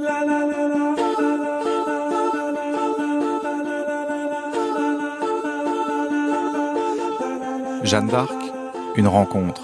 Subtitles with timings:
[0.00, 0.28] Jeanne
[8.06, 8.32] d'Arc,
[8.94, 9.62] une rencontre.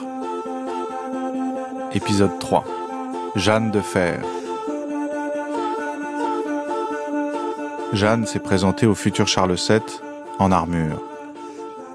[1.92, 2.64] Épisode 3.
[3.36, 4.24] Jeanne de Fer.
[7.92, 9.78] Jeanne s'est présentée au futur Charles VII
[10.40, 11.00] en armure.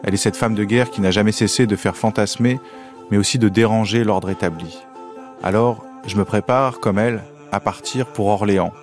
[0.03, 2.61] Elle est cette femme de guerre qui n'a jamais cessé de faire fantasmer,
[3.11, 4.79] mais aussi de déranger l'ordre établi.
[5.43, 7.21] Alors, je me prépare, comme elle,
[7.51, 8.73] à partir pour Orléans,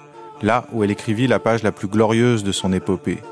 [0.43, 3.23] là où elle écrivit la page la plus glorieuse de son épopée.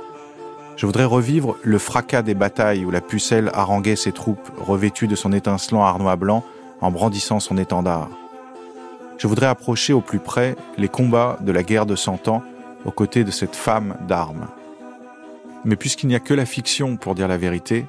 [0.76, 5.14] Je voudrais revivre le fracas des batailles où la pucelle haranguait ses troupes revêtues de
[5.14, 6.45] son étincelant arnois blanc
[6.80, 8.09] en brandissant son étendard.
[9.18, 12.42] Je voudrais approcher au plus près les combats de la guerre de Cent Ans
[12.84, 14.48] aux côtés de cette femme d'armes.
[15.64, 17.87] Mais puisqu'il n'y a que la fiction pour dire la vérité,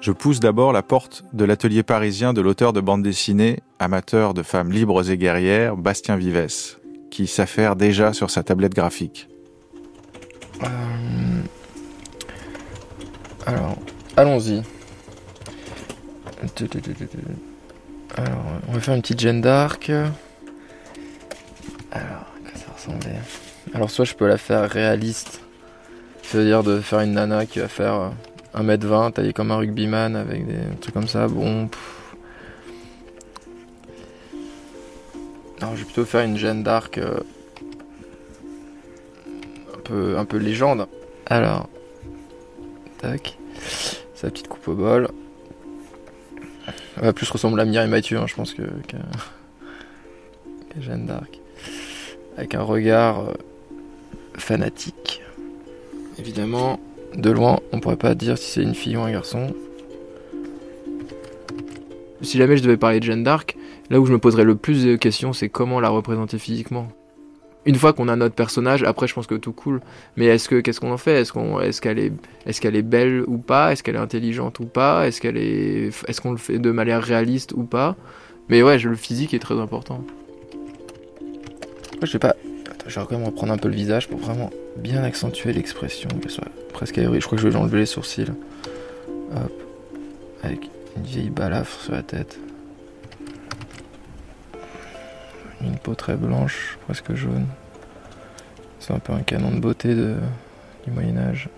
[0.00, 4.42] je pousse d'abord la porte de l'atelier parisien de l'auteur de bande dessinée, amateur de
[4.42, 6.78] femmes libres et guerrières, Bastien Vivès,
[7.10, 9.28] qui s'affaire déjà sur sa tablette graphique.
[10.62, 10.66] Euh,
[13.46, 13.76] alors,
[14.16, 14.62] allons-y.
[18.16, 18.38] Alors,
[18.68, 19.90] on va faire une petite Jeanne d'Arc.
[21.90, 23.18] Alors, que ça ressemblait?
[23.74, 25.40] Alors, soit je peux la faire réaliste.
[26.22, 28.12] C'est-à-dire de faire une nana qui va faire
[28.54, 31.28] 1m20, taillée comme un rugbyman avec des trucs comme ça.
[31.28, 31.68] Bon.
[35.60, 36.98] Alors, je vais plutôt faire une Jeanne d'Arc.
[36.98, 37.18] Euh,
[39.74, 40.86] un, peu, un peu légende.
[41.26, 41.68] Alors.
[42.98, 43.38] Tac.
[44.14, 45.08] Sa petite coupe au bol.
[46.96, 48.98] Elle va plus ressembler à Mireille Mathieu, hein, je pense, que, qu'à,
[50.80, 51.38] Jeanne d'Arc.
[52.36, 53.32] Avec un regard euh,
[54.36, 55.22] fanatique.
[56.18, 56.80] Évidemment,
[57.16, 59.54] de loin, on pourrait pas dire si c'est une fille ou un garçon.
[62.22, 63.56] Si jamais je devais parler de Jeanne d'Arc,
[63.90, 66.88] là où je me poserais le plus de questions, c'est comment la représenter physiquement.
[67.64, 69.80] Une fois qu'on a notre personnage, après je pense que tout cool.
[70.16, 71.20] Mais est-ce que qu'est-ce qu'on en fait?
[71.20, 72.12] Est-ce qu'on est-ce qu'elle est
[72.46, 73.72] est-ce qu'elle est belle ou pas?
[73.72, 75.06] Est-ce qu'elle est intelligente ou pas?
[75.06, 77.96] Est-ce qu'elle est est-ce qu'on le fait de manière réaliste ou pas?
[78.48, 80.02] Mais ouais, le physique est très important.
[82.00, 82.34] je sais pas.
[82.88, 86.48] Je vais quand même reprendre un peu le visage pour vraiment bien accentuer l'expression, soit
[86.72, 86.98] presque.
[86.98, 88.32] Je crois que je vais enlever les sourcils.
[89.36, 89.52] Hop.
[90.42, 92.38] Avec une vieille balafre sur la tête.
[95.60, 97.46] Une peau très blanche, presque jaune.
[98.80, 101.50] C'est un peu un canon de beauté du Moyen-Âge.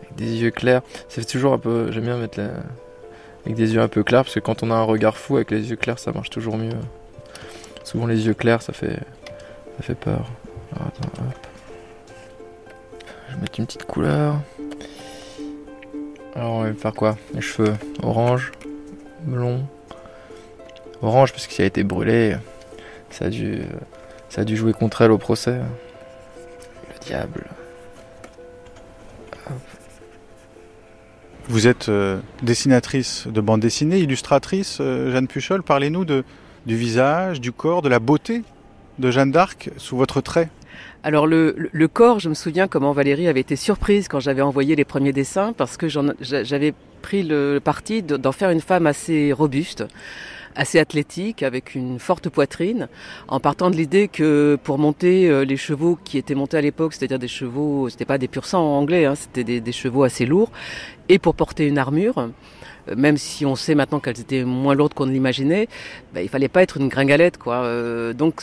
[0.00, 0.82] Avec des yeux clairs.
[1.08, 1.92] C'est toujours un peu.
[1.92, 2.40] J'aime bien mettre.
[3.44, 5.52] Avec des yeux un peu clairs, parce que quand on a un regard fou avec
[5.52, 6.72] les yeux clairs, ça marche toujours mieux.
[7.86, 8.98] Souvent, les yeux clairs, ça fait.
[9.76, 10.28] Ça fait peur.
[13.28, 14.40] Je vais mettre une petite couleur.
[16.34, 17.16] Alors, on va faire quoi?
[17.32, 18.50] Les cheveux orange,
[19.22, 19.64] blond,
[21.00, 22.36] orange parce qu'il a été brûlé.
[23.10, 23.62] Ça a dû,
[24.30, 25.60] ça a dû jouer contre elle au procès.
[26.88, 27.44] Le diable.
[31.48, 35.62] Vous êtes euh, dessinatrice de bande dessinée, illustratrice, euh, Jeanne Puchol.
[35.62, 36.24] Parlez-nous de,
[36.66, 38.42] du visage, du corps, de la beauté
[38.98, 40.48] de Jeanne d'Arc sous votre trait.
[41.02, 44.74] Alors le, le, corps, je me souviens comment Valérie avait été surprise quand j'avais envoyé
[44.74, 49.84] les premiers dessins parce que j'avais pris le parti d'en faire une femme assez robuste
[50.56, 52.88] assez athlétique, avec une forte poitrine,
[53.28, 56.94] en partant de l'idée que pour monter euh, les chevaux qui étaient montés à l'époque,
[56.94, 60.50] c'est-à-dire des chevaux, c'était pas des pur sang anglais, hein, c'était des, chevaux assez lourds,
[61.08, 62.30] et pour porter une armure,
[62.94, 65.68] même si on sait maintenant qu'elles étaient moins lourdes qu'on ne l'imaginait,
[66.14, 67.64] bah, il fallait pas être une gringalette, quoi.
[67.64, 68.42] Euh, donc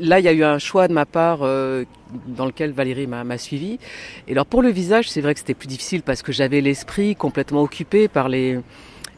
[0.00, 1.84] là, il y a eu un choix de ma part euh,
[2.26, 3.78] dans lequel Valérie m'a suivi.
[4.28, 7.14] Et alors pour le visage, c'est vrai que c'était plus difficile parce que j'avais l'esprit
[7.16, 8.58] complètement occupé par les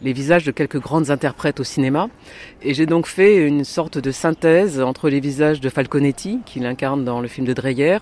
[0.03, 2.09] les visages de quelques grandes interprètes au cinéma.
[2.63, 7.05] Et j'ai donc fait une sorte de synthèse entre les visages de Falconetti, qu'il incarne
[7.05, 7.99] dans le film de Dreyer,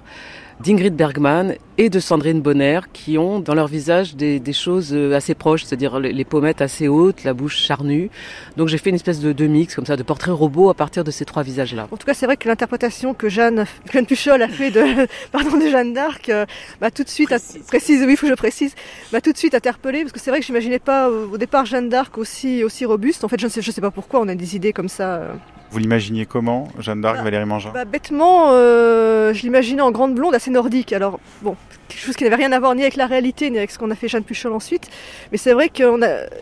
[0.62, 5.14] d'Ingrid Bergman et de Sandrine Bonner qui ont dans leur visage des, des choses euh,
[5.14, 8.10] assez proches, c'est-à-dire les, pommettes assez hautes, la bouche charnue.
[8.58, 11.02] Donc j'ai fait une espèce de, de, mix comme ça, de portrait robot à partir
[11.02, 11.88] de ces trois visages-là.
[11.90, 15.56] En tout cas, c'est vrai que l'interprétation que Jeanne, Jeanne Puchol a fait de, pardon,
[15.56, 16.46] de Jeanne d'Arc m'a
[16.80, 17.62] bah, tout de suite, précise.
[17.66, 18.74] précise, oui, il faut que je précise,
[19.12, 21.88] m'a tout de suite interpellée parce que c'est vrai que j'imaginais pas au départ Jeanne
[21.88, 23.24] d'Arc aussi, aussi robuste.
[23.24, 25.14] En fait, je ne sais, je sais pas pourquoi on a des idées comme ça.
[25.14, 25.32] Euh.
[25.70, 27.70] Vous l'imaginiez comment, Jeanne d'Arc, bah, Valérie Mangin?
[27.72, 30.92] bah, Bêtement, euh, je l'imaginais en grande blonde, assez nordique.
[30.92, 31.56] Alors, bon,
[31.90, 33.90] quelque chose qui n'avait rien à voir ni avec la réalité, ni avec ce qu'on
[33.90, 34.88] a fait Jeanne Puchol ensuite.
[35.32, 35.84] Mais c'est vrai que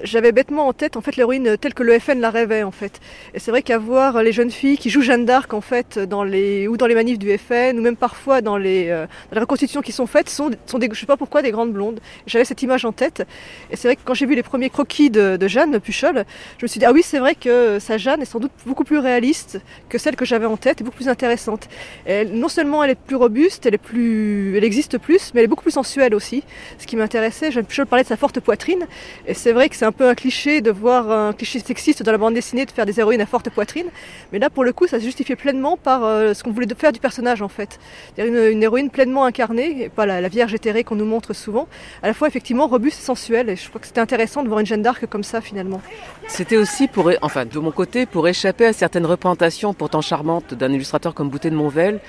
[0.05, 3.01] j'avais bêtement en tête, en fait, l'héroïne telle que le FN la rêvait, en fait.
[3.35, 6.23] Et c'est vrai qu'à voir les jeunes filles qui jouent Jeanne d'Arc, en fait, dans
[6.23, 9.41] les, ou dans les manifs du FN, ou même parfois dans les, euh, dans les
[9.41, 12.01] reconstitutions qui sont faites, sont, sont des, sais pas pourquoi, des grandes blondes.
[12.27, 13.27] J'avais cette image en tête.
[13.71, 16.25] Et c'est vrai que quand j'ai vu les premiers croquis de, Jeanne Puchol,
[16.59, 18.85] je me suis dit, ah oui, c'est vrai que sa Jeanne est sans doute beaucoup
[18.85, 21.69] plus réaliste que celle que j'avais en tête, et beaucoup plus intéressante.
[22.07, 25.63] non seulement elle est plus robuste, elle, est plus, elle existe plus, elle est beaucoup
[25.63, 26.43] plus sensuelle aussi.
[26.79, 28.87] Ce qui m'intéressait, je, je parlais de sa forte poitrine,
[29.27, 32.13] et c'est vrai que c'est un peu un cliché de voir un cliché sexiste dans
[32.13, 33.87] la bande dessinée de faire des héroïnes à forte poitrine,
[34.33, 36.93] mais là pour le coup ça se justifiait pleinement par euh, ce qu'on voulait faire
[36.93, 37.79] du personnage en fait.
[38.19, 41.69] Une, une héroïne pleinement incarnée, et pas la, la Vierge éthérée qu'on nous montre souvent,
[42.03, 44.61] à la fois effectivement robuste et sensuelle, et je crois que c'était intéressant de voir
[44.61, 45.81] une Jeanne d'Arc comme ça finalement.
[46.29, 50.73] C'était aussi pour, enfin de mon côté, pour échapper à certaines représentations pourtant charmantes d'un
[50.73, 52.01] illustrateur comme Boutet de Monvel,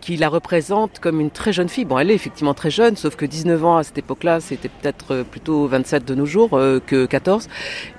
[0.00, 1.84] qui la représente comme une très jeune fille.
[1.84, 5.12] Bon, elle est effectivement très jeune, sauf que 19 ans à cette époque-là, c'était peut-être
[5.12, 7.48] euh, plutôt 27 de nos jours euh, que 14.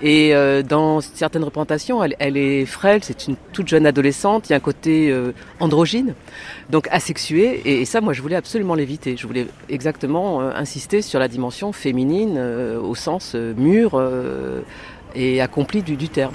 [0.02, 4.54] Et euh, dans certaines représentations, elle, est frêle, c'est une toute jeune adolescente, il y
[4.54, 5.14] a un côté
[5.60, 6.14] androgyne,
[6.70, 7.62] donc asexué.
[7.66, 9.18] Et, ça, moi, je voulais absolument l'éviter.
[9.18, 14.00] Je voulais exactement insister sur la dimension féminine au sens mûr
[15.16, 16.34] et accompli du terme.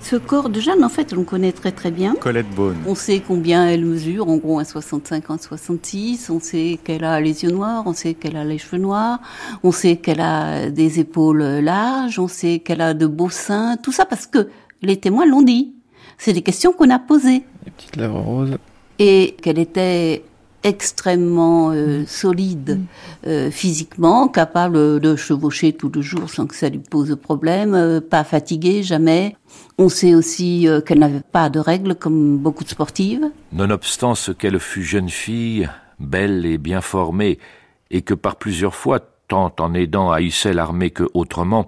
[0.00, 2.14] Ce corps de Jeanne, en fait, on le connaît très très bien.
[2.14, 2.76] Colette Beaune.
[2.86, 6.30] On sait combien elle mesure, en gros 1,65, 1,66.
[6.30, 9.20] On sait qu'elle a les yeux noirs, on sait qu'elle a les cheveux noirs,
[9.62, 13.76] on sait qu'elle a des épaules larges, on sait qu'elle a de beaux seins.
[13.76, 14.48] Tout ça parce que
[14.82, 15.74] les témoins l'ont dit.
[16.16, 17.44] C'est des questions qu'on a posées.
[17.64, 18.56] Les petites lèvres roses.
[18.98, 20.24] Et qu'elle était
[20.64, 23.28] extrêmement euh, solide mm.
[23.28, 28.00] euh, physiquement, capable de chevaucher tout le jour sans que ça lui pose problème, euh,
[28.00, 29.36] pas fatiguée jamais.
[29.80, 33.30] On sait aussi euh, qu'elle n'avait pas de règles comme beaucoup de sportives.
[33.52, 35.68] Nonobstant ce qu'elle fut jeune fille,
[36.00, 37.38] belle et bien formée,
[37.92, 38.98] et que par plusieurs fois,
[39.28, 41.66] tant en aidant à hisser l'armée que autrement,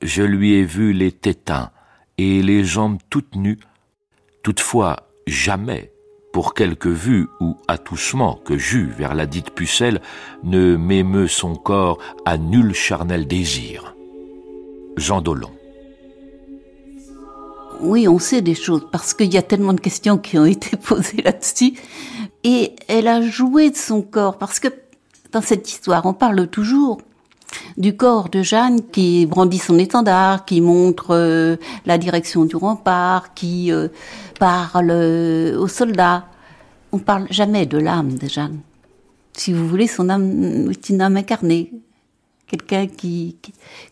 [0.00, 1.70] je lui ai vu les tétins
[2.16, 3.60] et les jambes toutes nues.
[4.42, 5.92] Toutefois, jamais
[6.32, 10.00] pour quelque vue ou attouchement que j'eus vers la dite pucelle,
[10.42, 13.94] ne m'émeut son corps à nul charnel désir.
[14.96, 15.50] Jean Dolon.
[17.82, 20.76] Oui, on sait des choses parce qu'il y a tellement de questions qui ont été
[20.76, 21.74] posées là-dessus.
[22.44, 24.68] Et elle a joué de son corps parce que
[25.32, 27.00] dans cette histoire, on parle toujours
[27.76, 33.34] du corps de Jeanne qui brandit son étendard, qui montre euh, la direction du rempart,
[33.34, 33.88] qui euh,
[34.38, 36.26] parle euh, aux soldats.
[36.92, 38.60] On parle jamais de l'âme de Jeanne.
[39.32, 41.72] Si vous voulez, son âme est une âme incarnée,
[42.46, 43.36] quelqu'un qui,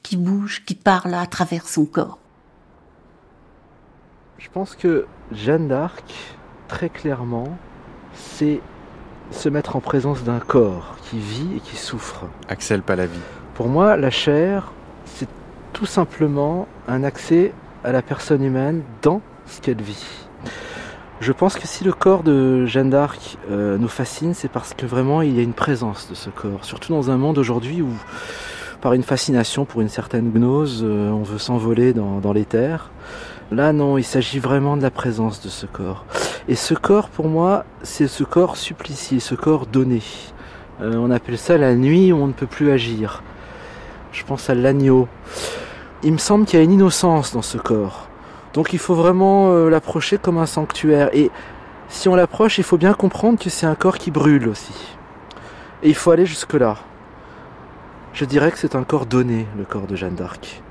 [0.02, 2.19] qui bouge, qui parle à travers son corps.
[4.40, 6.14] Je pense que Jeanne d'Arc,
[6.66, 7.58] très clairement,
[8.14, 8.60] c'est
[9.30, 12.24] se mettre en présence d'un corps qui vit et qui souffre.
[12.48, 13.18] Axel Palavi.
[13.54, 14.72] Pour moi, la chair,
[15.04, 15.28] c'est
[15.74, 17.52] tout simplement un accès
[17.84, 20.06] à la personne humaine dans ce qu'elle vit.
[21.20, 24.86] Je pense que si le corps de Jeanne d'Arc euh, nous fascine, c'est parce que
[24.86, 26.64] vraiment il y a une présence de ce corps.
[26.64, 27.92] Surtout dans un monde aujourd'hui où,
[28.80, 32.90] par une fascination pour une certaine gnose, euh, on veut s'envoler dans, dans l'éther.
[33.52, 36.04] Là, non, il s'agit vraiment de la présence de ce corps.
[36.46, 40.02] Et ce corps, pour moi, c'est ce corps supplicié, ce corps donné.
[40.80, 43.24] Euh, on appelle ça la nuit où on ne peut plus agir.
[44.12, 45.08] Je pense à l'agneau.
[46.04, 48.08] Il me semble qu'il y a une innocence dans ce corps.
[48.54, 51.10] Donc il faut vraiment euh, l'approcher comme un sanctuaire.
[51.12, 51.32] Et
[51.88, 54.74] si on l'approche, il faut bien comprendre que c'est un corps qui brûle aussi.
[55.82, 56.76] Et il faut aller jusque-là.
[58.12, 60.62] Je dirais que c'est un corps donné, le corps de Jeanne d'Arc.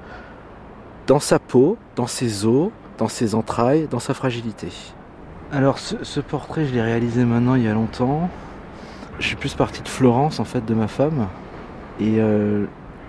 [1.10, 2.70] Dans sa peau, dans ses os,
[3.00, 4.68] dans ses entrailles, dans sa fragilité.
[5.52, 8.30] Alors ce, portrait, je l'ai réalisé maintenant il y a longtemps.
[9.18, 11.26] Je suis plus parti de Florence en fait, de ma femme.
[12.00, 12.66] Et euh,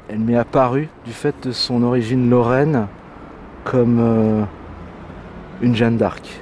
[0.09, 2.87] elle m'est apparue du fait de son origine lorraine
[3.65, 4.45] comme euh,
[5.61, 6.41] une Jeanne d'Arc.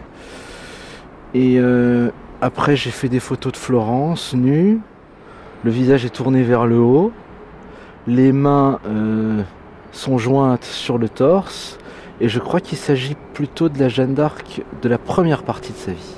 [1.34, 4.78] Et euh, après j'ai fait des photos de Florence nue,
[5.64, 7.10] le visage est tourné vers le haut,
[8.06, 8.78] les mains
[9.92, 11.78] sont jointes sur le torse,
[12.20, 15.78] et je crois qu'il s'agit plutôt de la Jeanne d'Arc de la première partie de
[15.78, 16.14] sa vie.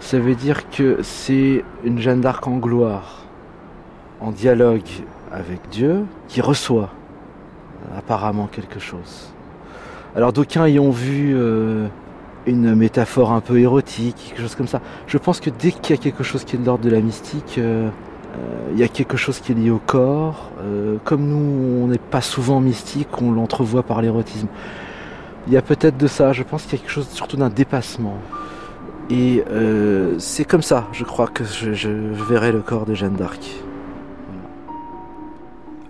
[0.00, 3.24] Ça veut dire que c'est une Jeanne d'Arc en gloire,
[4.20, 4.82] en dialogue
[5.32, 6.90] avec Dieu qui reçoit
[7.96, 9.32] apparemment quelque chose.
[10.16, 11.88] Alors d'aucuns y ont vu euh,
[12.46, 14.80] une métaphore un peu érotique, quelque chose comme ça.
[15.06, 17.00] Je pense que dès qu'il y a quelque chose qui est de l'ordre de la
[17.00, 17.90] mystique, euh, euh,
[18.72, 20.50] il y a quelque chose qui est lié au corps.
[21.04, 24.48] comme nous, on n'est pas souvent mystique, on l'entrevoit par l'érotisme.
[25.46, 27.50] Il y a peut-être de ça, je pense qu'il y a quelque chose surtout d'un
[27.50, 28.18] dépassement.
[29.10, 29.44] Et
[30.18, 33.40] c'est comme ça, je crois, que je, je verrai le corps de Jeanne d'Arc.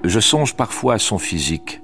[0.04, 1.80] Je songe parfois à son physique.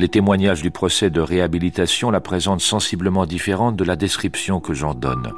[0.00, 4.94] Les témoignages du procès de réhabilitation la présentent sensiblement différente de la description que j'en
[4.94, 5.30] donne.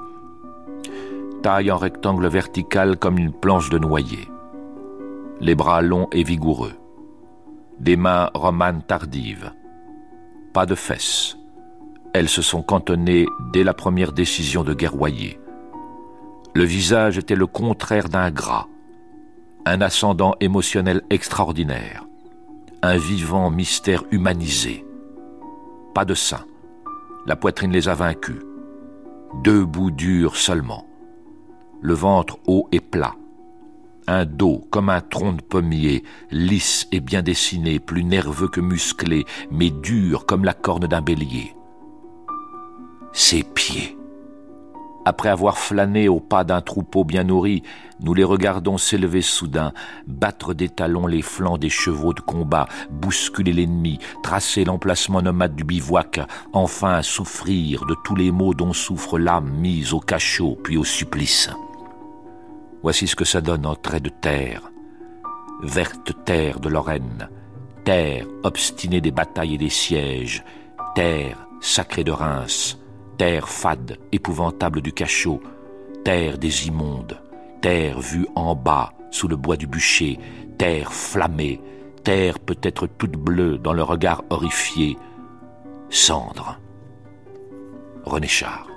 [1.43, 4.29] Taille en rectangle vertical comme une planche de noyer.
[5.41, 6.75] Les bras longs et vigoureux.
[7.81, 9.53] Des mains romanes tardives.
[10.53, 11.37] Pas de fesses.
[12.15, 15.41] elles se sont cantonnées dès la première décision de guerroyer.
[16.55, 18.67] Le visage était le contraire d'un gras,
[19.65, 22.05] un ascendant émotionnel extraordinaire,
[22.83, 24.85] un vivant mystère humanisé.
[25.95, 26.45] Pas de sein,
[27.27, 28.43] la poitrine les a vaincus,
[29.43, 30.87] deux bouts durs seulement,
[31.83, 33.15] le ventre haut et plat,
[34.07, 39.25] un dos comme un tronc de pommier, lisse et bien dessiné, plus nerveux que musclé,
[39.51, 41.55] mais dur comme la corne d'un bélier.
[43.13, 43.97] Ses pieds.
[45.05, 47.65] Après avoir flâné au pas d'un troupeau bien nourri,
[48.01, 49.73] nous les regardons s'élever soudain,
[50.07, 55.65] battre des talons les flancs des chevaux de combat, bousculer l'ennemi, tracer l'emplacement nomade du
[55.65, 56.21] bivouac,
[56.53, 61.51] enfin souffrir de tous les maux dont souffre l'âme mise au cachot puis au supplice.
[62.83, 64.71] Voici ce que ça donne en traits de terre.
[65.63, 67.29] Verte terre de Lorraine,
[67.85, 70.45] terre obstinée des batailles et des sièges,
[70.95, 72.79] terre sacrée de Reims,
[73.19, 75.41] terre fade, épouvantable du cachot,
[76.05, 77.21] terre des immondes,
[77.61, 80.19] terre vue en bas sous le bois du bûcher,
[80.59, 81.61] terre flammée,
[82.03, 84.99] terre peut-être toute bleue dans le regard horrifié,
[85.89, 86.59] cendre.
[88.05, 88.72] René Char.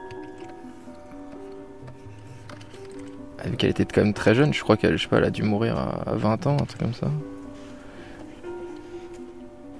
[3.46, 6.48] Vu qu'elle était quand même très jeune, je crois qu'elle, a dû mourir à 20
[6.48, 7.08] ans, un truc comme ça.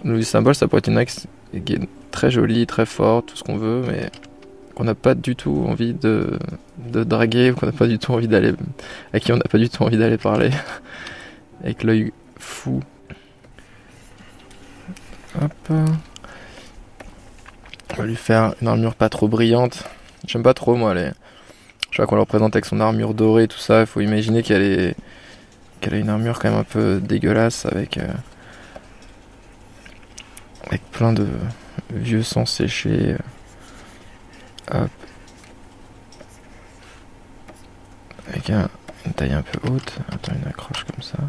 [0.04, 1.26] Le symbole, ça pourrait être une axe
[1.66, 1.80] qui est
[2.12, 4.12] très jolie, très forte, tout ce qu'on veut, mais
[4.76, 6.38] qu'on n'a pas du tout envie de,
[6.78, 8.54] de draguer, qu'on n'a pas du tout envie d'aller,
[9.14, 10.52] à qui on n'a pas du tout envie d'aller parler,
[11.64, 12.82] avec l'œil fou.
[15.42, 15.52] Hop.
[15.70, 15.86] On
[17.98, 19.84] va lui faire une armure pas trop brillante.
[20.28, 21.10] J'aime pas trop moi les.
[21.96, 23.80] Je vois qu'on le représente avec son armure dorée, tout ça.
[23.80, 24.98] Il faut imaginer qu'elle est
[25.82, 28.12] a une armure quand même un peu dégueulasse avec euh,
[30.92, 31.26] plein de
[31.94, 33.16] vieux sang séchés.
[34.74, 34.90] Hop.
[38.28, 38.68] Avec un,
[39.06, 40.00] une taille un peu haute.
[40.12, 41.20] Attends, une accroche comme ça.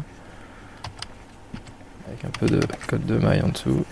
[2.09, 3.85] Avec un peu de code de maille en dessous.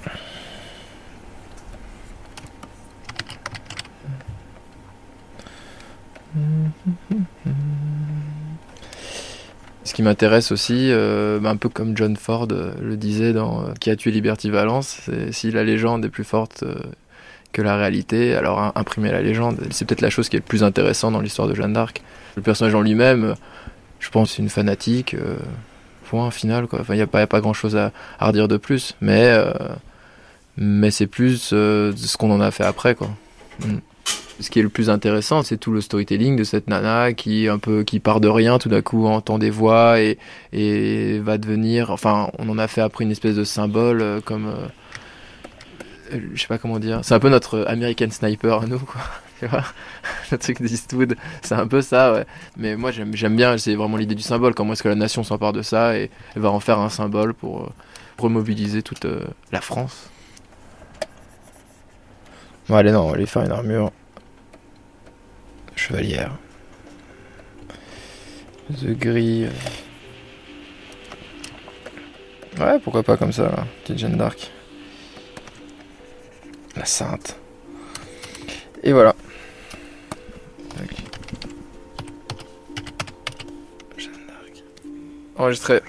[9.83, 13.61] Ce qui m'intéresse aussi, euh, bah, un peu comme John Ford euh, le disait dans
[13.63, 16.63] euh, Qui a tué Liberty Valence, c'est si la légende est plus forte
[17.53, 20.45] que la réalité, alors im- imprimer la légende, c'est peut-être la chose qui est le
[20.45, 22.01] plus intéressant dans l'histoire de Jeanne d'Arc.
[22.35, 23.35] Le personnage en lui-même,
[23.99, 25.15] je pense, c'est une fanatique.
[26.09, 29.33] point final, il n'y a, pas- grand-chose à, à redire de plus, mais,
[30.91, 33.09] c'est plus ce qu'on en a fait après, quoi.
[33.61, 33.77] Mm.
[34.39, 37.57] Ce qui est le plus intéressant, c'est tout le storytelling de cette nana qui un
[37.57, 40.17] peu qui part de rien, tout d'un coup entend des voix et,
[40.51, 41.89] et va devenir.
[41.91, 44.47] Enfin, on en a fait après une espèce de symbole euh, comme.
[44.47, 44.67] euh,
[46.13, 46.99] euh, je sais pas comment dire.
[47.03, 49.01] C'est un peu notre American Sniper à nous, quoi.
[49.39, 49.63] Tu vois
[50.31, 52.25] Le truc d'Eastwood, c'est un peu ça, ouais.
[52.55, 54.53] Mais moi, j'aime bien, c'est vraiment l'idée du symbole.
[54.53, 57.63] Comment est-ce que la nation s'empare de ça et, va en faire un symbole pour
[57.63, 57.69] euh,
[58.17, 59.05] remobiliser toute
[59.51, 60.09] la France.
[62.69, 63.91] Bon, allez, non, on va aller faire une armure
[65.75, 66.31] chevalière.
[68.81, 69.45] The gris.
[69.45, 69.49] euh.
[72.59, 73.67] Ouais, pourquoi pas comme ça, là.
[73.83, 74.51] Petite Jeanne d'Arc.
[76.75, 77.37] La sainte.
[78.83, 79.15] Et voilà.
[83.97, 84.63] Jeanne d'Arc.
[85.37, 85.81] Enregistré.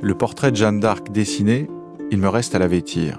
[0.00, 1.68] Le portrait de Jeanne d'Arc dessiné,
[2.12, 3.18] il me reste à la vêtir.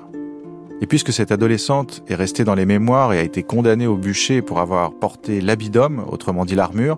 [0.80, 4.42] Et puisque cette adolescente est restée dans les mémoires et a été condamnée au bûcher
[4.42, 6.98] pour avoir porté l'habit d'homme, autrement dit l'armure,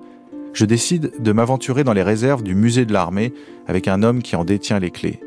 [0.53, 3.33] je décide de m'aventurer dans les réserves du musée de l'armée
[3.67, 5.19] avec un homme qui en détient les clés.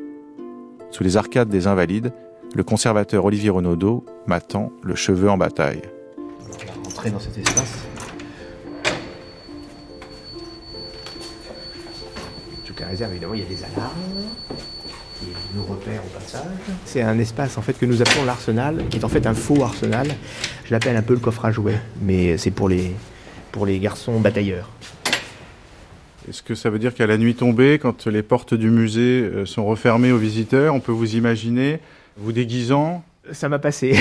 [0.92, 2.12] Sous les arcades des Invalides,
[2.54, 5.82] le conservateur Olivier Renaudot m'attend, le cheveu en bataille.
[6.16, 7.93] On va rentrer dans cet espace.
[12.94, 13.90] Réserve, évidemment, il y a des alarmes
[15.18, 16.42] qui nous repèrent au passage.
[16.84, 19.64] C'est un espace en fait que nous appelons l'arsenal, qui est en fait un faux
[19.64, 20.06] arsenal.
[20.64, 22.92] Je l'appelle un peu le coffre à jouets, mais c'est pour les,
[23.50, 24.70] pour les garçons batailleurs.
[26.28, 29.44] Est-ce que ça veut dire qu'à la nuit tombée, quand les portes du musée euh,
[29.44, 31.80] sont refermées aux visiteurs, on peut vous imaginer
[32.16, 33.96] vous déguisant Ça m'a passé.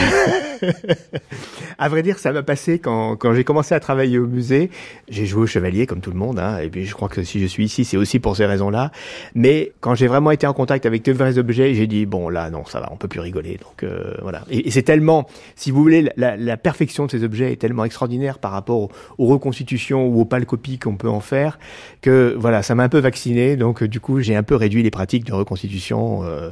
[1.77, 4.70] à vrai dire, ça m'a passé quand, quand j'ai commencé à travailler au musée.
[5.08, 7.39] J'ai joué au chevalier comme tout le monde, hein, et puis je crois que si
[7.39, 8.92] je suis ici, c'est aussi pour ces raisons-là.
[9.34, 12.50] Mais quand j'ai vraiment été en contact avec de vrais objets, j'ai dit bon là,
[12.50, 13.58] non, ça va, on peut plus rigoler.
[13.58, 14.44] Donc euh, voilà.
[14.50, 18.39] Et, c'est tellement, si vous voulez, la, la, perfection de ces objets est tellement extraordinaire
[18.39, 21.60] par rapport aux, aux reconstitutions ou aux pâles copies qu'on peut en faire
[22.01, 23.56] que voilà, ça m'a un peu vacciné.
[23.56, 26.24] Donc du coup, j'ai un peu réduit les pratiques de reconstitution.
[26.24, 26.50] Euh,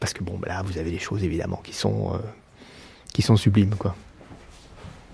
[0.00, 2.18] parce que bon, là, vous avez des choses évidemment qui sont, euh,
[3.12, 3.94] qui sont sublimes, quoi.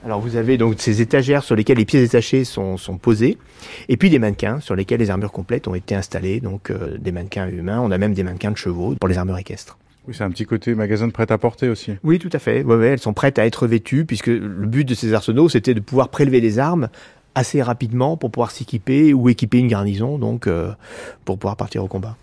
[0.04, 3.38] Alors vous avez donc ces étagères sur lesquelles les pièces détachées sont, sont posées,
[3.88, 7.12] et puis des mannequins sur lesquels les armures complètes ont été installées, donc euh, des
[7.12, 7.80] mannequins humains.
[7.80, 9.78] On a même des mannequins de chevaux pour les armures équestres.
[10.08, 11.92] Oui, c'est un petit côté magasin de prêt-à-porter aussi.
[12.02, 12.64] Oui, tout à fait.
[12.64, 15.74] Ouais, ouais, elles sont prêtes à être vêtues, puisque le but de ces arsenaux, c'était
[15.74, 16.88] de pouvoir prélever des armes
[17.36, 20.72] assez rapidement pour pouvoir s'équiper ou équiper une garnison, donc euh,
[21.24, 22.16] pour pouvoir partir au combat.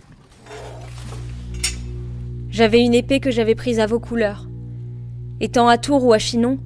[2.49, 4.49] J'avais une épée que j'avais prise à vos couleurs.
[5.39, 6.57] Étant à Tours ou à Chinon,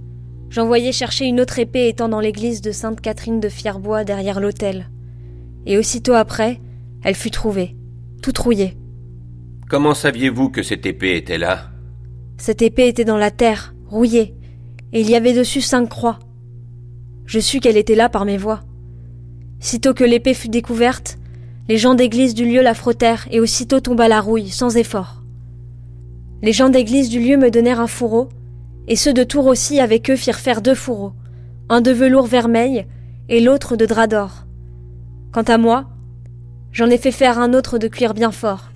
[0.50, 4.90] j'envoyais chercher une autre épée étant dans l'église de Sainte Catherine de Fierbois derrière l'autel.
[5.66, 6.62] Et aussitôt après,
[7.04, 7.76] elle fut trouvée,
[8.22, 8.78] toute rouillée.
[9.70, 11.72] Comment saviez-vous que cette épée était là?
[12.38, 14.36] Cette épée était dans la terre, rouillée,
[14.94, 16.20] et il y avait dessus cinq croix.
[17.26, 18.62] Je sus qu'elle était là par mes voix.
[19.60, 21.18] Sitôt que l'épée fut découverte,
[21.68, 25.23] les gens d'église du lieu la frottèrent et aussitôt tomba la rouille, sans effort.
[26.44, 28.28] Les gens d'église du lieu me donnèrent un fourreau,
[28.90, 31.14] et ceux de Tours aussi avec eux firent faire deux fourreaux,
[31.70, 32.86] un de velours vermeil
[33.30, 34.46] et l'autre de drap d'or.
[35.32, 35.86] Quant à moi,
[36.74, 38.72] j'en ai fait faire un autre de cuir bien fort.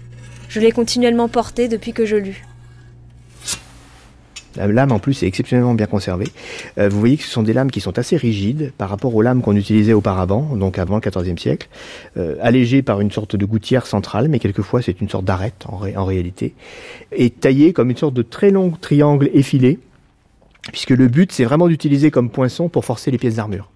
[0.48, 2.47] Je l'ai continuellement porté depuis que je l'eus.
[4.58, 6.28] La lame en plus est exceptionnellement bien conservée.
[6.78, 9.22] Euh, vous voyez que ce sont des lames qui sont assez rigides par rapport aux
[9.22, 11.70] lames qu'on utilisait auparavant, donc avant le XIVe siècle,
[12.18, 15.78] euh, allégées par une sorte de gouttière centrale, mais quelquefois c'est une sorte d'arête en,
[15.78, 16.56] ré en, réalité,
[17.12, 19.80] et taillées comme une sorte de très long triangle effilé,
[20.72, 23.70] puisque le but c'est vraiment d'utiliser comme poinçon pour forcer les pièces d'armure.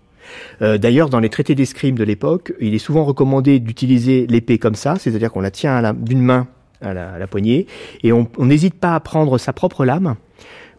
[0.62, 4.76] Euh, D'ailleurs, dans les traités d'escrime de l'époque, il est souvent recommandé d'utiliser l'épée comme
[4.76, 6.48] ça, c'est-à-dire qu'on la tient d'une main
[6.82, 7.68] à la, poignée,
[8.02, 10.16] et on n'hésite pas à prendre sa propre lame,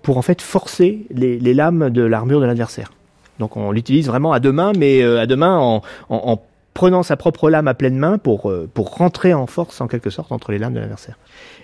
[0.02, 2.92] pour en fait forcer les, lames de l'armure de l'adversaire.
[3.38, 6.42] Donc on l'utilise vraiment à deux mains, mais euh, à deux mains en, en, en,
[6.74, 10.10] prenant sa propre lame à pleine main pour, euh, pour rentrer en force en quelque
[10.10, 11.18] sorte entre les lames de l'adversaire.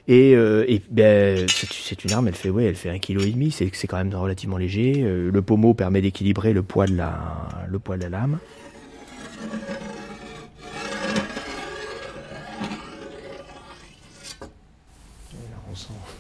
[0.07, 3.31] Et, euh, et ben, c'est une arme, elle fait ouais, elle fait un kilo et
[3.31, 5.03] demi, c'est quand même relativement léger.
[5.03, 7.19] Le pommeau permet d'équilibrer le poids de la
[7.69, 8.39] le poids de la lame.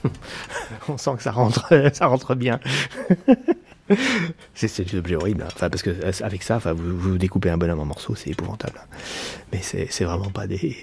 [0.88, 2.60] on sent que ça rentre, ça rentre bien.
[4.54, 5.42] c'est des objets horribles.
[5.42, 5.52] Hein.
[5.54, 5.90] Enfin, parce que
[6.22, 8.80] avec ça, enfin, vous, découpez un bonhomme en morceaux, c'est épouvantable.
[9.52, 10.76] Mais c'est vraiment pas des.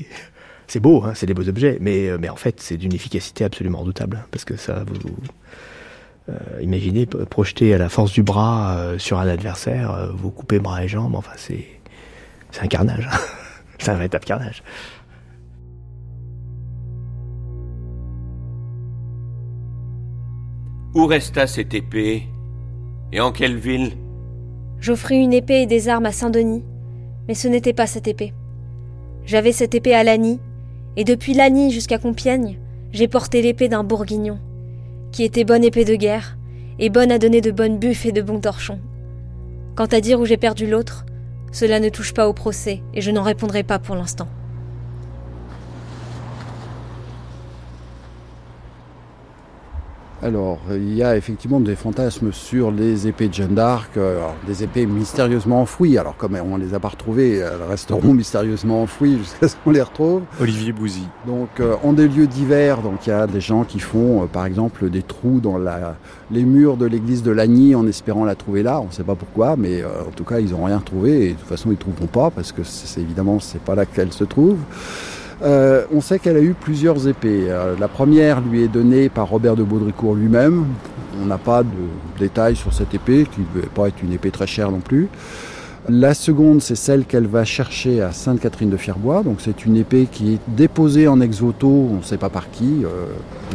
[0.67, 3.80] C'est beau, hein, c'est des beaux objets, mais, mais en fait, c'est d'une efficacité absolument
[3.80, 4.17] redoutable.
[4.21, 5.15] Hein, parce que ça, vous.
[6.28, 10.58] Euh, imaginez projeter à la force du bras euh, sur un adversaire, euh, vous coupez
[10.60, 11.65] bras et jambes, enfin, c'est.
[12.51, 13.10] C'est un carnage.
[13.80, 14.63] c'est un véritable carnage.
[20.95, 22.23] Où resta cette épée
[23.12, 23.91] Et en quelle ville?
[24.79, 26.63] J'offris une épée et des armes à Saint-Denis,
[27.27, 28.34] mais ce n'était pas cette épée.
[29.25, 30.39] J'avais cette épée à Lagny,
[30.95, 32.60] et depuis Lagny jusqu'à Compiègne,
[32.93, 34.39] j'ai porté l'épée d'un bourguignon,
[35.12, 36.38] qui était bonne épée de guerre,
[36.79, 38.79] et bonne à donner de bonnes buffes et de bons torchons.
[39.75, 41.05] Quant à dire où j'ai perdu l'autre,
[41.51, 44.29] cela ne touche pas au procès, et je n'en répondrai pas pour l'instant.
[50.23, 54.63] Alors, il y a effectivement des fantasmes sur les épées de Jeanne d'Arc, euh, des
[54.63, 55.97] épées mystérieusement enfouies.
[55.97, 59.82] Alors, comme on les a pas retrouvées, elles resteront mystérieusement enfouies jusqu'à ce qu'on les
[59.82, 60.23] retrouve.
[60.39, 61.08] Olivier Bouzy.
[61.28, 64.25] Donc, euh, en des lieux divers, donc il y a des gens qui font, euh,
[64.25, 65.95] par exemple, des trous dans la,
[66.32, 68.80] les murs de l'église de Lagny en espérant la trouver là.
[68.82, 71.30] On ne sait pas pourquoi, mais euh, en tout cas, ils n'ont rien retrouvé et
[71.30, 74.13] de toute façon, ils ne trouveront pas parce que c'est évidemment, c'est pas là qu'elle
[74.13, 74.58] se trouve.
[75.43, 77.48] Euh, on sait qu'elle a eu plusieurs épées.
[77.50, 80.65] Euh, la première lui est donnée par Robert de Baudricourt lui-même.
[81.21, 81.69] On n'a pas de
[82.19, 85.08] détails sur cette épée, qui ne devait pas être une épée très chère non plus.
[85.88, 89.21] La seconde, c'est celle qu'elle va chercher à Sainte-Catherine de Fierbois.
[89.21, 92.84] Donc c'est une épée qui est déposée en ex-voto, on ne sait pas par qui.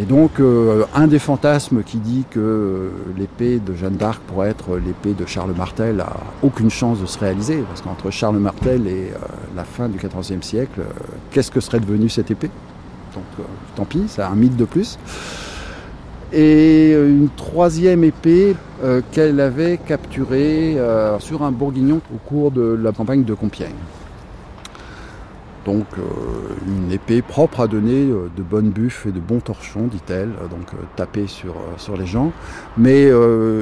[0.01, 4.77] Et donc euh, un des fantasmes qui dit que l'épée de Jeanne d'Arc pourrait être
[4.77, 7.65] l'épée de Charles Martel a aucune chance de se réaliser.
[7.69, 9.19] Parce qu'entre Charles Martel et euh,
[9.57, 10.85] la fin du XIVe siècle, euh,
[11.33, 12.51] qu'est-ce que serait devenue cette épée?
[13.15, 13.25] Donc
[13.75, 14.99] tant pis, c'est un mythe de plus
[16.33, 22.79] et une troisième épée euh, qu'elle avait capturée euh, sur un bourguignon au cours de
[22.81, 23.75] la campagne de Compiègne.
[25.65, 26.03] Donc euh,
[26.67, 30.73] une épée propre à donner euh, de bonnes buffes et de bons torchons, dit-elle, donc
[30.97, 32.33] taper sur, sur les gens.
[32.79, 33.11] Mais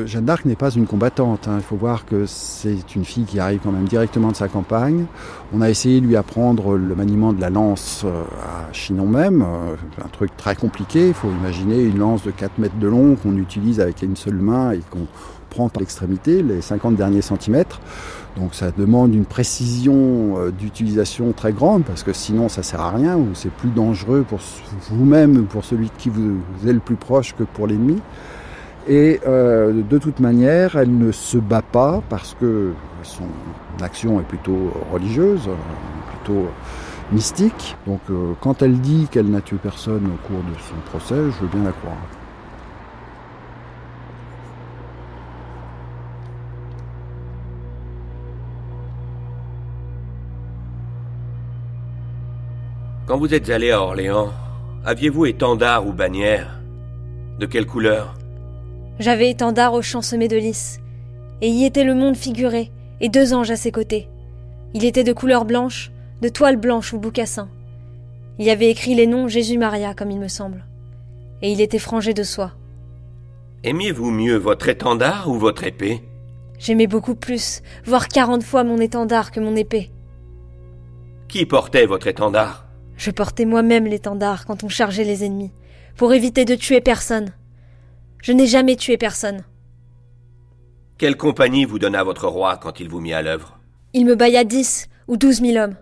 [0.06, 1.48] Jeanne d'Arc n'est pas une combattante.
[1.48, 1.56] Hein.
[1.58, 5.06] Il faut voir que c'est une fille qui arrive quand même directement de sa campagne.
[5.52, 10.08] On a essayé de lui apprendre le maniement de la lance à Chinon même, un
[10.08, 11.08] truc très compliqué.
[11.08, 14.34] Il faut imaginer une lance de 4 mètres de long qu'on utilise avec une seule
[14.34, 15.06] main et qu'on
[15.48, 17.80] prend par l'extrémité, les 50 derniers centimètres.
[18.38, 22.90] Donc ça demande une précision euh, d'utilisation très grande parce que sinon ça sert à
[22.90, 24.38] rien ou c'est plus dangereux pour
[24.90, 28.00] vous-même, pour celui qui vous est le plus proche que pour l'ennemi.
[28.86, 32.72] Et euh, de toute manière, elle ne se bat pas parce que
[33.02, 33.24] son
[33.82, 35.48] action est plutôt religieuse,
[36.10, 36.46] plutôt
[37.12, 37.76] mystique.
[37.86, 41.42] Donc euh, quand elle dit qu'elle n'a tué personne au cours de son procès, je
[41.42, 41.96] veux bien la croire.
[53.08, 54.34] Quand vous êtes allé à Orléans,
[54.84, 56.60] aviez-vous étendard ou bannière?
[57.38, 58.14] De quelle couleur?
[58.98, 60.78] J'avais étendard au champ semé de lys,
[61.40, 64.10] et y était le monde figuré, et deux anges à ses côtés.
[64.74, 65.90] Il était de couleur blanche,
[66.20, 67.48] de toile blanche ou boucassin.
[68.38, 70.66] Il y avait écrit les noms Jésus-Maria, comme il me semble.
[71.40, 72.52] Et il était frangé de soie.
[73.64, 76.02] Aimiez-vous mieux votre étendard ou votre épée?
[76.58, 79.90] J'aimais beaucoup plus, voire quarante fois mon étendard que mon épée.
[81.26, 82.67] Qui portait votre étendard?
[82.98, 85.52] Je portais moi-même l'étendard quand on chargeait les ennemis,
[85.96, 87.32] pour éviter de tuer personne.
[88.22, 89.44] Je n'ai jamais tué personne.
[90.98, 93.60] Quelle compagnie vous donna votre roi quand il vous mit à l'œuvre?
[93.94, 95.76] Il me bailla dix ou douze mille hommes.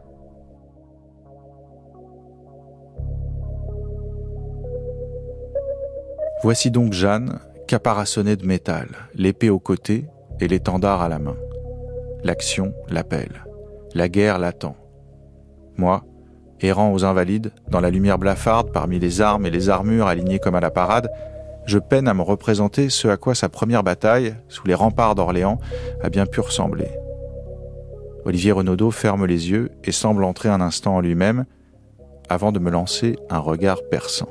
[6.43, 10.05] Voici donc Jeanne, caparaçonnée de métal, l'épée au côté
[10.39, 11.37] et l'étendard à la main.
[12.23, 13.47] L'action l'appelle.
[13.95, 14.77] La guerre l'attend.
[15.79, 16.05] Moi,
[16.63, 20.55] Errant aux invalides, dans la lumière blafarde parmi les armes et les armures alignées comme
[20.55, 21.11] à la parade,
[21.67, 25.61] je peine à me représenter ce à quoi sa première bataille, sous les remparts d'Orléans,
[26.03, 26.89] a bien pu ressembler.
[28.25, 31.45] Olivier Renaudot ferme les yeux et semble entrer un instant en lui-même,
[32.29, 34.29] avant de me lancer un regard perçant.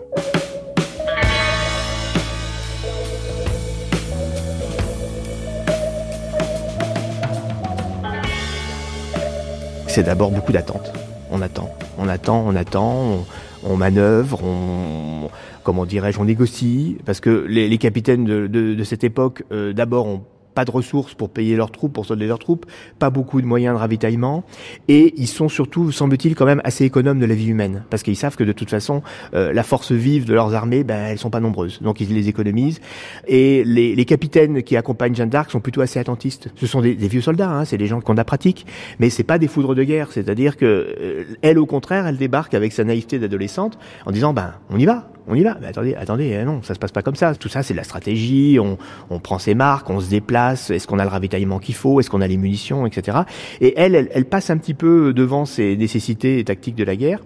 [9.88, 13.26] C'est d'abord beaucoup d'attentes on attend, on attend, on attend,
[13.64, 15.30] on, manœuvre, on,
[15.64, 20.24] comment dirais-je, on négocie, parce que les, capitaines de, cette époque, euh, d'abord, ont
[20.56, 22.66] pas de ressources pour payer leurs troupes, pour solder leurs troupes,
[22.98, 24.44] pas beaucoup de moyens de ravitaillement,
[24.88, 28.16] et ils sont surtout, semble-t-il, quand même assez économes de la vie humaine, parce qu'ils
[28.16, 31.30] savent que de toute façon, euh, la force vive de leurs armées, ben, elles sont
[31.30, 32.80] pas nombreuses, donc ils les économisent.
[33.28, 36.50] Et les, capitaines qui accompagnent Jeanne d'Arc sont plutôt assez attentistes.
[36.56, 38.66] Ce sont des, vieux soldats, hein, c'est des gens qu'on a pratique,
[39.00, 42.54] mais c'est pas des foudres de guerre, c'est-à-dire que euh, elle, au contraire, elle débarque
[42.54, 45.58] avec sa naïveté d'adolescente en disant, ben, on y va, on y va.
[45.62, 47.36] Mais attendez, attendez, eh non, ça se passe pas comme ça.
[47.36, 48.58] Tout ça, c'est de la stratégie.
[48.60, 48.78] On,
[49.10, 50.70] on, prend ses marques, on se déplace.
[50.70, 52.00] Est-ce qu'on a le ravitaillement qu'il faut?
[52.00, 53.20] Est-ce qu'on a les munitions, etc.
[53.62, 57.20] Et elle, elle, elle, passe un petit peu devant ces nécessités tactiques de la guerre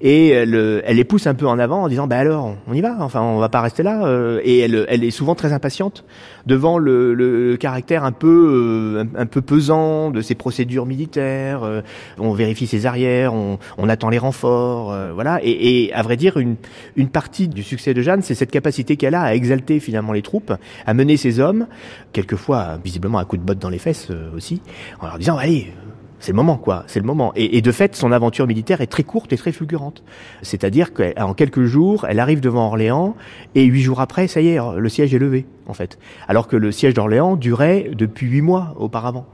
[0.00, 2.80] et elle, elle les pousse un peu en avant en disant, bah alors, on y
[2.80, 2.96] va.
[3.00, 4.06] Enfin, on va pas rester là.
[4.06, 6.04] Euh, et elle, elle est souvent très impatiente
[6.46, 11.62] devant le, le caractère un peu, euh, un, peu pesant de ces procédures militaires.
[11.62, 11.82] Euh,
[12.18, 15.40] on vérifie ses arrières, on, on attend les renforts, voilà.
[15.42, 16.56] Et, et à vrai dire, une,
[16.96, 20.22] une partie du succès de Jeanne, c'est cette capacité qu'elle a à exalter finalement les
[20.22, 20.52] troupes,
[20.86, 21.68] à mener ses hommes,
[22.12, 24.60] quelquefois visiblement à coup de botte dans les fesses euh, aussi,
[24.98, 25.72] en leur disant allez,
[26.20, 26.84] c'est le moment, quoi.
[26.88, 27.32] C'est le moment.
[27.36, 30.02] Et, de fait, son aventure militaire est très courte et très fulgurante.
[30.42, 33.14] C'est-à-dire qu'en quelques jours, elle arrive devant Orléans
[33.54, 35.98] et huit jours après, ça y est, le siège est levé, en fait.
[36.26, 39.26] Alors que le siège d'Orléans durait depuis huit mois auparavant.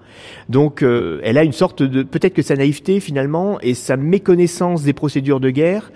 [0.50, 4.82] Donc, euh, elle a une sorte de, peut-être que sa naïveté finalement et sa méconnaissance
[4.82, 5.90] des procédures de guerre,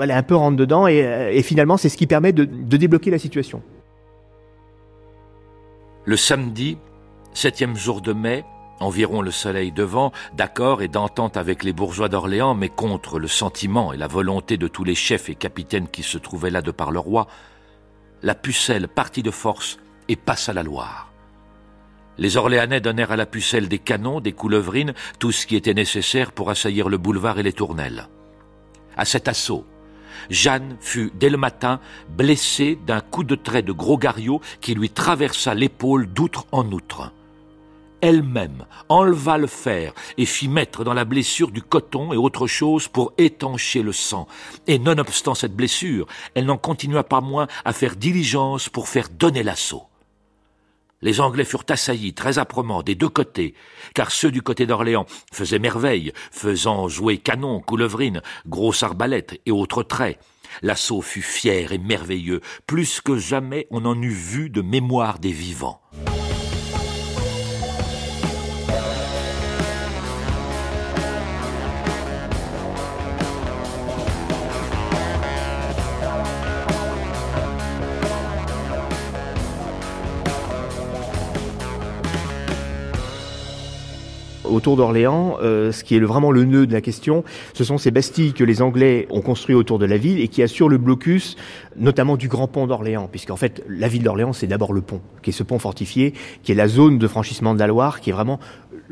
[0.00, 2.76] elle est un peu rentre dedans et, euh, finalement, c'est ce qui permet de, de
[2.76, 3.62] débloquer la situation.
[6.04, 6.78] Le samedi,
[7.34, 8.44] septième jour de mai,
[8.80, 13.92] environ le soleil devant, d'accord et d'entente avec les bourgeois d'Orléans, mais contre le sentiment
[13.92, 16.90] et la volonté de tous les chefs et capitaines qui se trouvaient là de par
[16.90, 17.28] le roi,
[18.22, 21.12] la pucelle partit de force et passa la Loire.
[22.18, 26.32] Les Orléanais donnèrent à la pucelle des canons, des coulevrines, tout ce qui était nécessaire
[26.32, 28.08] pour assaillir le boulevard et les tournelles.
[28.96, 29.64] À cet assaut,
[30.28, 34.90] Jeanne fut, dès le matin, blessée d'un coup de trait de gros gariot qui lui
[34.90, 37.12] traversa l'épaule d'outre en outre
[38.00, 42.88] elle-même enleva le fer et fit mettre dans la blessure du coton et autre chose
[42.88, 44.26] pour étancher le sang.
[44.66, 49.42] Et nonobstant cette blessure, elle n'en continua pas moins à faire diligence pour faire donner
[49.42, 49.84] l'assaut.
[51.02, 53.54] Les Anglais furent assaillis très âprement des deux côtés,
[53.94, 59.82] car ceux du côté d'Orléans faisaient merveille, faisant jouer canons, coulevrines, grosses arbalètes et autres
[59.82, 60.18] traits.
[60.62, 65.32] L'assaut fut fier et merveilleux, plus que jamais on en eût vu de mémoire des
[65.32, 65.80] vivants.
[84.50, 87.90] Autour d'Orléans, euh, ce qui est vraiment le nœud de la question, ce sont ces
[87.90, 91.36] bastilles que les Anglais ont construites autour de la ville et qui assurent le blocus,
[91.76, 95.30] notamment du grand pont d'Orléans, puisqu'en fait, la ville d'Orléans, c'est d'abord le pont, qui
[95.30, 98.12] est ce pont fortifié, qui est la zone de franchissement de la Loire, qui est
[98.12, 98.40] vraiment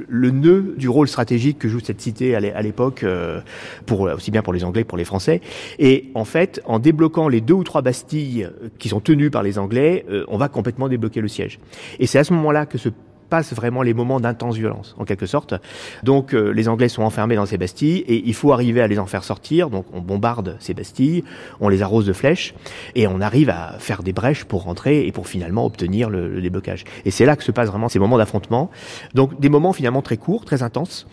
[0.06, 3.40] le nœud du rôle stratégique que joue cette cité à l'époque, euh,
[3.86, 5.40] pour aussi bien pour les Anglais que pour les Français.
[5.78, 9.58] Et en fait, en débloquant les deux ou trois bastilles qui sont tenues par les
[9.58, 11.58] Anglais, euh, on va complètement débloquer le siège.
[11.98, 12.90] Et c'est à ce moment-là que se
[13.28, 15.54] passe vraiment les moments d'intense violence, en quelque sorte.
[16.02, 18.98] Donc euh, les Anglais sont enfermés dans ces bastilles et il faut arriver à les
[18.98, 19.70] en faire sortir.
[19.70, 21.24] Donc on bombarde ces bastilles,
[21.60, 22.54] on les arrose de flèches
[22.94, 26.40] et on arrive à faire des brèches pour rentrer et pour finalement obtenir le, le
[26.40, 26.84] déblocage.
[27.04, 28.70] Et c'est là que se passent vraiment ces moments d'affrontement.
[29.14, 31.06] Donc des moments finalement très courts, très intenses,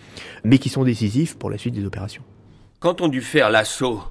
[0.43, 2.23] mais qui sont décisifs pour la suite des opérations.
[2.79, 4.01] Quand on dut faire l'assaut,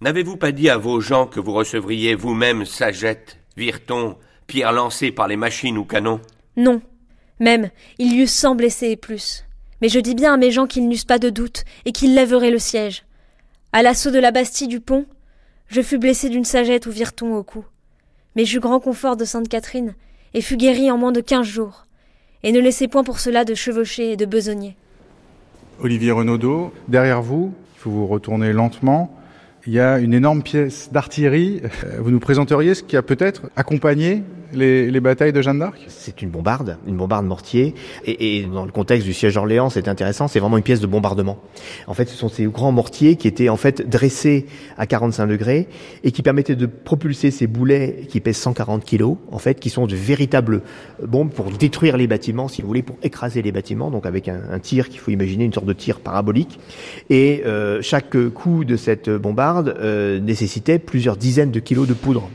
[0.00, 5.28] n'avez-vous pas dit à vos gens que vous recevriez vous-même sagettes, vireton, pierres lancées par
[5.28, 6.20] les machines ou canons?
[6.58, 6.82] Non.
[7.38, 9.44] Même, il y eut cent blessés et plus.
[9.80, 12.50] Mais je dis bien à mes gens qu'ils n'eussent pas de doute et qu'ils lèveraient
[12.50, 13.04] le siège.
[13.72, 15.06] À l'assaut de la Bastille du pont,
[15.68, 17.64] je fus blessé d'une sagette ou vireton au cou.
[18.34, 19.94] Mais j'eus grand confort de Sainte Catherine
[20.34, 21.86] et fus guéri en moins de quinze jours.
[22.42, 24.76] Et ne laissez point pour cela de chevaucher et de besogner.
[25.80, 29.16] Olivier Renaudot, derrière vous, il faut vous retourner lentement.
[29.64, 31.60] Il y a une énorme pièce d'artillerie.
[31.84, 35.78] Euh, vous nous présenteriez ce qui a peut-être accompagné les, les, batailles de Jeanne d'Arc?
[35.88, 37.74] C'est une bombarde, une bombarde mortier.
[38.04, 40.86] Et, et, dans le contexte du siège d'Orléans, c'est intéressant, c'est vraiment une pièce de
[40.86, 41.38] bombardement.
[41.86, 45.68] En fait, ce sont ces grands mortiers qui étaient en fait dressés à 45 degrés
[46.04, 49.86] et qui permettaient de propulser ces boulets qui pèsent 140 kilos, en fait, qui sont
[49.86, 50.62] de véritables
[51.06, 53.90] bombes pour détruire les bâtiments, si vous voulez, pour écraser les bâtiments.
[53.90, 56.58] Donc avec un, un tir qu'il faut imaginer une sorte de tir parabolique.
[57.10, 62.28] Et euh, chaque coup de cette bombarde euh, nécessitait plusieurs dizaines de kilos de poudre.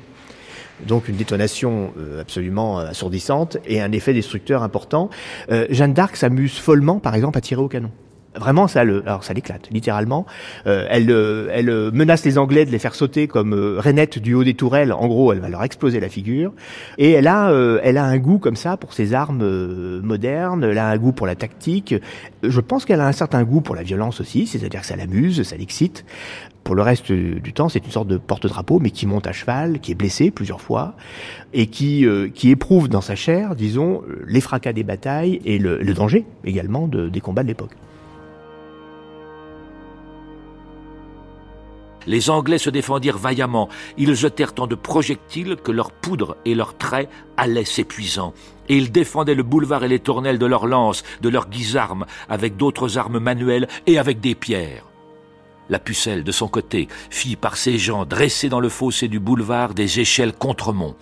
[0.88, 5.10] Donc une détonation euh, absolument assourdissante et un effet destructeur important.
[5.52, 7.92] Euh, Jeanne d'Arc s'amuse follement, par exemple, à tirer au canon.
[8.36, 10.26] Vraiment, ça le, alors ça l'éclate, littéralement.
[10.66, 11.10] Euh, elle,
[11.52, 14.92] elle menace les Anglais de les faire sauter comme euh, rainettes du haut des tourelles.
[14.92, 16.52] En gros, elle va leur exploser la figure.
[16.98, 20.64] Et elle a, euh, elle a un goût comme ça pour ses armes modernes.
[20.64, 21.94] Elle a un goût pour la tactique.
[22.42, 25.44] Je pense qu'elle a un certain goût pour la violence aussi, c'est-à-dire que ça l'amuse,
[25.44, 26.04] ça l'excite.
[26.64, 29.80] Pour le reste du temps, c'est une sorte de porte-drapeau, mais qui monte à cheval,
[29.80, 30.96] qui est blessé plusieurs fois,
[31.54, 36.26] et qui, qui éprouve dans sa chair, disons, les fracas des batailles et le, danger
[36.46, 37.76] également de, des combats de l'époque.
[42.06, 43.70] Les Anglais se défendirent vaillamment.
[43.98, 48.34] Ils jetèrent tant de projectiles que leur poudre et leurs traits allaient s'épuisant.
[48.70, 52.58] Et ils défendaient le boulevard et les tournelles de leurs lances, de leurs guisarmes, avec
[52.58, 54.93] d'autres armes manuelles et avec des pierres.
[55.70, 59.74] La pucelle, de son côté, fit par ses gens dresser dans le fossé du boulevard
[59.74, 60.96] des échelles contre Mont.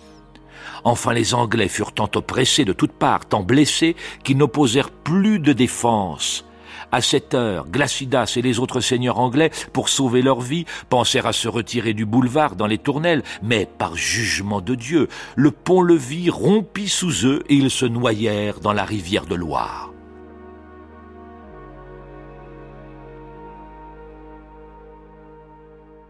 [0.84, 5.52] Enfin les Anglais furent tant oppressés de toutes parts, tant blessés, qu'ils n'opposèrent plus de
[5.52, 6.44] défense.
[6.90, 11.32] À cette heure, Glacidas et les autres seigneurs anglais, pour sauver leur vie, pensèrent à
[11.32, 16.88] se retirer du boulevard dans les tournelles, mais par jugement de Dieu, le pont-levis rompit
[16.88, 19.91] sous eux et ils se noyèrent dans la rivière de Loire.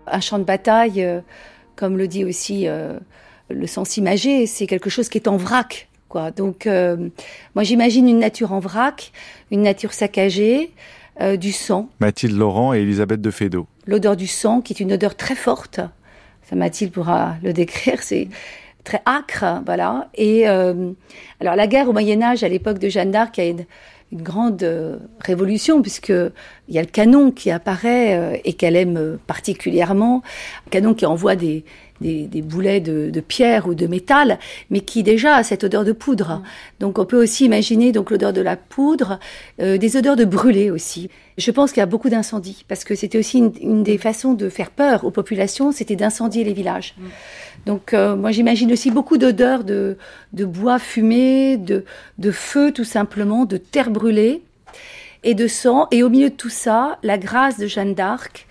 [0.06, 1.20] Un champ de bataille, euh,
[1.76, 2.98] comme le dit aussi euh,
[3.48, 5.88] le sens imagé, c'est quelque chose qui est en vrac.
[6.08, 6.30] Quoi.
[6.30, 7.08] Donc, euh,
[7.54, 9.12] moi, j'imagine une nature en vrac,
[9.50, 10.72] une nature saccagée,
[11.20, 11.88] euh, du sang.
[12.00, 13.66] Mathilde Laurent et Elisabeth de Fédot.
[13.86, 15.80] L'odeur du sang, qui est une odeur très forte.
[16.42, 17.98] Ça, Mathilde pourra le décrire.
[18.02, 18.28] C'est
[18.84, 20.08] très acre, voilà.
[20.14, 20.92] Et euh,
[21.40, 23.64] alors, la guerre au Moyen Âge, à l'époque de Jeanne d'Arc, a une,
[24.12, 28.76] une grande euh, révolution puisque il y a le canon qui apparaît euh, et qu'elle
[28.76, 30.22] aime particulièrement,
[30.66, 31.64] un canon qui envoie des,
[32.02, 34.38] des, des boulets de, de, pierre ou de métal,
[34.70, 36.28] mais qui déjà a cette odeur de poudre.
[36.28, 36.42] Mmh.
[36.80, 39.18] Donc on peut aussi imaginer donc l'odeur de la poudre,
[39.60, 41.08] euh, des odeurs de brûlé aussi.
[41.38, 44.34] Je pense qu'il y a beaucoup d'incendies parce que c'était aussi une, une, des façons
[44.34, 46.94] de faire peur aux populations, c'était d'incendier les villages.
[46.98, 47.02] Mmh.
[47.66, 49.96] Donc euh, moi j'imagine aussi beaucoup d'odeurs de,
[50.32, 51.84] de, bois fumé, de,
[52.18, 54.42] de feu tout simplement, de terre brûlée
[55.22, 55.86] et de sang.
[55.90, 58.46] Et au milieu de tout ça, la grâce de Jeanne d'Arc,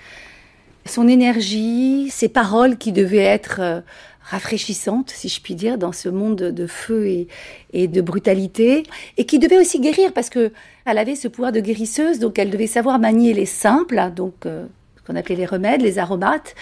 [0.92, 3.82] son énergie, ses paroles qui devaient être euh,
[4.24, 7.28] rafraîchissante, si je puis dire, dans ce monde de feu et,
[7.74, 8.84] et de brutalité,
[9.18, 10.52] et qui devait aussi guérir parce que
[10.86, 14.66] elle avait ce pouvoir de guérisseuse, donc elle devait savoir manier les simples, donc euh,
[14.98, 16.56] ce qu'on appelait les remèdes, les aromates,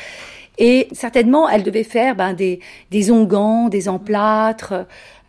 [0.58, 2.60] et certainement elle devait faire ben, des,
[2.92, 4.74] des onguents, des emplâtres,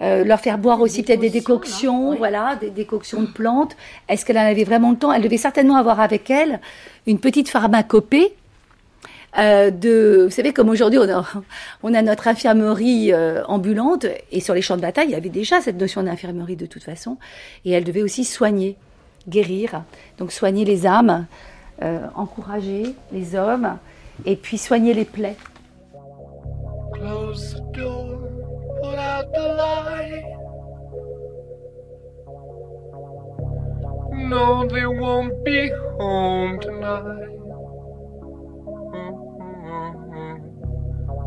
[0.03, 3.77] euh, leur faire boire aussi peut-être des décoctions, voilà, des décoctions de plantes.
[4.09, 5.13] Est-ce qu'elle en avait vraiment le temps?
[5.13, 6.61] Elle devait certainement avoir avec elle
[7.07, 8.33] une petite pharmacopée
[9.38, 10.99] euh, de, vous savez, comme aujourd'hui
[11.83, 15.29] on a, notre infirmerie euh, ambulante et sur les champs de bataille, il y avait
[15.29, 17.16] déjà cette notion d'infirmerie de toute façon,
[17.64, 18.77] et elle devait aussi soigner,
[19.29, 19.83] guérir,
[20.19, 21.27] donc soigner les âmes,
[21.83, 23.79] euh, encourager les hommes,
[24.25, 25.37] et puis soigner les plaies.
[26.95, 28.19] Close the door,
[28.83, 30.25] put out the light.
[34.12, 37.39] No, they won't be home tonight.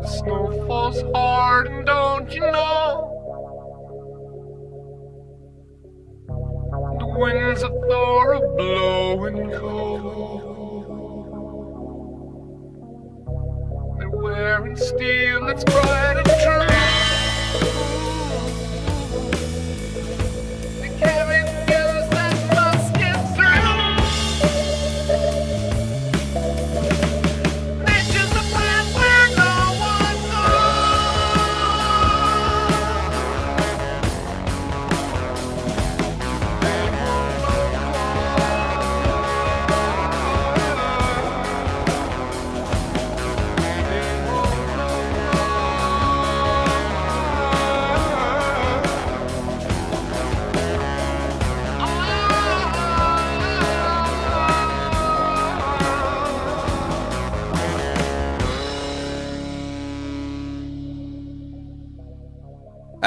[0.04, 3.10] The snow falls hard, and don't you know?
[6.98, 10.42] The winds of Thor are blowing cold.
[13.98, 18.13] They're wearing steel that's bright and true.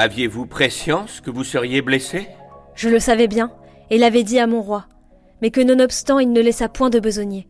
[0.00, 2.28] Aviez-vous prescience que vous seriez blessé?
[2.76, 3.50] Je le savais bien,
[3.90, 4.84] et l'avais dit à mon roi,
[5.42, 7.48] mais que nonobstant il ne laissa point de besogner.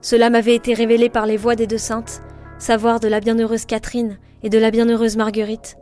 [0.00, 2.22] Cela m'avait été révélé par les voix des deux saintes,
[2.56, 5.76] savoir de la bienheureuse Catherine et de la bienheureuse Marguerite.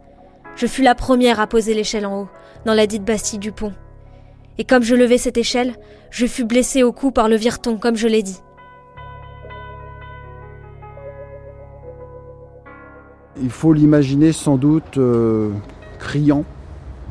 [0.56, 2.28] Je fus la première à poser l'échelle en haut,
[2.64, 3.74] dans la dite Bastille du Pont.
[4.56, 5.74] Et comme je levais cette échelle,
[6.08, 8.40] je fus blessé au cou par le vireton, comme je l'ai dit.
[13.42, 15.50] Il faut l'imaginer sans doute euh,
[16.00, 16.44] criant.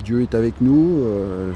[0.03, 1.51] Dieu est avec nous, euh,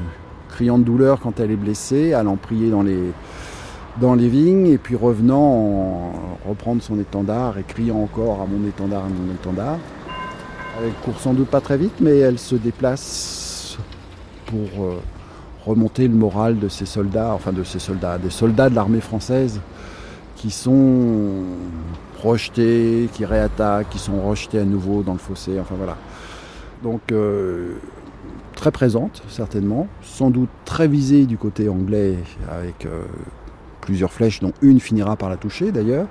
[0.50, 6.14] criant de douleur quand elle est blessée, allant prier dans les, vignes, et puis revenant
[6.48, 9.78] reprendre son étendard et criant encore à mon étendard, à mon étendard.
[10.82, 13.78] Elle court sans doute pas très vite, mais elle se déplace
[14.46, 14.96] pour euh,
[15.66, 19.60] remonter le moral de ses soldats, enfin de ses soldats, des soldats de l'armée française
[20.36, 21.44] qui sont
[22.22, 25.96] rejetés, qui réattaquent, qui sont rejetés à nouveau dans le fossé, enfin voilà.
[26.84, 27.76] Donc euh,
[28.56, 32.18] très présente certainement, sans doute très visée du côté anglais
[32.52, 33.04] avec euh,
[33.82, 36.08] plusieurs flèches dont une finira par la toucher d'ailleurs.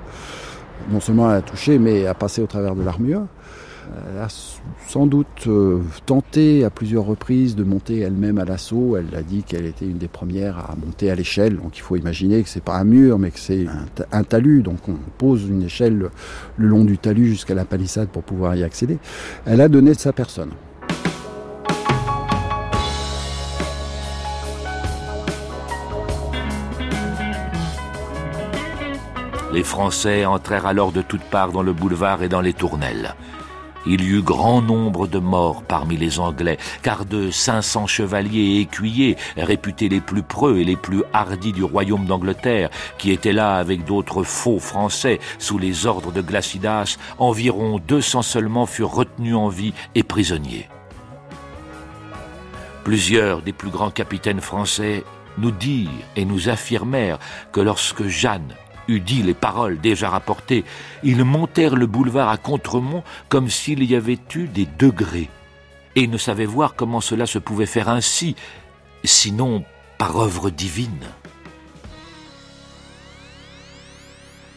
[0.91, 3.23] Non seulement à la toucher mais à passer au travers de l'armure.
[4.11, 4.29] Elle a
[4.89, 8.97] sans doute euh, tenté à plusieurs reprises de monter elle-même à l'assaut.
[8.97, 11.57] Elle a dit qu'elle était une des premières à monter à l'échelle.
[11.57, 13.67] Donc il faut imaginer que c'est pas un mur, mais que c'est
[14.13, 14.63] un, talus.
[14.63, 16.11] Donc on pose une échelle le,
[16.57, 18.99] le long du talus jusqu'à la palissade pour pouvoir y accéder.
[19.47, 20.51] Elle a donné de sa personne.
[29.53, 33.15] Les Français entrèrent alors de toutes parts dans le boulevard et dans les tournelles.
[33.87, 38.61] Il y eut grand nombre de morts parmi les Anglais, car de 500 chevaliers et
[38.61, 43.57] écuyers, réputés les plus preux et les plus hardis du royaume d'Angleterre, qui étaient là
[43.57, 49.49] avec d'autres faux Français sous les ordres de Glacidas, environ 200 seulement furent retenus en
[49.49, 50.69] vie et prisonniers.
[52.85, 55.05] Plusieurs des plus grands capitaines français
[55.39, 57.19] nous dirent et nous affirmèrent
[57.53, 58.55] que lorsque Jeanne
[58.89, 60.65] eut dit les paroles déjà rapportées,
[61.03, 65.31] ils montèrent le boulevard à Contremont comme s'il y avait eu des degrés,
[65.97, 68.37] et ne savaient voir comment cela se pouvait faire ainsi,
[69.05, 69.65] sinon
[69.99, 71.07] par œuvre divine.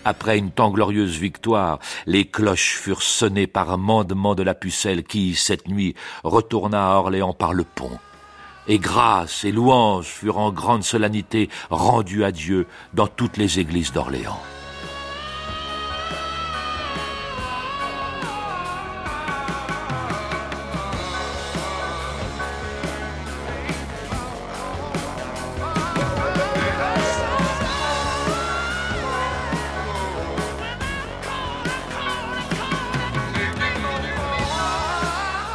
[0.07, 5.33] Après une tant glorieuse victoire, les cloches furent sonnées par mandement de la pucelle qui,
[5.33, 7.97] cette nuit, retourna à Orléans par le pont
[8.67, 13.91] et grâce et louanges furent en grande solennité rendues à Dieu dans toutes les églises
[13.91, 14.39] d'Orléans.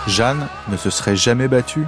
[0.06, 1.86] Jeanne ne se serait jamais battue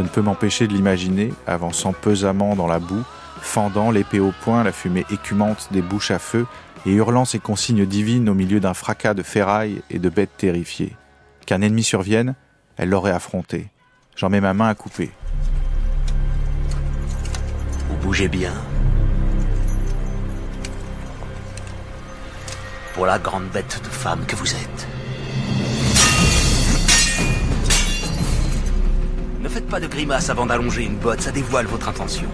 [0.00, 3.04] je ne peux m'empêcher de l'imaginer, avançant pesamment dans la boue,
[3.42, 6.46] fendant l'épée au poing, la fumée écumante des bouches à feu,
[6.86, 10.96] et hurlant ses consignes divines au milieu d'un fracas de ferrailles et de bêtes terrifiées.
[11.44, 12.34] Qu'un ennemi survienne,
[12.78, 13.68] elle l'aurait affronté.
[14.16, 15.10] J'en mets ma main à couper.
[17.90, 18.54] Vous bougez bien.
[22.94, 24.88] Pour la grande bête de femme que vous êtes.
[29.50, 32.28] Faites pas de grimace avant d'allonger une botte, ça dévoile votre intention.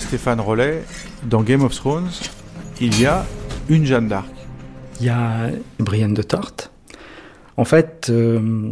[0.00, 0.82] Stéphane Rollet,
[1.22, 2.10] dans Game of Thrones,
[2.80, 3.24] il y a
[3.68, 4.26] une Jeanne d'Arc.
[4.98, 6.72] Il y a Brienne de Tarth.
[7.58, 8.70] En fait, euh,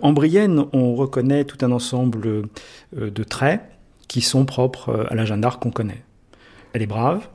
[0.00, 3.60] en Brienne, on reconnaît tout un ensemble euh, de traits
[4.06, 6.04] qui sont propres à la Jeanne d'Arc qu'on connaît.
[6.72, 7.26] Elle est brave,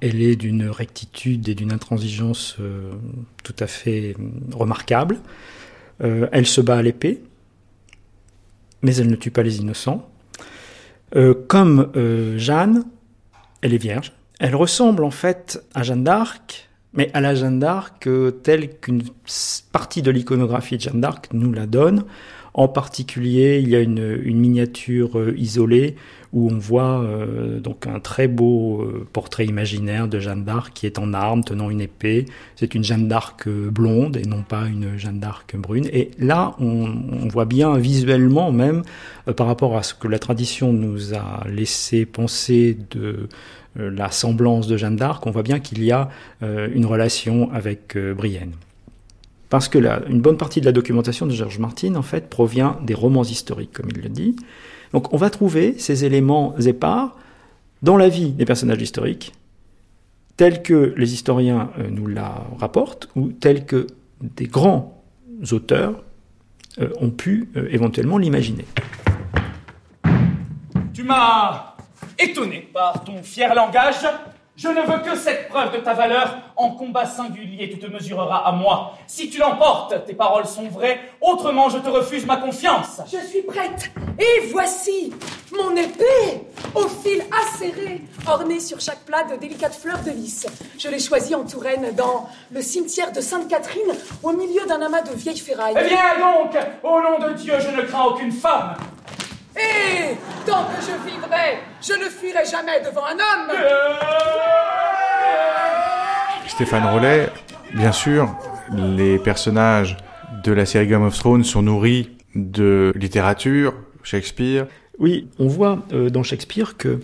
[0.00, 2.92] elle est d'une rectitude et d'une intransigeance euh,
[3.42, 4.14] tout à fait
[4.52, 5.18] remarquable.
[5.98, 7.22] elle se bat à l'épée,
[8.82, 10.08] mais elle ne tue pas les innocents.
[11.48, 11.90] comme
[12.36, 12.84] Jeanne,
[13.60, 14.12] elle est vierge.
[14.38, 18.08] Elle ressemble en fait à Jeanne d'Arc, mais à la Jeanne d'Arc
[18.42, 19.02] telle qu'une
[19.72, 22.04] partie de l'iconographie de Jeanne d'Arc nous la donne.
[22.52, 25.94] En particulier, il y a une, miniature euh, isolée
[26.32, 30.86] où on voit euh, donc un très beau euh, portrait imaginaire de Jeanne d'Arc qui
[30.86, 32.26] est en armes, tenant une épée.
[32.56, 35.88] C'est une Jeanne d'Arc blonde et non pas une Jeanne d'Arc brune.
[35.92, 38.82] Et là, on, on, voit bien visuellement même,
[39.36, 43.28] par rapport à ce que la tradition nous a laissé penser de
[43.76, 46.08] la semblance de Jeanne d'Arc, on voit bien qu'il y a
[46.42, 48.52] une relation avec Brienne.
[49.48, 52.78] Parce que là, une bonne partie de la documentation de George Martin, en fait, provient
[52.82, 54.36] des romans historiques, comme il le dit.
[54.92, 57.16] Donc on va trouver ces éléments épars
[57.82, 59.32] dans la vie des personnages historiques,
[60.36, 63.86] tels que les historiens euh, nous la rapportent, ou tels que
[64.20, 65.02] des grands
[65.52, 66.02] auteurs
[66.80, 68.66] euh, ont pu euh, éventuellement l'imaginer.
[70.92, 71.69] Tu m'as
[72.20, 74.06] étonné par ton fier langage
[74.62, 76.36] je ne veux que cette preuve de ta valeur.
[76.54, 78.92] En combat singulier, tu te mesureras à moi.
[79.06, 81.00] Si tu l'emportes, tes paroles sont vraies.
[81.22, 83.00] Autrement, je te refuse ma confiance.
[83.10, 83.90] Je suis prête.
[84.18, 85.14] Et voici
[85.50, 86.42] mon épée,
[86.74, 90.46] au fil acéré, ornée sur chaque plat de délicates fleurs de lys.
[90.78, 95.14] Je l'ai choisie en Touraine, dans le cimetière de Sainte-Catherine, au milieu d'un amas de
[95.14, 95.74] vieilles ferrailles.
[95.80, 98.74] Eh bien donc, au nom de Dieu, je ne crains aucune femme.
[99.56, 103.56] Et tant que je vivrai, je ne fuirai jamais devant un homme.
[106.46, 107.28] Stéphane Rollet,
[107.74, 108.36] bien sûr,
[108.72, 109.96] les personnages
[110.44, 114.66] de la série Game of Thrones sont nourris de littérature, Shakespeare.
[114.98, 117.00] Oui, on voit euh, dans Shakespeare que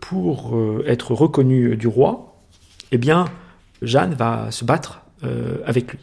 [0.00, 2.42] pour euh, être reconnu du roi,
[2.92, 3.26] eh bien,
[3.82, 6.00] Jeanne va se battre euh, avec lui.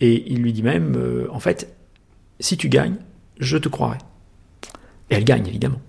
[0.00, 1.74] Et il lui dit même, en fait,
[2.38, 2.96] si tu gagnes,
[3.38, 3.98] je te croirai.
[5.10, 5.80] Et elle gagne, évidemment.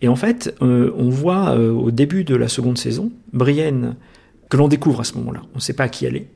[0.00, 3.96] Et en fait, euh, on voit euh, au début de la seconde saison, Brienne,
[4.48, 5.42] que l'on découvre à ce moment-là.
[5.52, 6.28] On ne sait pas qui elle est.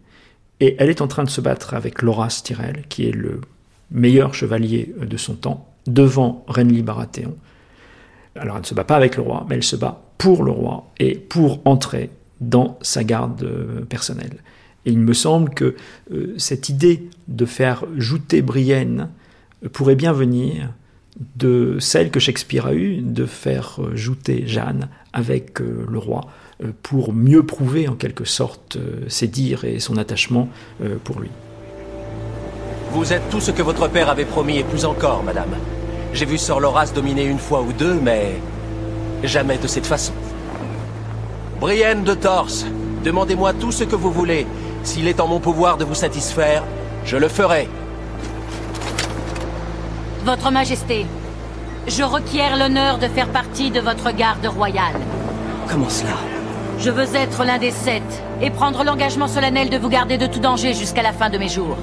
[0.61, 3.41] Et elle est en train de se battre avec Loras Tyrell, qui est le
[3.91, 7.35] meilleur chevalier euh, de son temps, devant Renly Baratheon.
[8.35, 10.51] Alors elle ne se bat pas avec le roi, mais elle se bat pour le
[10.51, 12.11] roi et pour entrer
[12.41, 14.39] dans sa garde personnelle.
[14.87, 15.77] Et il me semble que
[16.39, 19.11] cette idée de faire jouter Brienne
[19.73, 20.71] pourrait bien venir
[21.37, 26.23] de celle que Shakespeare a eue de faire euh, jouter Jeanne avec euh, le roi
[26.63, 30.49] euh, pour mieux prouver en quelque sorte ses dires et son attachement
[31.05, 31.31] pour lui.
[32.93, 35.51] Vous êtes tout ce que votre père avait promis et plus encore, madame.
[36.13, 38.35] J'ai vu Sir Loras dominer une fois ou deux, mais
[39.25, 40.13] jamais de cette façon.
[41.61, 42.67] Brienne de Torse,
[43.05, 44.47] demandez-moi tout ce que vous voulez.
[44.83, 46.65] S'il est en mon pouvoir de vous satisfaire,
[47.05, 47.69] je le ferai.
[50.25, 51.05] Votre Majesté,
[51.89, 54.95] je requiers l'honneur de faire partie de votre garde royale.
[55.69, 56.13] Comment cela?
[56.79, 60.39] Je veux être l'un des sept et prendre l'engagement solennel de vous garder de tout
[60.39, 61.77] danger jusqu'à la fin de mes jours.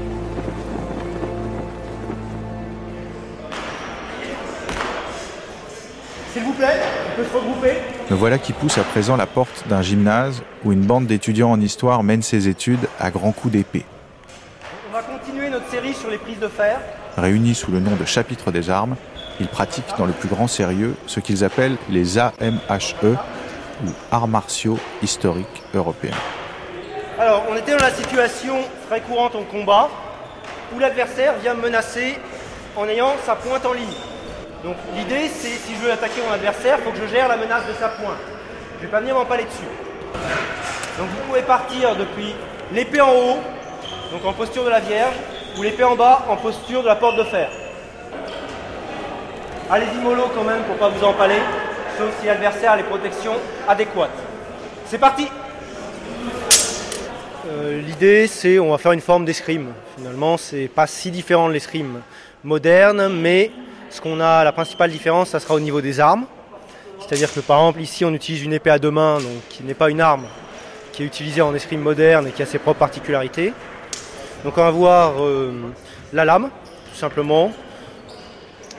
[6.32, 6.80] S'il vous plaît,
[7.12, 7.74] on peut se regrouper
[8.10, 11.60] Me voilà qui pousse à présent la porte d'un gymnase où une bande d'étudiants en
[11.60, 13.84] histoire mène ses études à grands coups d'épée.
[14.90, 16.80] On va continuer notre série sur les prises de fer
[17.18, 18.96] Réunis sous le nom de chapitre des armes,
[19.40, 23.18] ils pratiquent dans le plus grand sérieux ce qu'ils appellent les AMHE,
[23.86, 26.18] ou Arts martiaux historiques européens.
[27.18, 28.58] Alors, on était dans la situation
[28.90, 29.90] très courante en combat
[30.76, 32.18] où l'adversaire vient me menacer
[32.76, 33.88] en ayant sa pointe en ligne.
[34.64, 37.38] Donc l'idée, c'est si je veux attaquer mon adversaire, il faut que je gère la
[37.38, 38.20] menace de sa pointe.
[38.76, 39.70] Je ne vais pas venir m'empaler dessus.
[40.98, 42.36] Donc vous pouvez partir depuis
[42.74, 43.40] l'épée en haut,
[44.12, 45.16] donc en posture de la Vierge,
[45.60, 47.50] ou l'épée en bas en posture de la porte de fer.
[49.70, 51.40] Allez-y mollo quand même pour pas vous empaler,
[51.98, 53.34] sauf si l'adversaire a les protections
[53.68, 54.10] adéquates.
[54.86, 55.28] C'est parti
[57.48, 59.74] euh, L'idée c'est on va faire une forme d'escrime.
[59.98, 62.00] Finalement c'est pas si différent de l'escrime
[62.46, 63.52] moderne, mais
[63.90, 66.26] ce qu'on a, la principale différence, ça sera au niveau des armes.
[67.02, 69.74] C'est-à-dire que par exemple ici on utilise une épée à deux mains, donc qui n'est
[69.74, 70.24] pas une arme,
[70.94, 73.52] qui est utilisée en escrime moderne et qui a ses propres particularités.
[74.46, 75.52] Donc on va voir euh,
[76.14, 76.50] la lame,
[76.92, 77.52] tout simplement.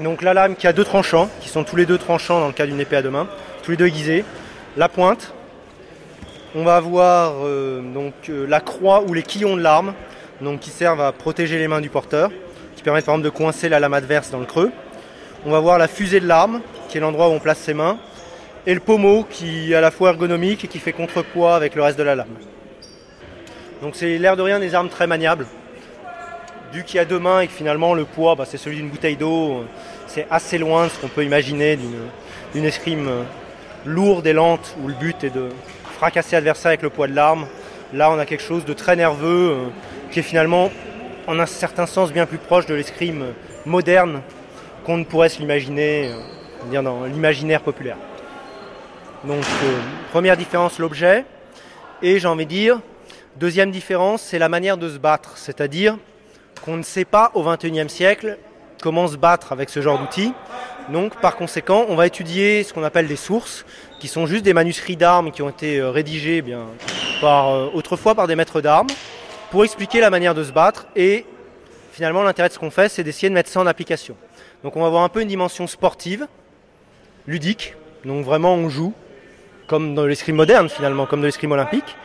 [0.01, 2.55] Donc la lame qui a deux tranchants, qui sont tous les deux tranchants dans le
[2.55, 3.29] cas d'une épée à deux mains,
[3.63, 4.25] tous les deux aiguisés.
[4.77, 5.35] La pointe.
[6.55, 9.93] On va avoir euh, donc euh, la croix ou les quillons de l'arme,
[10.41, 12.31] donc qui servent à protéger les mains du porteur,
[12.75, 14.73] qui permettent par exemple de coincer la lame adverse dans le creux.
[15.45, 17.99] On va voir la fusée de l'arme, qui est l'endroit où on place ses mains,
[18.67, 21.83] et le pommeau qui est à la fois ergonomique et qui fait contrepoids avec le
[21.83, 22.35] reste de la lame.
[23.83, 25.47] Donc c'est l'air de rien des armes très maniables.
[26.73, 28.91] Vu qu'il y a deux mains et que finalement le poids bah, c'est celui d'une
[28.91, 29.65] bouteille d'eau,
[30.07, 31.79] c'est assez loin de ce qu'on peut imaginer
[32.53, 33.23] d'une escrime euh,
[33.87, 35.49] lourde et lente où le but est de
[35.97, 37.47] fracasser l'adversaire avec le poids de l'arme.
[37.95, 39.67] Là on a quelque chose de très nerveux euh,
[40.11, 40.71] qui est finalement
[41.27, 43.25] en un certain sens bien plus proche de l'escrime
[43.65, 44.21] moderne
[44.85, 46.13] qu'on ne pourrait se l'imaginer
[46.71, 47.97] euh, dans l'imaginaire populaire.
[49.25, 49.43] Donc
[50.13, 51.25] première différence l'objet
[52.03, 52.81] et j'ai envie de dire
[53.37, 55.97] Deuxième différence, c'est la manière de se battre, c'est-à-dire
[56.65, 58.39] qu'on ne sait pas au XXIe siècle
[58.83, 60.33] comment se battre avec ce genre d'outils.
[60.89, 63.65] Donc par conséquent, on va étudier ce qu'on appelle des sources,
[64.01, 66.67] qui sont juste des manuscrits d'armes qui ont été euh, rédigés eh bien,
[67.23, 68.89] euh, autrefois par des maîtres d'armes,
[69.53, 70.89] pour expliquer la manière de se battre.
[70.97, 71.25] Et
[71.93, 74.17] finalement, l'intérêt de ce qu'on fait, c'est d'essayer de mettre ça en application.
[74.65, 76.27] Donc on va avoir un peu une dimension sportive,
[77.29, 78.93] ludique, donc vraiment on joue,
[79.69, 81.97] comme dans l'escrime moderne finalement, comme dans l'escrime olympique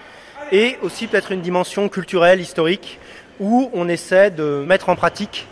[0.51, 2.99] et aussi peut-être une dimension culturelle, historique,
[3.39, 5.47] où on essaie de mettre en pratique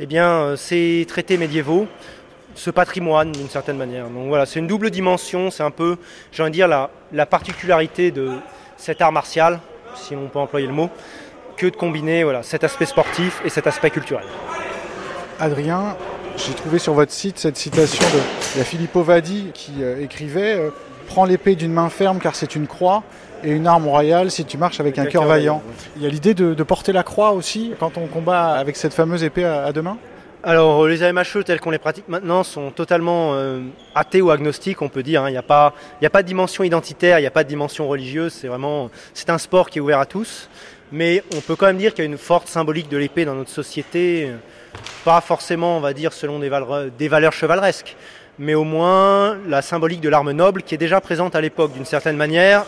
[0.00, 1.86] eh bien, euh, ces traités médiévaux,
[2.54, 4.08] ce patrimoine d'une certaine manière.
[4.08, 5.96] Donc voilà, c'est une double dimension, c'est un peu,
[6.32, 8.32] j'ai envie de dire, la, la particularité de
[8.76, 9.60] cet art martial,
[9.94, 10.90] si on peut employer le mot,
[11.56, 14.26] que de combiner voilà, cet aspect sportif et cet aspect culturel.
[15.38, 15.96] Adrien,
[16.36, 20.70] j'ai trouvé sur votre site cette citation de la Filippo Vadi qui euh, écrivait euh,
[21.06, 23.02] Prends l'épée d'une main ferme car c'est une croix
[23.44, 25.62] et une arme royale si tu marches avec un cœur vaillant.
[25.96, 29.22] Il y a l'idée de, porter la croix aussi quand on combat avec cette fameuse
[29.22, 29.98] épée à, deux mains?
[30.42, 33.60] Alors les AMHE tels qu'on les pratique maintenant sont totalement euh,
[33.94, 35.22] athées ou agnostiques, on peut dire.
[35.22, 35.28] Hein.
[35.28, 35.72] Il n'y a, pas,
[36.02, 38.32] a pas de dimension identitaire, il n'y a pas de dimension religieuse.
[38.32, 40.48] C'est vraiment c'est un sport qui est ouvert à tous.
[40.92, 43.34] Mais on peut quand même dire qu'il y a une forte symbolique de l'épée dans
[43.34, 44.30] notre société.
[45.04, 46.50] Pas forcément, on va dire, selon des,
[46.98, 47.96] des valeurs chevaleresques,
[48.38, 51.84] mais au moins la symbolique de l'arme noble qui est déjà présente à l'époque d'une
[51.84, 52.64] certaine manière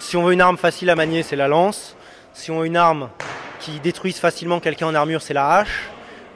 [0.00, 1.96] si on veut une arme facile à manier, c'est la lance.
[2.32, 3.08] Si on veut une arme
[3.60, 5.90] qui détruise facilement quelqu'un en armure, c'est la hache.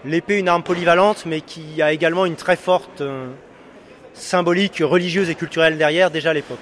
[0.05, 3.29] L'épée, une arme polyvalente, mais qui a également une très forte euh,
[4.15, 6.59] symbolique religieuse et culturelle derrière, déjà à l'époque.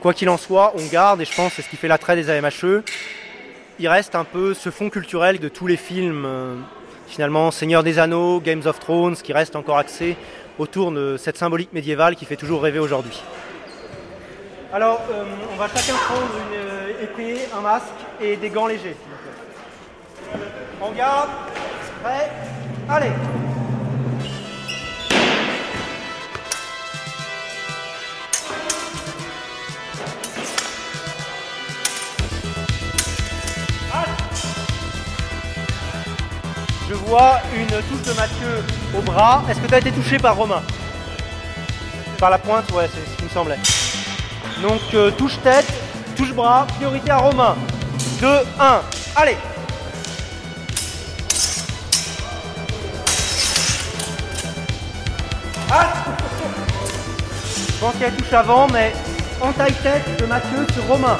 [0.00, 2.30] Quoi qu'il en soit, on garde, et je pense c'est ce qui fait l'attrait des
[2.30, 2.82] AMHE,
[3.78, 6.56] il reste un peu ce fond culturel de tous les films, euh,
[7.06, 10.16] finalement, Seigneur des Anneaux, Games of Thrones, qui reste encore axé
[10.58, 13.22] autour de cette symbolique médiévale qui fait toujours rêver aujourd'hui.
[14.72, 17.86] Alors, euh, on va chacun prendre une euh, épée, un masque
[18.20, 18.96] et des gants légers.
[20.80, 21.30] En garde,
[22.02, 22.30] prêt,
[22.88, 23.10] allez
[36.88, 38.64] Je vois une touche de Mathieu
[38.96, 39.42] au bras.
[39.48, 40.62] Est-ce que tu as été touché par Romain?
[42.18, 43.58] Par la pointe Ouais, c'est ce qui me semblait.
[44.62, 45.66] Donc euh, touche tête,
[46.16, 47.56] touche bras, priorité à Romain.
[48.20, 48.26] 2,
[48.58, 48.80] 1,
[49.16, 49.36] allez
[55.70, 55.92] Ah
[57.68, 58.92] Je pense qu'elle touche avant, mais
[59.40, 61.16] en taille tête de Mathieu sur Romain.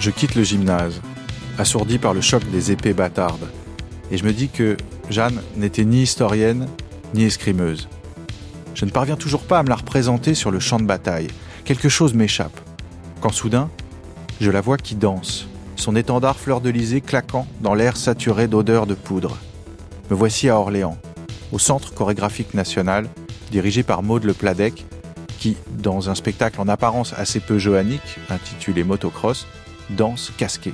[0.00, 1.02] Je quitte le gymnase,
[1.58, 3.50] assourdi par le choc des épées bâtardes,
[4.10, 4.78] et je me dis que
[5.10, 6.66] Jeanne n'était ni historienne
[7.12, 7.86] ni escrimeuse.
[8.74, 11.28] Je ne parviens toujours pas à me la représenter sur le champ de bataille.
[11.66, 12.58] Quelque chose m'échappe.
[13.20, 13.68] Quand soudain,
[14.40, 19.36] je la vois qui danse, son étendard fleur-de-lysée claquant dans l'air saturé d'odeurs de poudre.
[20.10, 20.96] Me voici à Orléans,
[21.52, 23.06] au Centre chorégraphique national,
[23.50, 24.86] dirigé par Maude Le Pladec,
[25.38, 29.46] qui, dans un spectacle en apparence assez peu johannique, intitulé Motocross,
[29.96, 30.72] danse casqué.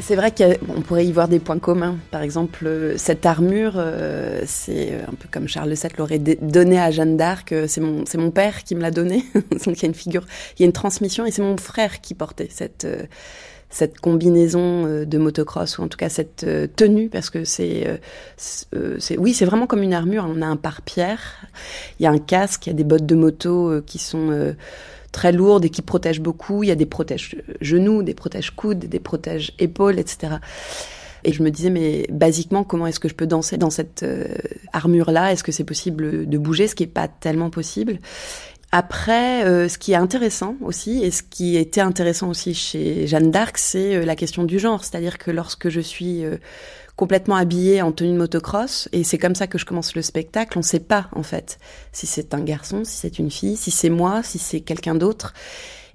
[0.00, 1.98] C'est vrai qu'on pourrait y voir des points communs.
[2.10, 6.90] Par exemple, euh, cette armure, euh, c'est un peu comme Charles VII l'aurait donné à
[6.90, 7.52] Jeanne d'Arc.
[7.52, 9.24] Euh, c'est mon, père qui me l'a donné.
[9.34, 10.24] Donc il y a une figure,
[10.56, 12.86] il y a une transmission, et c'est mon frère qui portait cette
[13.72, 16.44] cette combinaison de motocross ou en tout cas cette
[16.74, 18.00] tenue parce que c'est
[18.36, 21.46] c'est oui c'est vraiment comme une armure on a un pare-pierre
[22.00, 24.56] il y a un casque il y a des bottes de moto qui sont
[25.12, 26.62] très lourdes et qui protègent beaucoup.
[26.62, 30.36] Il y a des protèges genoux, des protèges coudes, des protèges épaules, etc.
[31.24, 34.28] Et je me disais, mais basiquement, comment est-ce que je peux danser dans cette euh,
[34.72, 35.32] armure-là?
[35.32, 37.98] Est-ce que c'est possible de bouger Ce qui n'est pas tellement possible?
[38.72, 43.30] Après, euh, ce qui est intéressant aussi, et ce qui était intéressant aussi chez Jeanne
[43.32, 44.84] d'Arc, c'est euh, la question du genre.
[44.84, 46.22] C'est-à-dire que lorsque je suis
[47.00, 50.58] complètement habillée en tenue de motocross, et c'est comme ça que je commence le spectacle.
[50.58, 51.58] On ne sait pas en fait
[51.92, 55.32] si c'est un garçon, si c'est une fille, si c'est moi, si c'est quelqu'un d'autre.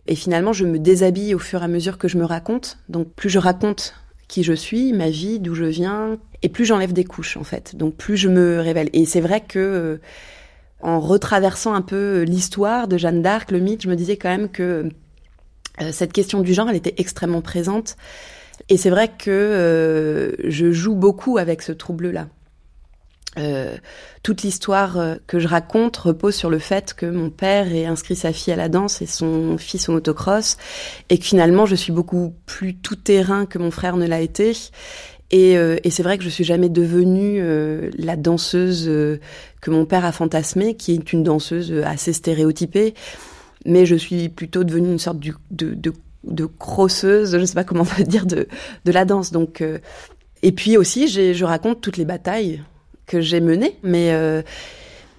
[0.08, 2.80] Et finalement, je me déshabille au fur et à mesure que je me raconte.
[2.90, 3.94] Donc plus je raconte
[4.28, 7.76] qui je suis, ma vie, d'où je viens, et plus j'enlève des couches en fait.
[7.76, 8.90] Donc plus je me révèle.
[8.94, 9.98] Et c'est vrai que euh,
[10.82, 14.50] en retraversant un peu l'histoire de Jeanne d'Arc, le mythe, je me disais quand même
[14.50, 14.90] que
[15.82, 17.96] euh, cette question du genre, elle était extrêmement présente.
[18.70, 22.28] Et c'est vrai que euh, je joue beaucoup avec ce trouble-là.
[23.38, 23.76] Euh,
[24.24, 28.16] toute l'histoire euh, que je raconte repose sur le fait que mon père ait inscrit
[28.16, 30.56] sa fille à la danse et son fils au motocross,
[31.10, 34.54] et que finalement je suis beaucoup plus tout terrain que mon frère ne l'a été.
[35.32, 35.58] Et,
[35.90, 37.42] c'est vrai que je suis jamais devenue
[37.98, 42.94] la danseuse que mon père a fantasmée, qui est une danseuse assez stéréotypée,
[43.66, 45.20] mais je suis plutôt devenue une sorte
[45.52, 45.94] de
[46.26, 48.48] de crosseuse, je ne sais pas comment on peut dire, de,
[48.86, 49.32] de la danse.
[49.32, 49.80] Donc, euh,
[50.42, 52.62] et puis aussi, je raconte toutes les batailles
[53.06, 54.42] que j'ai menées, mais euh,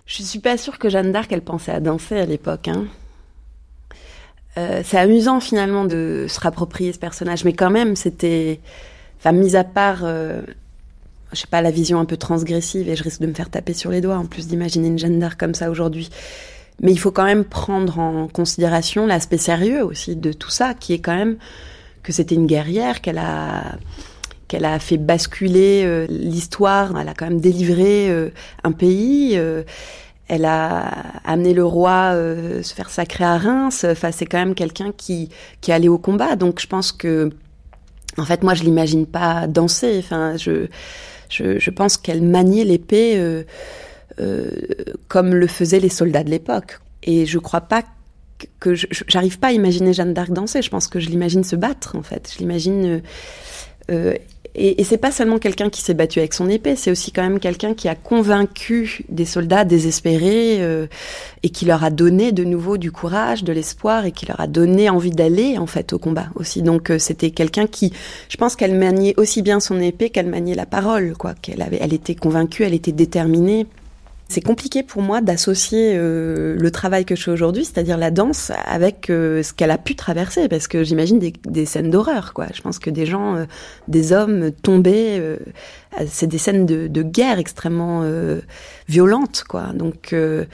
[0.06, 2.68] je suis pas sûre que Jeanne d'Arc, elle pensait à danser à l'époque.
[2.68, 2.86] Hein.
[4.58, 8.60] Euh, c'est amusant finalement de se rapproprier ce personnage, mais quand même, c'était,
[9.18, 10.42] enfin, mis à part, euh,
[11.32, 13.74] je sais pas, la vision un peu transgressive, et je risque de me faire taper
[13.74, 16.08] sur les doigts en plus d'imaginer une Jeanne d'Arc comme ça aujourd'hui.
[16.82, 20.92] Mais il faut quand même prendre en considération l'aspect sérieux aussi de tout ça, qui
[20.92, 21.36] est quand même
[22.02, 23.76] que c'était une guerrière, qu'elle a
[24.48, 28.30] qu'elle a fait basculer euh, l'histoire, elle a quand même délivré euh,
[28.62, 29.64] un pays, euh,
[30.28, 30.88] elle a
[31.24, 32.12] amené le roi
[32.62, 35.28] se faire sacrer à Reims, enfin c'est quand même quelqu'un qui
[35.60, 37.30] qui allé au combat, donc je pense que
[38.18, 40.66] en fait moi je l'imagine pas danser, enfin je
[41.28, 43.44] je, je pense qu'elle maniait l'épée
[44.20, 44.50] euh,
[45.08, 46.80] comme le faisaient les soldats de l'époque.
[47.02, 47.84] Et je crois pas
[48.60, 50.62] que j'arrive pas à imaginer Jeanne d'Arc danser.
[50.62, 52.32] Je pense que je l'imagine se battre en fait.
[52.34, 52.86] Je l'imagine.
[52.86, 53.00] Euh,
[53.90, 54.14] euh
[54.58, 57.40] et, c'est pas seulement quelqu'un qui s'est battu avec son épée, c'est aussi quand même
[57.40, 60.62] quelqu'un qui a convaincu des soldats désespérés
[61.42, 64.46] et qui leur a donné de nouveau du courage, de l'espoir et qui leur a
[64.46, 66.62] donné envie d'aller en fait au combat aussi.
[66.62, 67.92] Donc c'était quelqu'un qui,
[68.30, 71.34] je pense qu'elle maniait aussi bien son épée qu'elle maniait la parole, quoi.
[71.34, 73.66] Qu'elle avait, elle était convaincue, elle était déterminée.
[74.28, 78.50] C'est compliqué pour moi d'associer euh, le travail que je fais aujourd'hui, c'est-à-dire la danse,
[78.66, 82.46] avec euh, ce qu'elle a pu traverser, parce que j'imagine des, des, scènes d'horreur, quoi.
[82.52, 83.44] Je pense que des gens, euh,
[83.86, 85.22] des hommes tombés,
[86.08, 88.04] c'est des scènes de, de guerre extrêmement
[88.88, 89.68] violentes, quoi.
[89.74, 90.44] Donc je,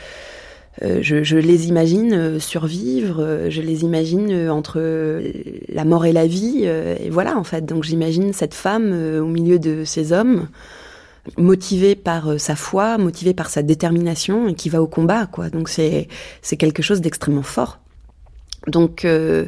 [1.01, 5.23] je, les imagine survivre, je les imagine entre
[5.69, 7.65] la mort et la vie, et voilà en fait.
[7.65, 10.49] Donc j'imagine cette femme au milieu de ces hommes
[11.37, 15.51] motivé par euh, sa foi, motivé par sa détermination et qui va au combat, quoi.
[15.51, 16.09] Donc c'est
[16.43, 17.79] c'est quelque chose d'extrêmement fort.
[18.67, 19.47] Donc euh,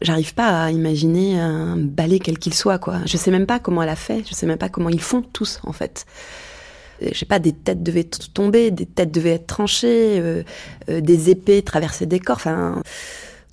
[0.00, 2.98] j'arrive pas à imaginer un ballet quel qu'il soit, quoi.
[3.06, 5.22] Je sais même pas comment elle a fait, je sais même pas comment ils font
[5.22, 6.06] tous, en fait.
[7.00, 10.42] Je sais pas, des têtes devaient tomber, des têtes devaient être tranchées, euh,
[10.88, 12.82] des épées traverser des corps, enfin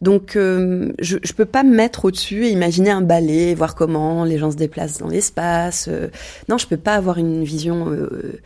[0.02, 4.24] donc, euh, je ne peux pas me mettre au-dessus et imaginer un ballet, voir comment
[4.24, 5.88] les gens se déplacent dans l'espace.
[5.90, 6.08] Euh.
[6.48, 8.40] non, je peux pas avoir une vision euh,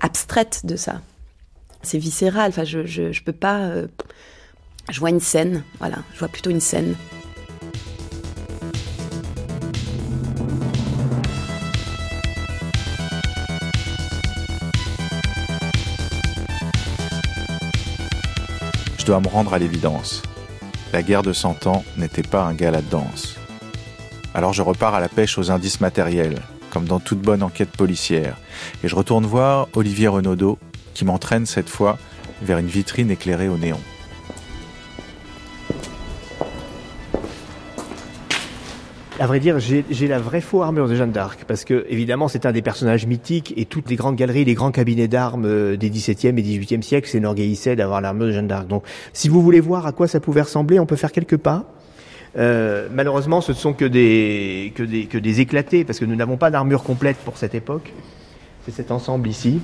[0.00, 1.00] abstraite de ça.
[1.82, 2.50] C'est viscéral.
[2.50, 3.72] Enfin, je, je peux pas.
[4.90, 5.64] je vois une scène.
[5.78, 6.94] Voilà, je vois plutôt une scène.
[19.02, 20.22] Je dois me rendre à l'évidence.
[20.92, 23.34] La guerre de Cent Ans n'était pas un gala de danse.
[24.32, 26.40] Alors je repars à la pêche aux indices matériels,
[26.70, 28.36] comme dans toute bonne enquête policière,
[28.84, 30.56] et je retourne voir Olivier Renaudot,
[30.94, 31.98] qui m'entraîne cette fois
[32.42, 33.80] vers une vitrine éclairée au néon.
[39.20, 42.46] À vrai dire, j'ai la vraie faux armure de Jeanne d'Arc, parce que évidemment c'est
[42.46, 45.90] un des personnages mythiques et toutes les grandes galeries, les grands cabinets d'armes euh, des
[45.90, 48.66] 17e et 18e siècles s'enorgueillissaient d'avoir l'armure de Jeanne d'Arc.
[48.66, 51.66] Donc si vous voulez voir à quoi ça pouvait ressembler, on peut faire quelques pas.
[52.38, 56.16] Euh, malheureusement, ce ne sont que des, que, des, que des éclatés, parce que nous
[56.16, 57.92] n'avons pas d'armure complète pour cette époque.
[58.64, 59.60] C'est cet ensemble ici,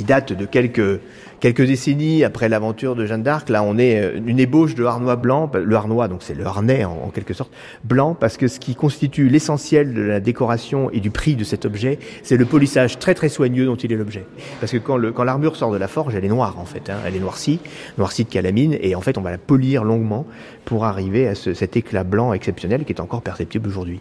[0.00, 0.98] qui date de quelques,
[1.40, 3.50] quelques décennies après l'aventure de Jeanne d'Arc.
[3.50, 5.50] Là, on est euh, une ébauche de harnois blanc.
[5.52, 7.52] Le harnois, donc c'est le harnais en, quelque sorte,
[7.84, 11.66] blanc, parce que ce qui constitue l'essentiel de la décoration et du prix de cet
[11.66, 14.24] objet, c'est le polissage très très soigneux dont il est l'objet.
[14.58, 16.88] Parce que quand, le, quand l'armure sort de la forge, elle est noire en fait.
[16.88, 17.60] Hein, elle est noircie,
[17.98, 20.24] noircie de calamine, et en fait, on va la polir longuement
[20.64, 24.00] pour arriver à ce, cet éclat blanc exceptionnel qui est encore perceptible aujourd'hui.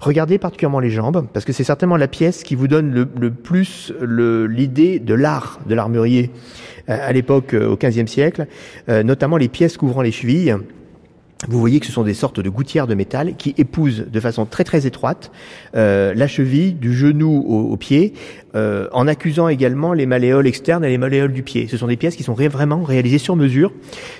[0.00, 3.92] Regardez particulièrement les jambes, parce que c'est certainement la pièce qui vous donne le, plus
[4.00, 6.30] l'idée de l'art de l'armurier
[6.88, 8.46] euh, à l'époque, euh, au XVe siècle,
[8.88, 10.56] euh, notamment les pièces couvrant les chevilles.
[11.48, 14.46] Vous voyez que ce sont des sortes de gouttières de métal qui épousent de façon
[14.46, 15.30] très très étroite
[15.74, 18.14] euh, la cheville du genou au, au pied,
[18.54, 21.68] euh, en accusant également les malléoles externes et les malléoles du pied.
[21.68, 23.72] Ce sont des pièces qui sont vraiment réalisées sur mesure,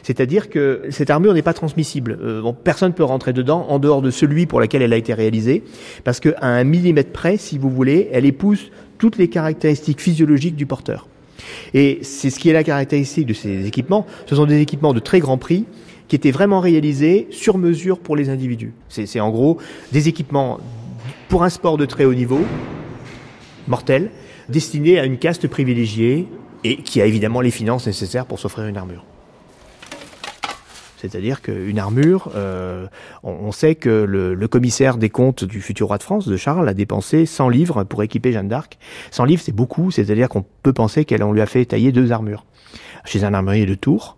[0.03, 2.19] c'est-à-dire que cette armure n'est pas transmissible.
[2.21, 4.99] Euh, bon, personne ne peut rentrer dedans en dehors de celui pour lequel elle a
[4.99, 5.65] été réalisée,
[6.05, 10.67] parce qu'à un millimètre près, si vous voulez, elle épouse toutes les caractéristiques physiologiques du
[10.67, 11.09] porteur.
[11.73, 14.07] Et c'est ce qui est la caractéristique de ces équipements.
[14.27, 15.65] Ce sont des équipements de très grand prix
[16.09, 18.73] qui étaient vraiment réalisés sur mesure pour les individus.
[18.89, 19.59] C'est en gros
[19.93, 20.59] des équipements
[21.29, 22.41] pour un sport de très haut niveau,
[23.67, 24.11] mortel,
[24.49, 26.29] destinés à une caste privilégiée
[26.65, 29.05] et qui a évidemment les finances nécessaires pour s'offrir une armure.
[30.97, 32.87] C'est-à-dire qu'une armure, euh,
[33.23, 36.37] on, on, sait que le, le, commissaire des comptes du futur roi de France, de
[36.37, 38.79] Charles, a dépensé 100 livres pour équiper Jeanne d'Arc.
[39.11, 42.47] 100 livres, c'est beaucoup, c'est-à-dire qu'on peut penser qu'on lui a fait tailler deux armures
[43.05, 44.16] chez un armurier de Tours.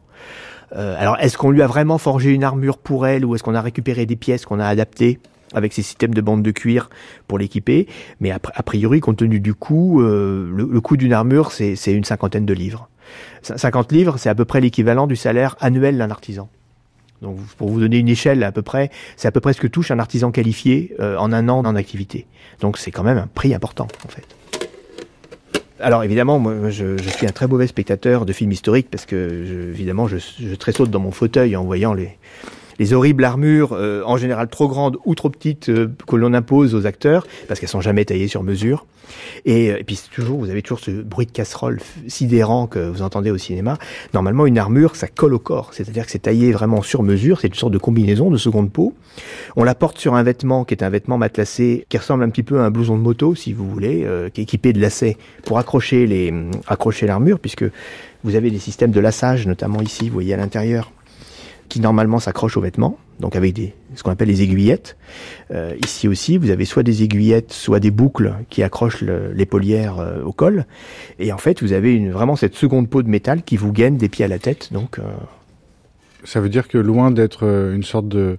[0.74, 3.54] Euh, alors, est-ce qu'on lui a vraiment forgé une armure pour elle ou est-ce qu'on
[3.54, 5.18] a récupéré des pièces qu'on a adaptées
[5.54, 6.90] avec ces systèmes de bandes de cuir
[7.26, 7.86] pour l'équiper?
[8.20, 12.04] Mais a, priori, compte tenu du coût, euh, le, le, coût d'une armure, c'est une
[12.04, 12.88] cinquantaine de livres.
[13.42, 16.48] 50 livres, c'est à peu près l'équivalent du salaire annuel d'un artisan.
[17.22, 19.66] Donc, pour vous donner une échelle à peu près, c'est à peu près ce que
[19.66, 22.26] touche un artisan qualifié euh, en un an en activité.
[22.60, 24.26] Donc, c'est quand même un prix important, en fait.
[25.80, 29.70] Alors évidemment, moi, je, suis un très mauvais spectateur de films historiques parce que, je,
[29.70, 32.18] évidemment, je, je tressaute dans mon fauteuil en voyant les,
[32.78, 36.74] les horribles armures, euh, en général trop grandes ou trop petites, euh, que l'on impose
[36.74, 38.86] aux acteurs, parce qu'elles sont jamais taillées sur mesure.
[39.44, 43.02] Et, euh, et puis toujours, vous avez toujours ce bruit de casserole sidérant que vous
[43.02, 43.78] entendez au cinéma.
[44.14, 47.48] Normalement, une armure, ça colle au corps, c'est-à-dire que c'est taillé vraiment sur mesure, c'est
[47.48, 48.94] une sorte de combinaison de seconde peau.
[49.56, 52.42] On la porte sur un vêtement qui est un vêtement matelassé, qui ressemble un petit
[52.42, 55.16] peu à un blouson de moto, si vous voulez, euh, qui est équipé de lacets
[55.44, 56.32] pour accrocher les
[56.66, 57.64] accrocher l'armure, puisque
[58.24, 60.92] vous avez des systèmes de lassage, notamment ici, vous voyez à l'intérieur,
[61.68, 64.96] qui normalement s'accrochent aux vêtements, donc avec des, ce qu'on appelle les aiguillettes.
[65.50, 70.22] Euh, ici aussi, vous avez soit des aiguillettes, soit des boucles qui accrochent l'épaulière euh,
[70.22, 70.66] au col.
[71.18, 74.08] Et en fait, vous avez vraiment cette seconde peau de métal qui vous gaine des
[74.08, 74.72] pieds à la tête.
[74.72, 75.02] Donc, euh...
[76.24, 78.38] Ça veut dire que loin d'être euh, une sorte de,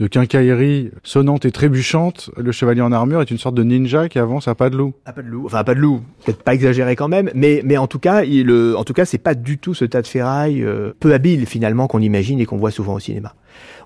[0.00, 4.18] de quincaillerie sonnante et trébuchante, le chevalier en armure est une sorte de ninja qui
[4.18, 4.94] avance à pas de loup.
[5.04, 7.76] À pas de loup, enfin pas de loup, peut-être pas exagéré quand même, mais mais
[7.76, 10.62] en tout cas, il, en tout cas, c'est pas du tout ce tas de ferraille
[10.62, 13.34] euh, peu habile finalement qu'on imagine et qu'on voit souvent au cinéma.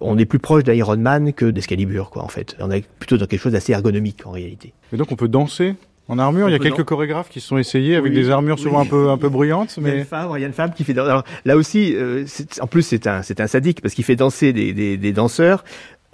[0.01, 2.57] On est plus proche d'Iron Man que d'Escalibur, quoi, en fait.
[2.61, 4.73] On est plutôt dans quelque chose d'assez ergonomique en réalité.
[4.93, 5.75] Et donc on peut danser
[6.07, 8.59] en armure, il y a quelques chorégraphes qui se sont essayés avec oui, des armures
[8.59, 8.87] souvent oui.
[8.87, 9.79] un peu un peu bruyantes.
[9.81, 10.99] Mais il y a une femme, il y a une femme qui fait.
[10.99, 12.27] Alors, là aussi, euh,
[12.61, 15.65] en plus c'est un c'est un sadique parce qu'il fait danser des, des, des danseurs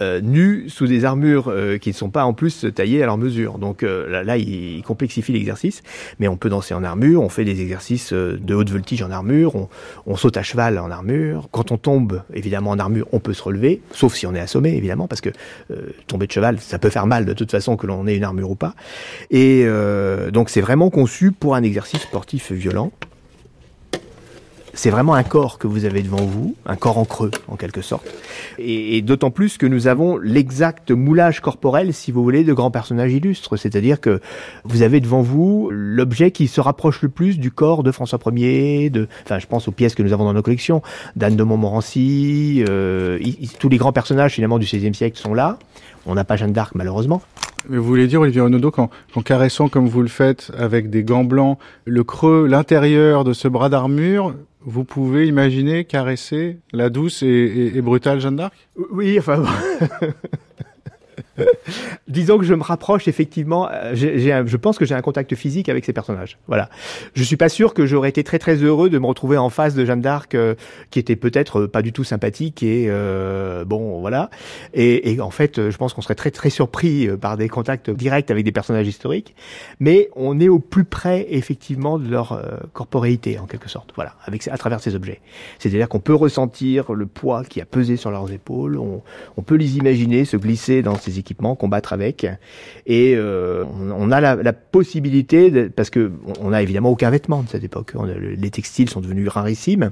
[0.01, 3.17] euh, nus sous des armures euh, qui ne sont pas en plus taillées à leur
[3.17, 3.57] mesure.
[3.57, 5.83] Donc euh, là, là, il, il complexifie l'exercice,
[6.19, 9.11] mais on peut danser en armure, on fait des exercices euh, de haute voltige en
[9.11, 9.69] armure, on,
[10.05, 11.47] on, saute à cheval en armure.
[11.51, 14.75] Quand on tombe, évidemment, en armure, on peut se relever, sauf si on est assommé,
[14.75, 15.29] évidemment, parce que
[15.71, 18.23] euh, tomber de cheval, ça peut faire mal de toute façon que l'on ait une
[18.23, 18.75] armure ou pas.
[19.29, 22.91] Et euh, donc c'est vraiment conçu pour un exercice sportif violent
[24.73, 27.81] c'est vraiment un corps que vous avez devant vous, un corps en creux en quelque
[27.81, 28.07] sorte.
[28.57, 32.71] Et, et d'autant plus que nous avons l'exact moulage corporel, si vous voulez, de grands
[32.71, 33.57] personnages illustres.
[33.57, 34.21] C'est-à-dire que
[34.63, 38.89] vous avez devant vous l'objet qui se rapproche le plus du corps de François Ier,
[38.89, 40.81] de, enfin je pense aux pièces que nous avons dans nos collections,
[41.15, 43.19] d'Anne de Montmorency, euh,
[43.59, 45.57] tous les grands personnages finalement du XVIe siècle sont là.
[46.05, 47.21] On n'a pas Jeanne d'Arc malheureusement.
[47.69, 51.03] Mais vous voulez dire, Olivier Renaudot, qu'en qu caressant comme vous le faites avec des
[51.03, 54.33] gants blancs, le creux, l'intérieur de ce bras d'armure,
[54.63, 58.53] vous pouvez imaginer caresser la douce et, et, et brutale Jeanne d'Arc?
[58.91, 59.43] Oui, enfin...
[62.07, 63.69] Disons que je me rapproche effectivement.
[63.71, 66.37] euh, un- je pense que j'ai un contact physique avec ces personnages.
[66.47, 66.69] Voilà.
[67.13, 69.73] Je suis pas sûr que j'aurais été très très heureux de me retrouver en face
[69.75, 70.55] de Jeanne d'Arc, euh,
[70.89, 74.29] qui était peut-être euh, pas du tout sympathique et euh, bon voilà.
[74.73, 77.89] Et, et en fait, euh, je pense qu'on serait très très surpris par des contacts
[77.89, 79.35] directs avec des personnages historiques.
[79.79, 83.91] Mais on est au plus près effectivement de leur euh, corporéité en quelque sorte.
[83.95, 85.21] Voilà, avec à travers ces objets.
[85.59, 88.77] C'est-à-dire qu'on peut ressentir le poids qui a pesé sur leurs épaules.
[88.77, 89.01] On,
[89.37, 91.19] on peut les imaginer se glisser dans ces
[91.55, 92.25] combattre avec.
[92.85, 93.63] Et euh,
[93.97, 96.11] on, a la, possibilité, parce que
[96.41, 97.93] on- évidemment aucun vêtement de cette époque.
[97.93, 99.91] Le- les textiles sont devenus rarissimes,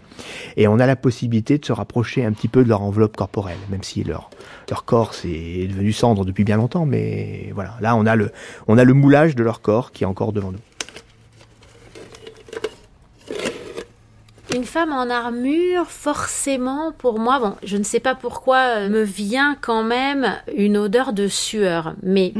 [0.58, 3.58] et on a la possibilité de se rapprocher un petit peu de leur enveloppe corporelle,
[3.70, 4.30] même si leur
[4.70, 6.86] leur corps c'est devenu cendre depuis bien longtemps.
[6.86, 8.32] Mais voilà, là on a le
[8.68, 10.60] on a le moulage de leur corps qui est encore devant nous.
[14.56, 19.04] Une femme en armure, forcément, pour moi, bon, je ne sais pas pourquoi, euh, me
[19.04, 22.34] vient quand même une odeur de sueur, mais,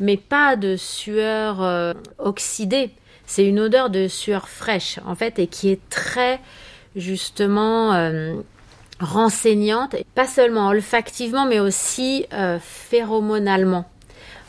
[0.00, 2.90] mais pas de sueur euh, oxydée.
[3.26, 6.40] C'est une odeur de sueur fraîche, en fait, et qui est très,
[6.96, 8.34] justement, euh,
[8.98, 13.84] renseignante, pas seulement olfactivement, mais aussi euh, phéromonalement.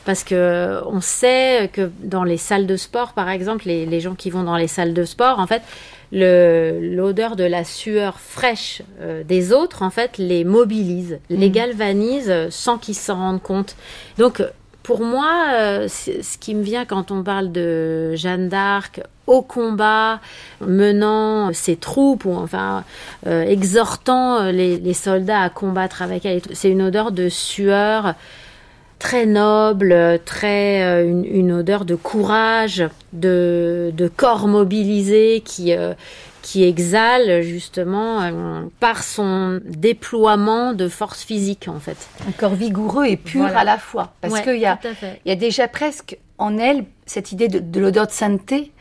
[0.04, 4.14] Parce que on sait que dans les salles de sport, par exemple, les, les gens
[4.14, 5.62] qui vont dans les salles de sport, en fait,
[6.14, 12.46] l'odeur de la sueur fraîche euh, des autres, en fait, les mobilise, les galvanise euh,
[12.50, 13.74] sans qu'ils s'en rendent compte.
[14.16, 14.48] Donc, euh,
[14.84, 20.20] pour moi, euh, ce qui me vient quand on parle de Jeanne d'Arc au combat,
[20.60, 22.84] menant ses troupes, ou enfin
[23.26, 28.14] euh, exhortant les, les soldats à combattre avec elle, c'est une odeur de sueur
[28.98, 35.94] très noble, très euh, une, une odeur de courage, de, de corps mobilisé qui euh,
[36.42, 41.96] qui exhale justement euh, par son déploiement de force physique en fait.
[42.28, 43.60] Un corps vigoureux et pur Voilà.
[43.60, 44.12] à la fois.
[44.20, 44.78] Parce Ouais, qu'il y, a-
[45.24, 48.72] il y a déjà presque en elle cette idée de, de l'odeur de sainteté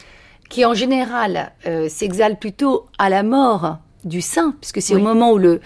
[0.49, 5.01] qui en général euh, s'exhale plutôt à la mort du saint, puisque c'est Oui.
[5.01, 5.61] au moment où, le,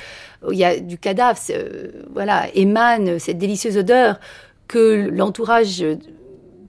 [0.47, 4.19] où il y a du cadavre, euh, voilà, émane cette délicieuse odeur
[4.67, 5.83] que l'entourage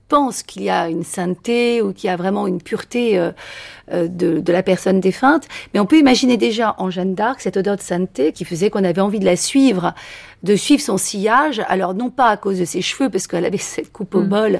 [0.07, 3.29] pense qu'il y a une sainteté ou qu'il y a vraiment une pureté euh,
[3.93, 5.43] euh, de, de la personne défunte.
[5.73, 8.83] Mais on peut imaginer déjà en Jeanne d'Arc cette odeur de sainteté qui faisait qu'on
[8.83, 9.93] avait envie de la suivre,
[10.41, 11.61] de suivre son sillage.
[11.67, 14.27] Alors non pas à cause de ses cheveux, parce qu'elle avait cette coupe au Mm.
[14.29, 14.59] bol,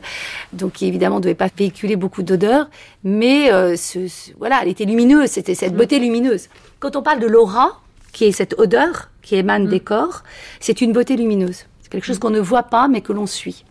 [0.54, 2.70] donc qui évidemment ne devait pas véhiculer beaucoup d'odeur,
[3.04, 6.48] mais euh, ce, ce- voilà, elle était lumineuse, c'était cette beauté lumineuse.
[6.80, 7.82] Quand on parle de l'aura,
[8.14, 10.24] qui est cette odeur qui émane des corps,
[10.60, 11.66] c'est une beauté lumineuse.
[11.82, 13.66] C'est quelque chose qu'on ne voit pas, mais que l'on suit.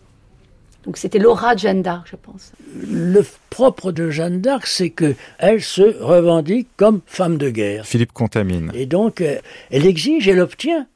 [0.85, 2.51] Donc c'était l'aura de Jeanne d'Arc, je pense.
[2.87, 7.85] Le propre de Jeanne d'Arc, c'est que elle se revendique comme femme de guerre.
[7.85, 8.71] Philippe Contamine.
[8.73, 9.39] Et donc, euh,
[9.71, 10.87] elle exige, elle obtient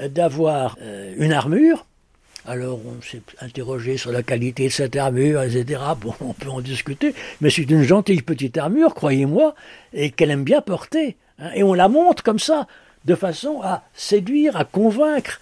[0.00, 1.84] euh, d'avoir euh, une armure.
[2.46, 5.80] Alors, on s'est interrogé sur la qualité de cette armure, etc.
[6.00, 9.54] Bon, on peut en discuter, mais c'est une gentille petite armure, croyez-moi,
[9.92, 11.16] et qu'elle aime bien porter.
[11.38, 11.50] Hein.
[11.54, 12.66] et on la montre comme ça,
[13.04, 15.40] de façon à séduire, à convaincre,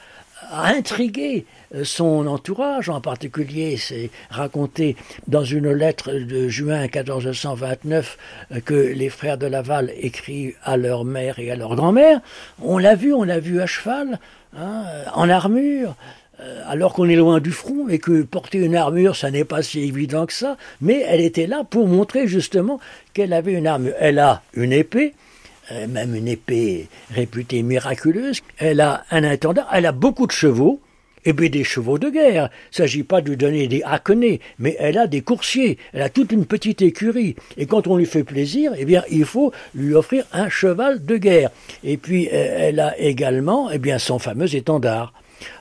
[0.51, 8.19] à intriguer euh, son entourage, en particulier, c'est raconté dans une lettre de juin 1429
[8.53, 12.21] euh, que les frères de Laval écrivent à leur mère et à leur grand-mère.
[12.63, 14.19] On l'a vu, on l'a vu à cheval,
[14.57, 15.95] hein, euh, en armure,
[16.67, 19.81] alors qu'on est loin du front et que porter une armure, ça n'est pas si
[19.81, 22.81] évident que ça, mais elle était là pour montrer justement
[23.15, 23.95] qu'elle avait une armure.
[24.01, 25.15] Elle a une épée,
[25.89, 28.41] même une épée réputée miraculeuse.
[28.59, 30.81] Elle a un intendant, elle a beaucoup de chevaux,
[31.25, 32.51] et bien des chevaux de guerre.
[32.73, 36.09] Il s'agit pas de lui donner des haquenets, mais elle a des coursiers, elle a
[36.09, 37.37] toute une petite écurie.
[37.57, 41.17] Et quand on lui fait plaisir, eh bien, il faut lui offrir un cheval de
[41.17, 41.51] guerre.
[41.83, 45.13] Et puis, euh, elle a également, eh bien, son fameux étendard.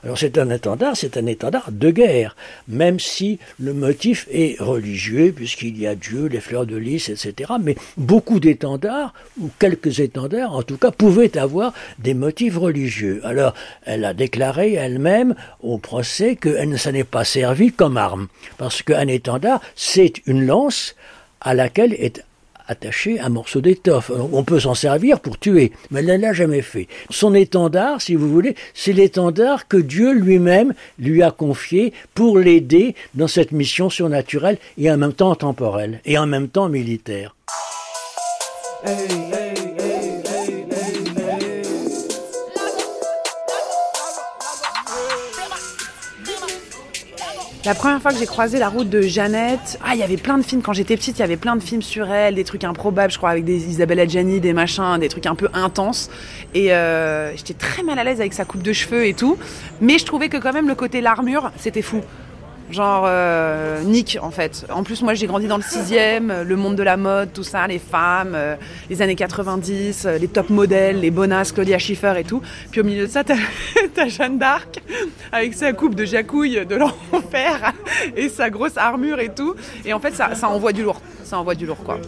[0.02, 2.36] Alors c'est un étendard, c'est un étendard de guerre,
[2.68, 7.52] même si le motif est religieux, puisqu'il y a Dieu, les fleurs de lys, etc.
[7.60, 13.20] Mais beaucoup d'étendards, ou quelques étendards en tout cas, pouvaient avoir des motifs religieux.
[13.24, 13.54] Alors
[13.84, 18.82] elle a déclaré elle-même au procès qu'elle ne s'en est pas servie comme arme, parce
[18.82, 20.94] qu'un étendard, c'est une lance
[21.40, 22.24] à laquelle est
[22.68, 24.10] attaché un morceau d'étoffe.
[24.32, 26.88] On peut s'en servir pour tuer, mais elle ne l'a jamais fait.
[27.10, 32.94] Son étendard, si vous voulez, c'est l'étendard que Dieu lui-même lui a confié pour l'aider
[33.14, 37.34] dans cette mission surnaturelle et en même temps temporelle et en même temps militaire.
[47.64, 50.36] La première fois que j'ai croisé la route de Jeannette, ah, il y avait plein
[50.36, 50.60] de films.
[50.60, 53.16] Quand j'étais petite, il y avait plein de films sur elle, des trucs improbables, je
[53.16, 56.10] crois, avec des Isabelle Adjani, des machins, des trucs un peu intenses.
[56.52, 59.38] Et euh, j'étais très mal à l'aise avec sa coupe de cheveux et tout.
[59.80, 62.02] Mais je trouvais que quand même le côté l'armure, c'était fou.
[62.74, 64.66] Genre euh, Nick en fait.
[64.68, 67.44] En plus moi j'ai grandi dans le sixième, euh, le monde de la mode, tout
[67.44, 68.56] ça, les femmes, euh,
[68.90, 72.42] les années 90, euh, les top modèles, les bonasses, Claudia Schiffer et tout.
[72.72, 73.36] Puis au milieu de ça t'as,
[74.08, 74.80] Jeanne d'Arc
[75.30, 77.72] avec sa coupe de jacouille de l'enfer
[78.16, 79.54] et sa grosse armure et tout.
[79.84, 81.00] Et en fait ça, envoie du lourd.
[81.22, 82.00] Ça envoie du lourd quoi.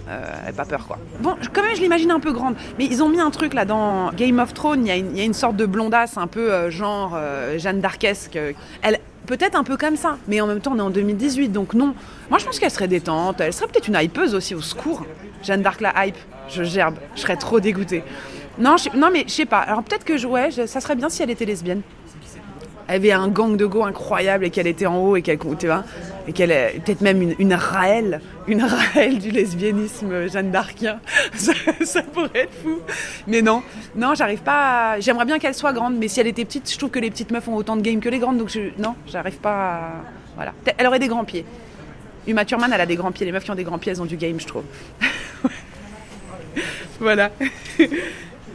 [0.49, 0.99] Elle pas peur quoi.
[1.21, 2.57] Bon quand même je l'imagine un peu grande.
[2.77, 5.13] Mais ils ont mis un truc là dans Game of Thrones, il y, a une-
[5.13, 7.17] il y a une sorte de blondasse un peu genre
[7.57, 8.37] Jeanne d'Arquesque.
[8.83, 11.75] Elle, peut-être un peu comme ça, mais en même temps on est en 2018, donc
[11.75, 11.95] non.
[12.31, 15.05] Moi je pense qu'elle serait détente, elle serait peut-être une hypeuse aussi au secours.
[15.43, 16.17] Jeanne d'Arc la hype,
[16.49, 18.03] je gerbe, je serais trop dégoûtée.
[18.59, 21.09] Non, je- non mais je sais pas, alors peut-être que je, ouais, ça serait bien
[21.09, 21.83] si elle était lesbienne.
[22.89, 25.67] Elle avait un gang de go incroyable et qu'elle était en haut et qu'elle tu
[25.67, 25.83] vois,
[26.29, 31.01] et qu'elle est peut-être même une, une Raël, une Raël du lesbianisme Jeanne d'Arcien.
[31.35, 32.79] Ça, pourrait être fou.
[33.27, 33.63] Mais non,
[33.95, 34.93] non, j'arrive pas.
[34.93, 37.11] à- J'aimerais bien qu'elle soit grande, mais si elle était petite, je trouve que les
[37.11, 39.75] petites meufs ont autant de game que les grandes, donc non, j'arrive pas.
[39.75, 39.93] à-
[40.35, 40.53] Voilà.
[40.79, 41.45] Elle aurait des grands pieds.
[42.27, 43.25] Uma Thurman, elle a des grands pieds.
[43.25, 44.65] Les meufs qui ont des grands pieds, elles ont du game, je trouve.
[47.01, 47.31] voilà.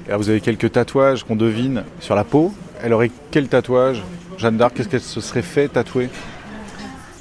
[0.07, 2.53] Alors, vous avez quelques tatouages qu'on devine sur la peau.
[2.83, 4.01] Elle aurait quel tatouage?
[4.37, 6.09] Jeanne d'Arc, qu'est-ce qu'elle se serait fait tatouer?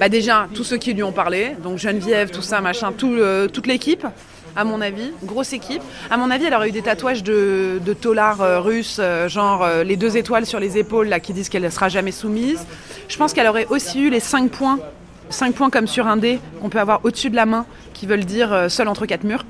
[0.00, 3.66] Bah déjà, tous ceux qui lui ont parlé, donc Geneviève, tout ça, machin, le- toute
[3.66, 4.06] l'équipe,
[4.56, 5.82] à mon avis, grosse équipe.
[6.10, 7.92] À mon avis, elle aurait eu des tatouages de, de
[8.40, 11.68] euh, russes, euh, genre euh, les deux étoiles sur les épaules, qui disent qu'elle ne
[11.68, 12.66] sera jamais soumise.
[13.08, 14.78] Je pense qu'elle aurait aussi eu les cinq points,
[15.28, 18.24] cinq points comme sur un dé, qu'on peut avoir au-dessus de la main, qui veulent
[18.24, 19.44] dire euh, seul entre quatre murs.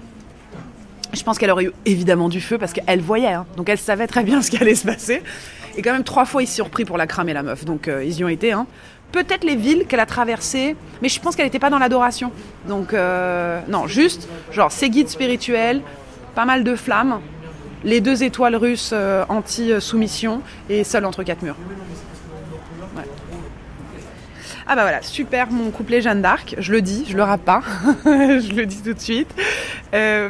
[1.12, 3.46] Je pense qu'elle aurait eu évidemment du feu parce qu'elle voyait, hein.
[3.56, 5.22] donc elle savait très bien ce qui allait se passer.
[5.76, 7.86] Et quand même trois fois ils se sont repris pour la cramer la meuf, donc
[7.86, 8.50] euh, ils y ont été.
[8.50, 8.66] Hein.
[9.12, 12.32] Peut-être les villes qu'elle a traversées, mais je pense qu'elle n'était pas dans l'adoration.
[12.68, 15.82] Donc euh, non, juste genre ses guides spirituels,
[16.34, 17.20] pas mal de flammes,
[17.82, 21.56] les deux étoiles russes euh, anti-soumission et seul entre quatre murs.
[24.72, 27.60] Ah bah voilà, super mon couplet Jeanne d'Arc, je le dis, je le rappe pas,
[28.04, 29.34] je le dis tout de suite.
[29.94, 30.28] Euh,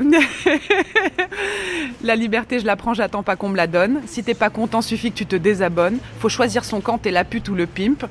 [2.02, 4.00] la liberté, je la prends, j'attends pas qu'on me la donne.
[4.06, 5.98] Si t'es pas content, suffit que tu te désabonnes.
[6.20, 8.06] Faut choisir son camp, t'es la pute ou le pimp.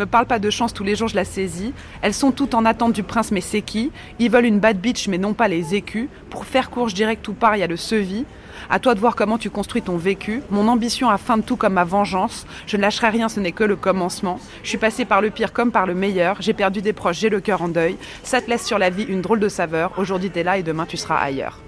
[0.00, 1.74] Me parle pas de chance, tous les jours je la saisis.
[2.00, 3.92] Elles sont toutes en attente du prince, mais c'est qui?
[4.18, 6.08] Ils veulent une bad bitch, mais non pas les écus.
[6.30, 8.24] Pour faire court, je dirais que tout part, il y a le sevi.
[8.70, 10.40] À toi de voir comment tu construis ton vécu.
[10.48, 12.46] Mon ambition a fin de tout comme ma vengeance.
[12.66, 14.40] Je ne lâcherai rien, ce n'est que le commencement.
[14.62, 16.38] Je suis passé par le pire comme par le meilleur.
[16.40, 17.98] J'ai perdu des proches, j'ai le cœur en deuil.
[18.22, 19.92] Ça te laisse sur la vie une drôle de saveur.
[19.98, 21.58] Aujourd'hui t'es là et demain tu seras ailleurs.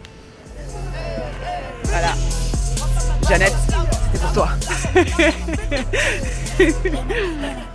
[1.84, 2.14] Voilà.
[3.28, 3.56] Jeannette,
[4.14, 4.48] c'est pour toi.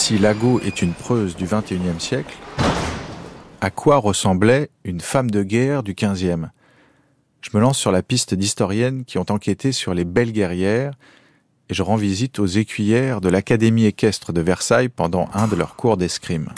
[0.00, 2.34] Si Lago est une preuve du XXIe siècle,
[3.60, 6.48] à quoi ressemblait une femme de guerre du XVe
[7.42, 10.94] Je me lance sur la piste d'historiennes qui ont enquêté sur les belles guerrières
[11.68, 15.76] et je rends visite aux écuyères de l'Académie équestre de Versailles pendant un de leurs
[15.76, 16.48] cours d'escrime.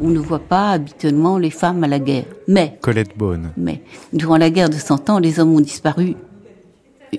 [0.00, 2.24] On ne voit pas habituellement les femmes à la guerre.
[2.48, 3.52] Mais, Colette Beaune.
[3.58, 3.82] mais,
[4.14, 6.16] durant la guerre de Cent Ans, les hommes ont disparu.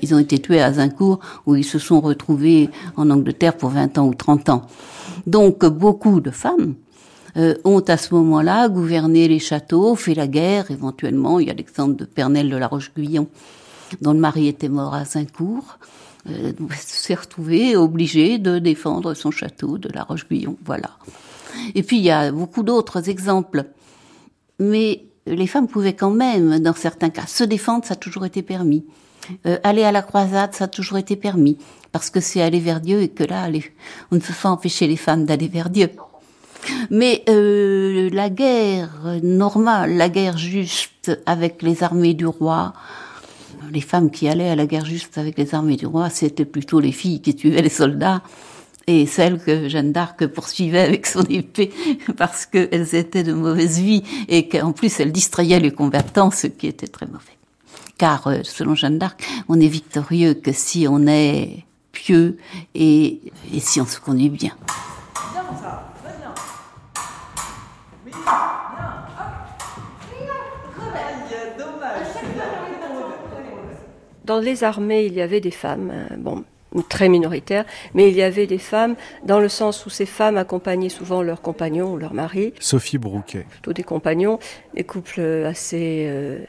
[0.01, 3.97] Ils ont été tués à Azincourt, où ils se sont retrouvés en Angleterre pour 20
[3.97, 4.61] ans ou 30 ans.
[5.27, 6.75] Donc, beaucoup de femmes
[7.37, 11.39] euh, ont à ce moment-là gouverné les châteaux, fait la guerre, éventuellement.
[11.39, 13.27] Il y a l'exemple de Pernelle de la Roche-Guyon,
[14.01, 15.77] dont le mari était mort à Azincourt.
[16.27, 20.57] Euh, s'est retrouvé obligé de défendre son château de la Roche-Guyon.
[20.65, 20.91] Voilà.
[21.75, 23.65] Et puis il y a beaucoup d'autres exemples.
[24.59, 28.41] Mais les femmes pouvaient quand même, dans certains cas, se défendre, ça a toujours été
[28.41, 28.85] permis.
[29.45, 31.57] Euh, aller à la croisade, ça a toujours été permis.
[31.91, 33.47] Parce que c'est aller vers Dieu et que là,
[34.11, 35.89] on ne peut pas empêcher les femmes d'aller vers Dieu.
[36.89, 42.73] Mais euh, la guerre normale, la guerre juste avec les armées du roi,
[43.71, 46.79] les femmes qui allaient à la guerre juste avec les armées du roi, c'était plutôt
[46.79, 48.21] les filles qui tuaient les soldats
[48.87, 51.71] et celles que Jeanne d'Arc poursuivait avec son épée
[52.17, 56.67] parce qu'elles étaient de mauvaise vie et qu'en plus elles distrayaient les combattants, ce qui
[56.67, 57.34] était très mauvais.
[57.97, 62.37] Car euh, selon Jeanne d'Arc, on est victorieux que si on est pieux
[62.73, 63.21] et,
[63.53, 64.51] et si on se conduit bien.
[74.25, 76.43] Dans les armées, il y avait des femmes, euh, bon,
[76.89, 80.89] très minoritaires, mais il y avait des femmes dans le sens où ces femmes accompagnaient
[80.89, 83.45] souvent leurs compagnons ou leurs maris, Sophie Brouquet.
[83.49, 84.39] plutôt des compagnons,
[84.73, 86.39] des couples assez euh,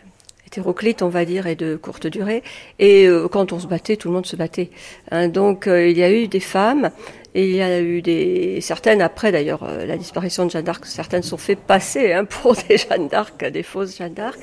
[0.47, 2.43] hétéroclite, on va dire, et de courte durée.
[2.79, 4.71] Et euh, quand on se battait, tout le monde se battait.
[5.11, 6.91] Hein, donc euh, il y a eu des femmes,
[7.35, 10.87] et il y a eu des certaines après d'ailleurs euh, la disparition de Jeanne d'Arc,
[10.87, 14.39] certaines sont fait passer hein, pour des Jeanne d'Arc, des fausses Jeanne d'Arc,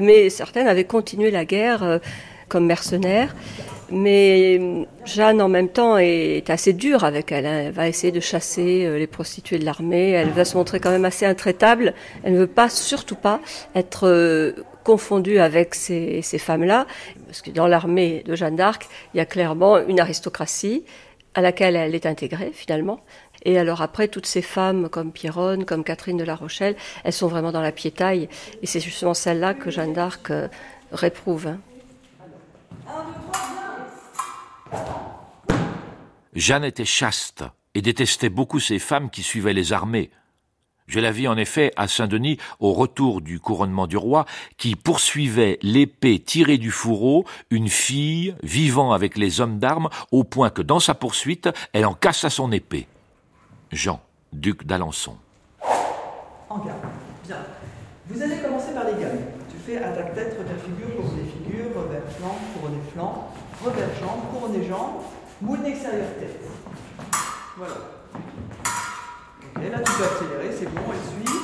[0.00, 2.00] mais certaines avaient continué la guerre
[2.48, 3.34] comme mercenaires.
[3.90, 7.46] Mais Jeanne, en même temps, est assez dure avec elle.
[7.46, 7.64] Hein.
[7.66, 10.10] Elle va essayer de chasser les prostituées de l'armée.
[10.10, 11.92] Elle va se montrer quand même assez intraitable.
[12.24, 13.40] Elle ne veut pas, surtout pas,
[13.76, 14.08] être
[14.84, 16.86] confondue avec ces, ces femmes-là,
[17.26, 20.84] parce que dans l'armée de Jeanne d'Arc, il y a clairement une aristocratie
[21.34, 23.00] à laquelle elle est intégrée finalement.
[23.44, 27.28] Et alors après, toutes ces femmes comme Pierronne, comme Catherine de la Rochelle, elles sont
[27.28, 28.28] vraiment dans la piétaille.
[28.62, 30.48] Et c'est justement celle-là que Jeanne d'Arc euh,
[30.92, 31.48] réprouve.
[31.48, 31.58] Hein.
[36.34, 40.10] Jeanne était chaste et détestait beaucoup ces femmes qui suivaient les armées.
[40.86, 44.26] Je la vis en effet à Saint-Denis au retour du couronnement du roi
[44.58, 50.50] qui poursuivait l'épée tirée du fourreau une fille vivant avec les hommes d'armes au point
[50.50, 52.86] que dans sa poursuite elle en cassa son épée.
[53.72, 54.00] Jean,
[54.32, 55.16] duc d'Alençon.
[56.50, 56.80] En garde.
[57.26, 57.38] Bien.
[58.06, 59.20] Vous allez commencer par les gammes.
[59.50, 63.32] Tu fais attaque tête, revers figure, couronne figure, revers flanc, couronne flanc,
[63.64, 65.00] revers jambe, couronne jambe,
[65.40, 66.40] moule extérieur tête.
[67.56, 67.93] Voilà.
[69.64, 71.38] Et là, tu peux accélérer, c'est bon, elle suit.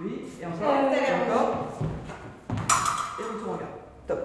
[0.00, 1.68] Oui, et encore, et encore.
[3.20, 3.70] Et retour en garde.
[4.08, 4.18] Top.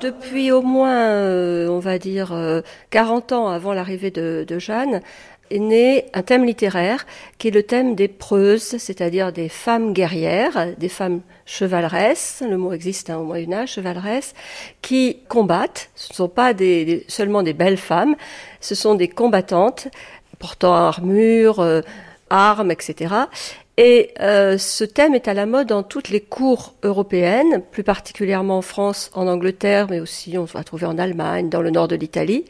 [0.00, 5.00] Depuis au moins, euh, on va dire, 40 euh, ans avant l'arrivée de, de Jeanne,
[5.50, 7.06] est né un thème littéraire
[7.38, 12.72] qui est le thème des preuses, c'est-à-dire des femmes guerrières, des femmes chevaleresses, le mot
[12.72, 14.34] existe hein, au Moyen Âge, chevaleresses,
[14.82, 15.90] qui combattent.
[15.94, 16.52] Ce ne sont pas
[17.08, 18.16] seulement des belles femmes,
[18.60, 19.88] ce sont des combattantes
[20.44, 21.80] portant armure, euh,
[22.28, 23.14] armes, etc.
[23.76, 28.58] Et euh, ce thème est à la mode dans toutes les cours européennes, plus particulièrement
[28.58, 31.96] en France, en Angleterre, mais aussi on va trouver en Allemagne, dans le nord de
[31.96, 32.44] l'Italie.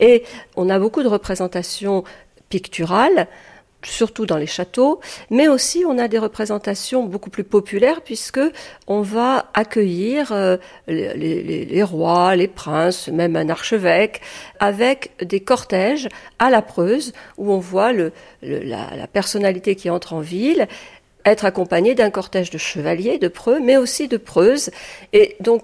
[0.00, 0.22] Et
[0.56, 2.04] on a beaucoup de représentations
[3.84, 5.00] surtout dans les châteaux,
[5.30, 8.40] mais aussi on a des représentations beaucoup plus populaires puisque
[8.86, 14.20] on va accueillir euh, les, rois, les princes, même un archevêque,
[14.60, 20.68] avec des cortèges à la Preuse où on voit la, personnalité qui entre en ville
[21.24, 24.70] être accompagné d'un cortège de chevaliers, de preux, mais aussi de preuses.
[25.12, 25.62] Et donc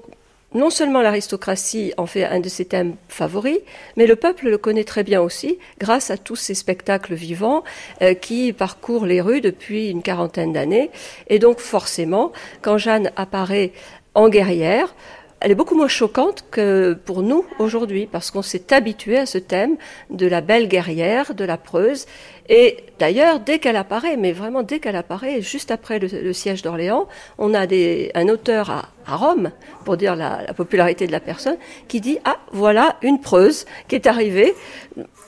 [0.54, 3.58] non seulement l'aristocratie en fait un de ses thèmes favoris,
[3.96, 7.64] mais le peuple le connaît très bien aussi grâce à tous ces spectacles vivants
[8.02, 10.90] euh, qui parcourent les rues depuis une quarantaine d'années.
[11.28, 12.32] Et donc forcément,
[12.62, 13.72] quand Jeanne apparaît
[14.14, 14.94] en guerrière,
[15.40, 19.38] elle est beaucoup moins choquante que pour nous aujourd'hui, parce qu'on s'est habitué à ce
[19.38, 19.76] thème
[20.10, 22.06] de la belle guerrière, de la preuse.
[22.48, 27.06] Et d'ailleurs, dès qu'elle apparaît, mais vraiment dès qu'elle apparaît, juste après le, siège d'Orléans,
[27.36, 27.66] on a
[28.14, 29.50] un auteur à, Rome,
[29.84, 31.56] pour dire la, la, popularité de la personne,
[31.88, 34.54] qui dit Ah, voilà une preuse qui est arrivée,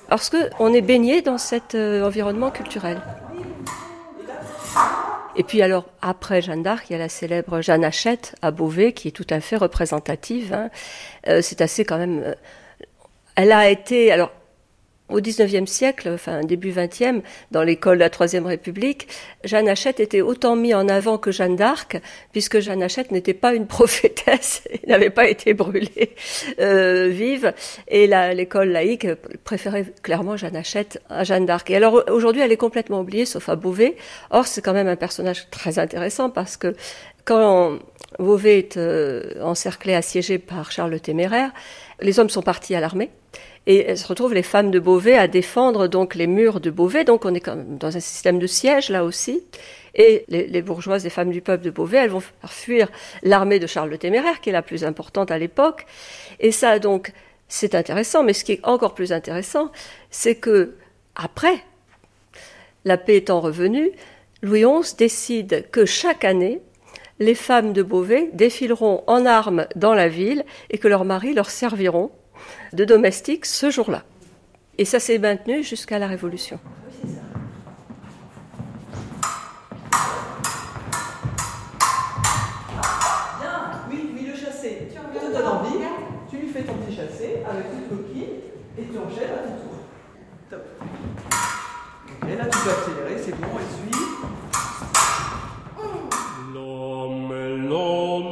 [0.08, 3.00] parce qu'on est baigné dans cet euh, environnement culturel.
[5.36, 8.92] Et puis alors, après Jeanne d'Arc, il y a la célèbre Jeanne Hachette à Beauvais,
[8.92, 10.52] qui est tout à fait représentative.
[10.52, 10.68] Hein.
[11.28, 12.22] Euh, c'est assez quand même...
[12.24, 12.34] Euh,
[13.36, 14.10] elle a été...
[14.10, 14.32] Alors,
[15.10, 19.08] au XIXe siècle, enfin début XXe, dans l'école de la Troisième République,
[19.44, 22.00] Jeanne Hachette était autant mise en avant que Jeanne d'Arc,
[22.32, 26.14] puisque Jeanne Hachette n'était pas une prophétesse, n'avait pas été brûlée
[26.60, 27.52] euh, vive,
[27.88, 29.06] et l'école laïque
[29.44, 31.70] préférait clairement Jeanne Hachette à Jeanne d'Arc.
[31.70, 33.96] Et alors aujourd'hui, elle est complètement oubliée, sauf à Beauvais.
[34.30, 36.74] Or, c'est quand même un personnage très intéressant parce que
[37.24, 37.78] quand
[38.18, 41.52] Beauvais est euh, encerclé, assiégé par Charles le Téméraire,
[42.00, 43.10] les hommes sont partis à l'armée
[43.66, 47.04] et se retrouvent les femmes de Beauvais à défendre donc les murs de Beauvais.
[47.04, 49.42] Donc on est dans un système de siège là aussi.
[49.94, 52.88] Et les, bourgeoises, les femmes du peuple de Beauvais, elles vont faire fuir
[53.22, 55.84] l'armée de Charles le Téméraire, qui est la plus importante à l'époque.
[56.38, 57.12] Et ça, donc,
[57.48, 58.22] c'est intéressant.
[58.22, 59.72] Mais ce qui est encore plus intéressant,
[60.10, 60.76] c'est que
[61.16, 61.64] après,
[62.84, 63.90] la paix étant revenue,
[64.42, 66.60] Louis XI décide que chaque année,
[67.18, 71.50] les femmes de Beauvais défileront en armes dans la ville et que leurs maris leur
[71.50, 72.12] serviront
[72.72, 74.02] de domestiques ce jour-là.
[74.78, 76.58] Et ça s'est maintenu jusqu'à la Révolution.
[83.40, 83.56] Bien,
[83.90, 84.88] oui, oui, le chassé.
[86.30, 88.34] Tu lui fais ton petit chassé avec une coquille
[88.78, 89.76] et tu enchaînes à ton tour.
[90.48, 90.64] Top.
[92.22, 94.04] Ok, là tu peux accélérer, c'est bon, elle suit.
[96.54, 98.29] L'homme, l'homme, l'homme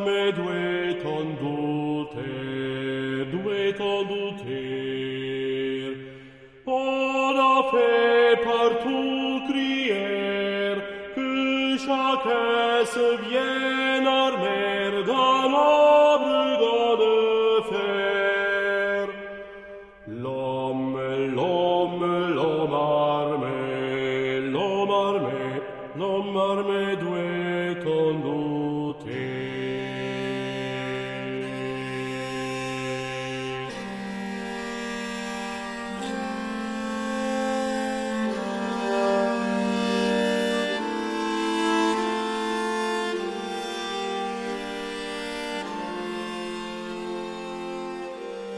[0.00, 2.20] me due conduter,
[3.30, 4.84] due conduter.
[6.66, 9.00] Ona fe par tu
[9.48, 10.76] crier,
[11.14, 13.63] que chaque se vient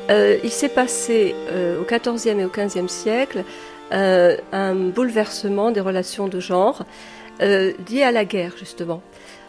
[0.09, 3.45] Euh, il s'est passé euh, au XIVe et au XVe siècle
[3.93, 6.85] euh, un bouleversement des relations de genre
[7.43, 9.03] euh, lié à la guerre justement.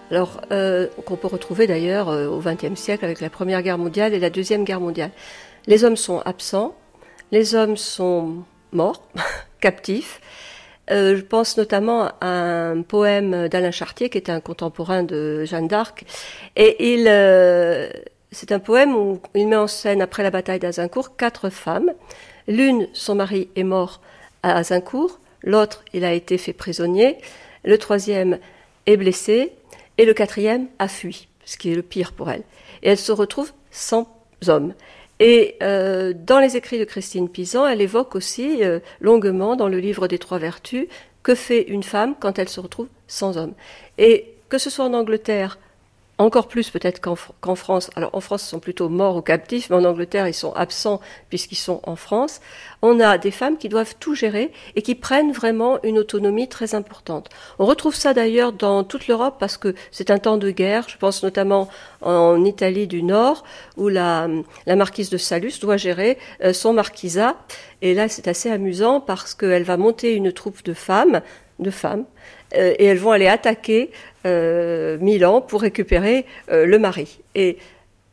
[0.09, 4.13] Alors euh, qu'on peut retrouver d'ailleurs euh, au XXe siècle avec la Première Guerre mondiale
[4.13, 5.11] et la Deuxième Guerre mondiale.
[5.67, 6.75] Les hommes sont absents,
[7.31, 9.07] les hommes sont morts,
[9.59, 10.21] captifs.
[10.89, 16.05] Je pense notamment à un poème d'Alain Chartier, qui était un contemporain de Jeanne d'Arc,
[16.55, 17.09] et il,
[18.31, 21.93] c'est un poème où il met en scène, après la bataille d'Azincourt, quatre femmes.
[22.47, 24.01] L'une, son mari est mort
[24.43, 27.17] à Azincourt, l'autre, il a été fait prisonnier,
[27.63, 28.39] le troisième
[28.85, 29.53] est blessé,
[29.97, 32.43] et le quatrième a fui, ce qui est le pire pour elle.
[32.83, 34.07] Et elle se retrouve sans
[34.47, 34.73] hommes.
[35.19, 39.79] Et euh, dans les écrits de Christine Pisan, elle évoque aussi euh, longuement dans le
[39.79, 40.87] livre des Trois Vertus
[41.23, 43.53] que fait une femme quand elle se retrouve sans homme.
[43.97, 45.57] Et que ce soit en Angleterre,
[46.17, 49.75] encore plus peut-être qu'en France, alors en France ils sont plutôt morts ou captifs, mais
[49.75, 50.99] en Angleterre ils sont absents
[51.29, 52.41] puisqu'ils sont en France,
[52.81, 56.73] on a des femmes qui doivent tout gérer et qui prennent vraiment une autonomie très
[56.73, 57.29] importante.
[57.59, 60.97] On retrouve ça d'ailleurs dans toute l'Europe parce que c'est un temps de guerre, je
[60.97, 61.69] pense notamment
[62.01, 63.43] en Italie du Nord
[63.75, 64.27] où la,
[64.65, 67.35] la marquise de Salus doit gérer euh, son marquisat.
[67.83, 71.21] Et là c'est assez amusant parce qu'elle va monter une troupe de femmes,
[71.59, 72.05] de femmes,
[72.55, 73.91] euh, et elles vont aller attaquer
[74.25, 77.19] euh, Milan pour récupérer euh, le mari.
[77.35, 77.57] Et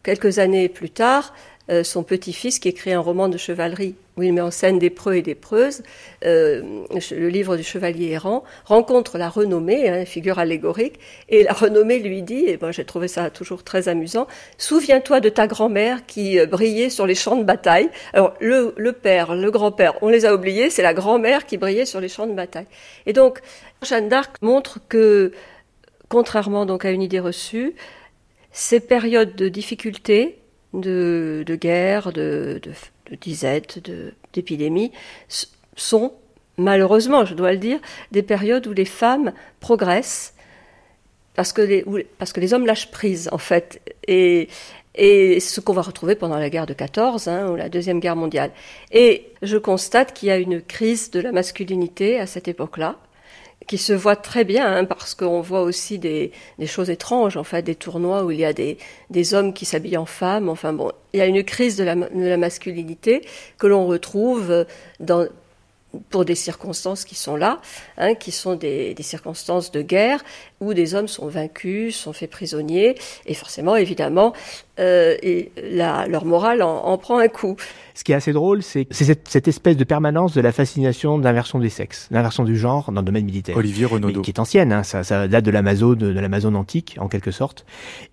[0.02, 1.34] quelques années plus tard,
[1.70, 4.90] euh, son petit-fils, qui écrit un roman de chevalerie où il met en scène des
[4.90, 5.82] preux et des preuses,
[6.24, 11.98] euh, le livre du chevalier errant, rencontre la renommée, hein, figure allégorique, et la renommée
[11.98, 14.26] lui dit, et ben, j'ai trouvé ça toujours très amusant,
[14.58, 17.90] souviens-toi de ta grand-mère qui euh, brillait sur les champs de bataille.
[18.12, 21.86] Alors le, le père, le grand-père, on les a oubliés, c'est la grand-mère qui brillait
[21.86, 22.66] sur les champs de bataille.
[23.06, 23.40] Et donc,
[23.82, 25.32] Jeanne d'Arc montre que,
[26.08, 27.74] contrairement donc à une idée reçue,
[28.52, 30.38] ces périodes de difficulté,
[30.80, 32.60] de, guerre, de,
[33.20, 33.80] disette,
[34.32, 34.92] d'épidémie,
[35.76, 36.12] sont
[36.56, 37.80] malheureusement, je dois le dire,
[38.12, 40.34] des périodes où les femmes progressent
[41.34, 41.84] parce que les,
[42.18, 43.80] parce que les hommes lâchent prise, en fait.
[44.06, 44.48] Et,
[44.94, 48.14] et ce qu'on va retrouver pendant la guerre de 14 hein, ou la deuxième guerre
[48.14, 48.52] mondiale.
[48.92, 52.96] Et je constate qu'il y a une crise de la masculinité à cette époque-là
[53.66, 56.32] qui se voit très bien, hein, parce qu'on voit aussi des,
[56.66, 60.06] choses étranges, en fait, des tournois où il y a des, hommes qui s'habillent en
[60.06, 60.48] femmes.
[60.48, 61.94] Enfin bon, il y a une crise de la,
[62.36, 63.26] masculinité
[63.58, 64.66] que l'on retrouve
[66.10, 67.60] pour des circonstances qui sont là,
[67.98, 70.24] hein, qui sont des, circonstances de guerre,
[70.64, 72.96] où des hommes sont vaincus, sont faits prisonniers,
[73.26, 74.32] et forcément, évidemment,
[74.80, 77.56] euh, et la, leur morale en, en, prend un coup.
[77.94, 81.60] Ce qui est assez drôle, c'est cette, cette, espèce de permanence de la fascination d'inversion
[81.60, 83.56] des sexes, d'inversion du genre dans le domaine militaire.
[83.56, 84.22] Olivier Renaudot.
[84.22, 87.30] qui est ancienne, hein, ça, ça, date de l'Amazone, de, de l'Amazone antique, en quelque
[87.30, 87.64] sorte.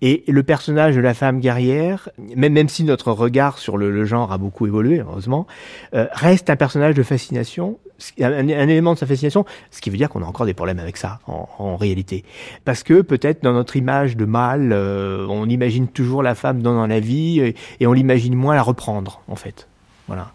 [0.02, 4.04] Et le personnage de la femme guerrière, même, même si notre regard sur le, le
[4.04, 5.48] genre a beaucoup évolué, heureusement,
[5.94, 7.78] euh, reste un personnage de fascination,
[8.20, 10.78] un, un, élément de sa fascination, ce qui veut dire qu'on a encore des problèmes
[10.78, 12.24] avec ça, en, réalité.
[12.64, 16.86] Parce que peut-être dans notre image de mâle, euh, on imagine toujours la femme dans,
[16.86, 19.68] la vie, et, et on l'imagine moins la reprendre, en fait.
[20.08, 20.32] Voilà.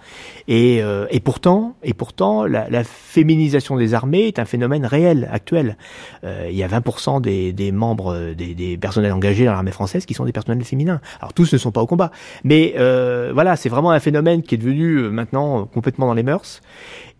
[0.47, 5.77] Et, euh, pourtant, et pourtant, la, féminisation des armées est un phénomène réel, actuel.
[6.23, 10.25] Euh, il y a 20% des, membres, des, personnels engagés dans l'armée française qui sont
[10.25, 11.01] des personnels féminins.
[11.19, 12.11] Alors tous ne sont pas au combat,
[12.43, 16.23] mais euh, voilà, c'est vraiment un phénomène qui est devenu euh, maintenant complètement dans les
[16.23, 16.61] mœurs.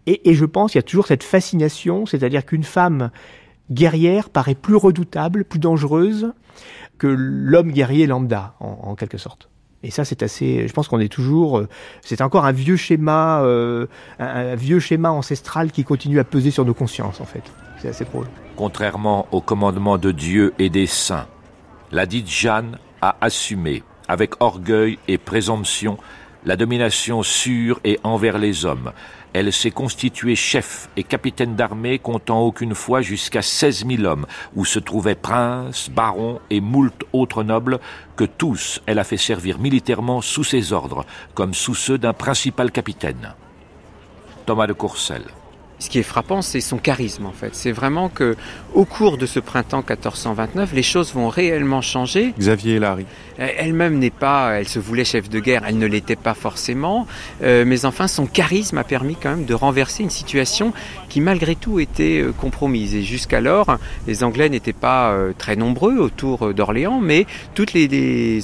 [0.08, 3.12] Et, je pense qu'il y a toujours cette fascination, c'est-à-dire qu'une femme
[3.70, 6.32] guerrière paraît plus redoutable, plus dangereuse
[6.98, 9.50] que l'homme guerrier lambda, en, quelque sorte.
[9.84, 10.68] Et ça, c'est assez.
[10.68, 11.62] Je pense qu'on est toujours.
[12.02, 13.86] C'est encore un vieux schéma, euh,
[14.18, 17.44] un, vieux schéma ancestral qui continue à peser sur nos consciences, en fait.
[17.78, 18.26] C'est assez drôle.
[18.56, 21.28] Contrairement au commandement de Dieu et des saints,
[21.92, 25.98] la dite Jeanne a assumé, avec orgueil et présomption,
[26.46, 28.92] la domination sur et envers les hommes.
[29.34, 34.26] Elle s'est constituée chef et capitaine d'armée comptant aucune fois jusqu'à 16 000 hommes,
[34.56, 37.80] où se trouvaient princes, barons et moult autres nobles,
[38.16, 42.72] que tous elle a fait servir militairement sous ses ordres, comme sous ceux d'un principal
[42.72, 43.34] capitaine.
[44.46, 45.28] Thomas de Courcelles.
[45.80, 47.54] Ce qui est frappant, c'est son charisme en fait.
[47.54, 48.36] C'est vraiment que
[48.74, 52.34] au cours de ce printemps 1429, les choses vont réellement changer.
[52.40, 53.06] Xavier Larry.
[53.38, 57.06] Elle-même n'est pas, elle se voulait chef de guerre, elle ne l'était pas forcément,
[57.44, 60.74] euh, mais enfin son charisme a permis quand même de renverser une situation
[61.10, 62.96] qui malgré tout était euh, compromise.
[62.96, 63.78] Et jusqu'alors,
[64.08, 68.42] les Anglais n'étaient pas euh, très nombreux autour d'Orléans, mais toutes les, les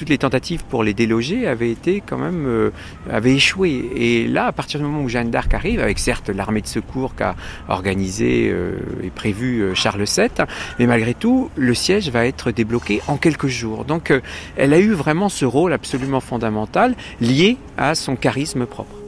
[0.00, 2.70] toutes les tentatives pour les déloger avaient été quand même euh,
[3.10, 3.90] avaient échoué.
[3.94, 7.14] Et là, à partir du moment où Jeanne d'Arc arrive, avec certes l'armée de secours
[7.14, 7.36] qu'a
[7.68, 10.30] organisé euh, et prévu euh, Charles VII,
[10.78, 13.84] mais malgré tout, le siège va être débloqué en quelques jours.
[13.84, 14.10] Donc,
[14.56, 18.99] elle a eu vraiment ce rôle absolument fondamental lié à son charisme propre.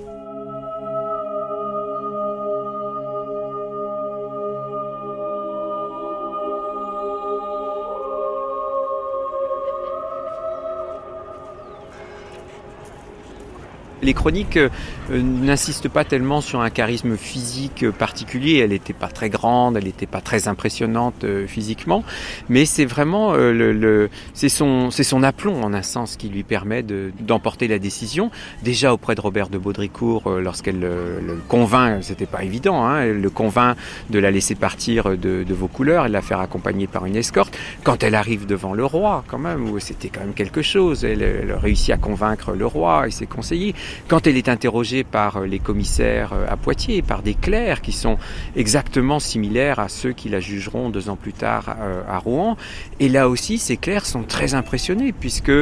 [14.03, 14.69] Les chroniques euh,
[15.11, 18.59] n'insistent pas tellement sur un charisme physique particulier.
[18.59, 22.05] Elle n'était pas très grande, elle n'était pas très impressionnante euh, physiquement,
[22.49, 26.43] mais c'est vraiment euh, le, c'est son c'est son aplomb en un sens qui lui
[26.43, 28.31] permet d'emporter la décision.
[28.63, 33.31] Déjà auprès de Robert de Baudricourt, lorsqu'elle le, convainc, c'était pas évident, hein, elle le
[33.31, 33.77] convainc
[34.11, 37.17] de la laisser partir de, de vos couleurs et de la faire accompagner par une
[37.17, 37.57] escorte.
[37.85, 41.53] Quand elle arrive devant le roi, quand même, c'était quand même quelque chose, elle, elle
[41.53, 43.75] réussit à convaincre le roi et ses conseillers.
[44.09, 47.93] Quand elle est interrogée par euh, les commissaires euh, à Poitiers, par des clercs qui
[47.93, 48.19] sont
[48.57, 52.57] exactement similaires à ceux qui la jugeront deux ans plus tard euh, à Rouen,
[53.01, 55.53] et là aussi ces clercs sont très impressionnés puisque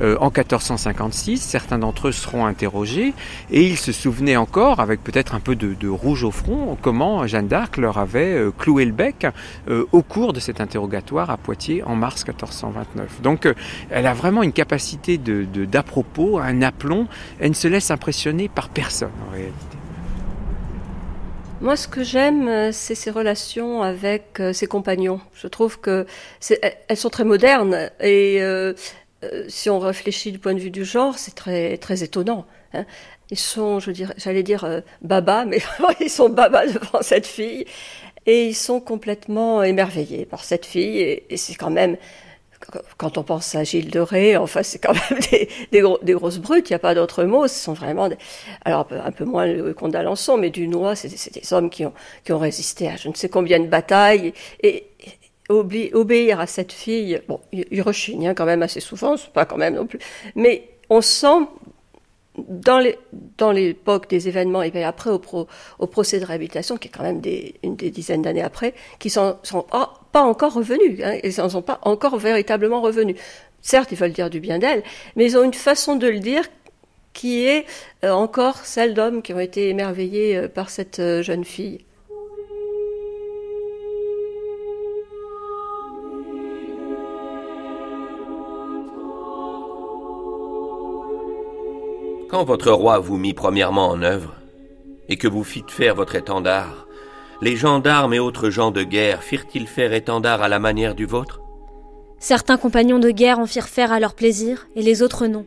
[0.00, 3.12] en 1456, certains d'entre eux seront interrogés
[3.50, 7.48] et ils se souvenaient encore, avec peut-être un peu de, rouge au front, comment Jeanne
[7.48, 9.26] d'Arc leur avait cloué le bec
[9.68, 13.22] au cours de cet interrogatoire à Poitiers en mars 1429.
[13.22, 13.48] Donc
[13.90, 15.46] elle a vraiment une capacité de
[15.82, 17.06] propos, un aplomb,
[17.38, 19.78] elle ne se laisse impressionné par personne en réalité.
[21.60, 25.20] Moi, ce que j'aime, euh, c'est ses relations avec euh, ses compagnons.
[25.34, 26.06] Je trouve que
[26.88, 28.72] elles sont très modernes et euh,
[29.48, 32.46] si on réfléchit du point de vue du genre, c'est très très étonnant.
[32.72, 32.86] Hein.
[33.30, 34.66] Ils sont, je dirais, j'allais dire
[35.02, 35.58] baba, mais
[36.00, 37.66] ils sont baba devant cette fille
[38.24, 41.98] et ils sont complètement émerveillés par cette fille et c'est quand même
[42.96, 45.20] quand on pense à Gilles de Ré, enfin, c'est quand même
[45.72, 47.46] des, grosses brutes, il n'y a pas d'autre mot.
[47.48, 48.08] Ce sont vraiment,
[48.64, 51.92] alors un peu moins le comte d'Alençon, mais du Noix, c'est des hommes qui ont,
[52.28, 54.32] résisté à je ne sais combien de batailles
[54.62, 54.86] et,
[55.48, 57.20] obéir à cette fille.
[57.26, 59.98] Bon, il rechigne hein, quand même assez souvent, pas quand même non plus,
[60.36, 61.46] mais on sent
[62.48, 67.22] dans l'époque des événements et puis après au, procès de réhabilitation qui est quand même
[67.62, 69.66] une des dizaines d'années après qui sont, sont
[70.12, 73.16] pas encore revenus hein, ils n'en sont pas encore véritablement revenus.
[73.62, 74.82] Certes ils veulent dire du bien d'elle
[75.16, 76.44] mais ils ont une façon de le dire
[77.12, 77.66] qui est
[78.04, 81.80] euh, encore celle d'hommes qui ont été émerveillés euh, par cette euh, jeune fille
[92.30, 94.36] Quand votre roi vous mit premièrement en œuvre,
[95.08, 96.86] et que vous fîtes faire votre étendard,
[97.42, 101.40] les gendarmes et autres gens de guerre firent-ils faire étendard à la manière du vôtre?
[102.20, 105.44] Certains compagnons de guerre en firent faire à leur plaisir, et les autres non.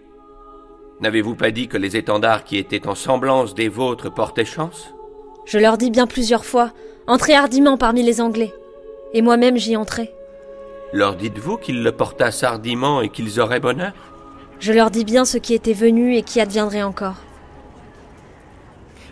[1.00, 4.94] N'avez-vous pas dit que les étendards qui étaient en semblance des vôtres portaient chance?
[5.46, 6.74] Je leur dis bien plusieurs fois,
[7.08, 8.54] entrez hardiment parmi les Anglais.
[9.14, 10.12] Et moi-même j'y entrai.
[10.92, 13.94] Leur dites-vous qu'ils le portassent hardiment et qu'ils auraient bonheur?
[14.64, 17.18] Je leur dis bien ce qui était venu et qui adviendrait encore.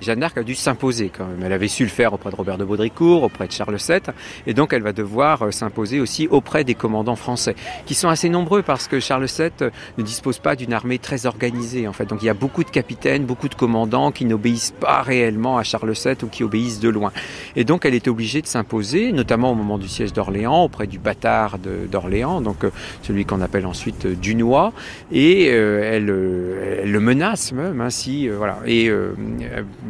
[0.01, 1.43] Jeanne d'Arc a dû s'imposer quand même.
[1.43, 3.99] Elle avait su le faire auprès de Robert de Baudricourt, auprès de Charles VII,
[4.47, 7.55] et donc elle va devoir euh, s'imposer aussi auprès des commandants français,
[7.85, 9.69] qui sont assez nombreux parce que Charles VII euh,
[9.99, 12.05] ne dispose pas d'une armée très organisée en fait.
[12.05, 15.63] Donc il y a beaucoup de capitaines, beaucoup de commandants qui n'obéissent pas réellement à
[15.63, 17.11] Charles VII ou qui obéissent de loin.
[17.55, 20.97] Et donc elle est obligée de s'imposer, notamment au moment du siège d'Orléans, auprès du
[20.97, 22.71] bâtard d'Orléans, donc euh,
[23.03, 24.73] celui qu'on appelle ensuite Dunois,
[25.11, 28.57] et elle, elle, le menace même ainsi, voilà.
[28.65, 28.89] Et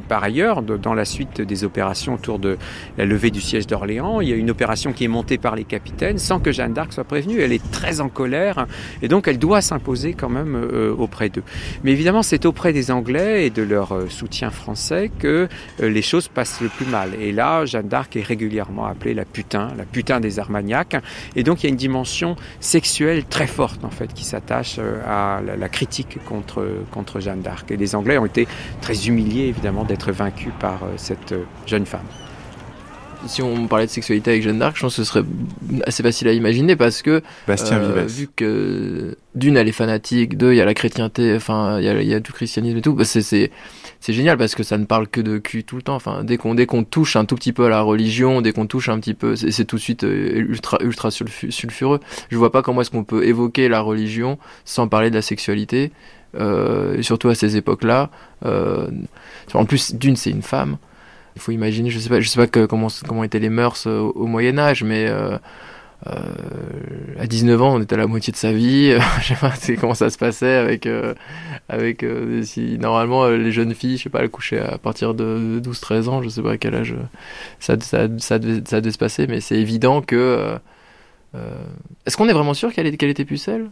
[0.08, 2.58] par ailleurs, dans la suite des opérations autour de
[2.98, 5.64] la levée du siège d'Orléans, il y a une opération qui est montée par les
[5.64, 7.40] capitaines sans que Jeanne d'Arc soit prévenue.
[7.40, 8.68] Elle est très en colère
[9.02, 11.44] et donc elle doit s'imposer quand même euh, auprès d'eux.
[11.84, 15.48] Mais évidemment, c'est auprès des Anglais et de leur euh, soutien français que
[15.82, 17.12] euh, les choses passent le plus mal.
[17.20, 20.96] Et là, Jeanne d'Arc est régulièrement appelée la putain, la putain des Armagnacs.
[21.36, 25.42] Et donc il y a une dimension sexuelle très forte en fait qui s'attache à
[25.42, 27.72] la, critique contre, contre Jeanne d'Arc.
[27.72, 28.48] Et les Anglais ont été
[28.82, 32.06] très humiliés évidemment être vaincu par euh, cette euh, jeune femme.
[33.28, 35.24] Si on parlait de sexualité avec Jeanne d'Arc, je pense que ce serait
[35.86, 40.54] assez facile à imaginer parce que Bastien euh, vu que d'une elle est fanatique, deux
[40.54, 42.82] il y a la chrétienté, enfin il y a, il y a du christianisme et
[42.82, 43.22] tout, bah c'est
[44.00, 45.94] c'est génial parce que ça ne parle que de cul tout le temps.
[45.94, 48.66] Enfin, dès qu'on dès qu'on touche un tout petit peu à la religion, dès qu'on
[48.66, 52.00] touche un petit peu, c'est tout de suite ultra ultra sulfureux.
[52.32, 55.92] Je vois pas comment est-ce qu'on peut évoquer la religion sans parler de la sexualité,
[56.36, 58.10] euh, surtout à ces époques-là.
[58.46, 58.88] Euh,
[59.54, 60.78] en plus, d'une, c'est une femme.
[61.36, 64.26] Il faut imaginer, je sais pas, je sais pas comment comment étaient les mœurs au,
[64.26, 65.38] Moyen Âge, mais euh,
[67.20, 68.94] à 19 ans, on était à la moitié de sa vie.
[69.22, 70.88] je sais pas comment ça se passait avec,
[71.70, 72.06] avec
[72.44, 76.22] si normalement les jeunes filles, je sais pas, elles couchaient à partir de 12-13 ans,
[76.22, 76.96] je sais pas à quel âge
[77.60, 80.58] ça, ça, ça, devait, se passer, mais c'est évident que.
[82.06, 83.70] Est-ce qu'on est vraiment sûr qu'elle qu'elle était pucelle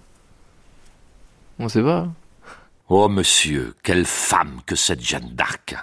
[1.59, 2.07] On sait pas.
[2.91, 5.75] Oh monsieur, quelle femme que cette Jeanne d'Arc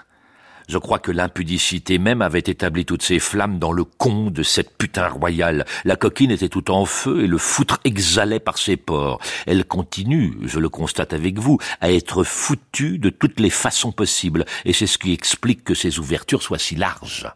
[0.69, 4.77] je crois que l'impudicité même avait établi toutes ces flammes dans le con de cette
[4.77, 5.65] putain royale.
[5.85, 9.21] La coquine était tout en feu et le foutre exhalait par ses pores.
[9.47, 14.45] Elle continue, je le constate avec vous, à être foutue de toutes les façons possibles,
[14.65, 17.31] et c'est ce qui explique que ses ouvertures soient si larges.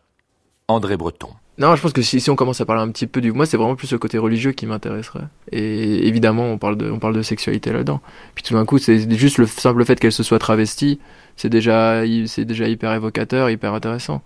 [0.67, 1.31] André Breton.
[1.59, 3.59] Non, je pense que si, on commence à parler un petit peu du, moi, c'est
[3.59, 5.25] vraiment plus le côté religieux qui m'intéresserait.
[5.53, 8.01] Et évidemment, on parle de, on parle de sexualité là-dedans.
[8.35, 11.01] Puis tout d'un coup, c'est juste le simple fait qu'elle se soit travestie
[11.41, 14.17] c'est déjà, c'est déjà hyper évocateur, hyper intéressant.
[14.17, 14.21] De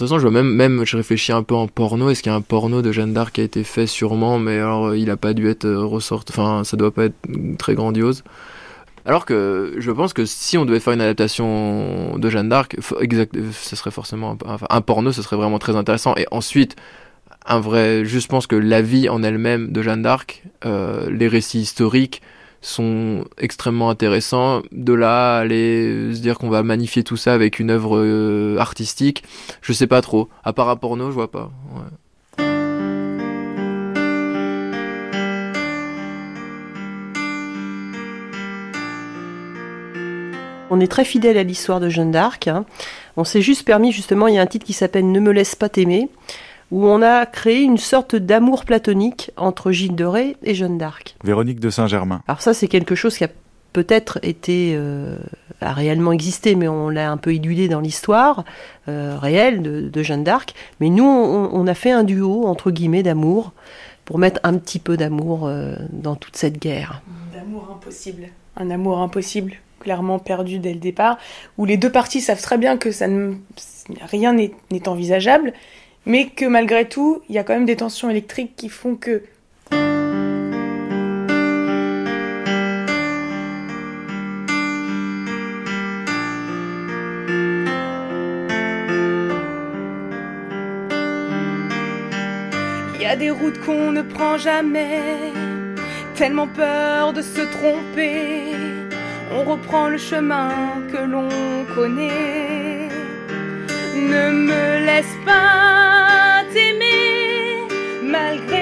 [0.00, 2.10] façon, je vois même, même, je réfléchis un peu en porno.
[2.10, 4.58] Est-ce qu'il y a un porno de Jeanne d'Arc qui a été fait sûrement, mais
[4.58, 6.30] alors il a pas dû être euh, ressorti.
[6.32, 7.16] Enfin, ça doit pas être
[7.58, 8.22] très grandiose.
[9.08, 13.34] Alors que je pense que si on devait faire une adaptation de Jeanne d'Arc, exact,
[13.52, 16.14] ce serait forcément un, un, porno, ce serait vraiment très intéressant.
[16.18, 16.76] Et ensuite,
[17.46, 21.60] un vrai, je pense que la vie en elle-même de Jeanne d'Arc, euh, les récits
[21.60, 22.20] historiques,
[22.60, 24.60] sont extrêmement intéressants.
[24.72, 29.24] De là, aller se dire qu'on va magnifier tout ça avec une œuvre euh, artistique,
[29.62, 30.28] je sais pas trop.
[30.44, 31.50] À part un porno, je vois pas.
[40.70, 42.48] On est très fidèle à l'histoire de Jeanne d'Arc.
[42.48, 42.64] Hein.
[43.16, 45.54] On s'est juste permis, justement, il y a un titre qui s'appelle Ne me laisse
[45.54, 46.08] pas t'aimer,
[46.70, 51.16] où on a créé une sorte d'amour platonique entre Gilles de Ré et Jeanne d'Arc.
[51.24, 52.22] Véronique de Saint-Germain.
[52.28, 53.28] Alors ça, c'est quelque chose qui a
[53.72, 55.16] peut-être été euh,
[55.60, 58.44] a réellement existé, mais on l'a un peu éludé dans l'histoire
[58.88, 60.54] euh, réelle de, Jeanne d'Arc.
[60.80, 63.52] Mais nous, on, a fait un duo entre guillemets d'amour
[64.04, 67.02] pour mettre un petit peu d'amour euh, dans toute cette guerre.
[67.34, 69.54] D'amour impossible, un amour impossible,
[69.88, 71.16] clairement perdu dès le départ,
[71.56, 73.32] où les deux parties savent très bien que ça ne,
[74.02, 74.52] rien n'est
[74.86, 75.54] envisageable,
[76.04, 79.22] mais que malgré tout, il y a quand même des tensions électriques qui font que
[92.94, 95.00] Il y a des routes qu'on ne prend jamais,
[96.14, 98.67] tellement peur de se tromper.
[99.30, 100.50] On reprend le chemin
[100.90, 101.28] que l'on
[101.74, 102.88] connaît.
[103.94, 107.68] Ne me laisse pas t'aimer
[108.02, 108.57] malgré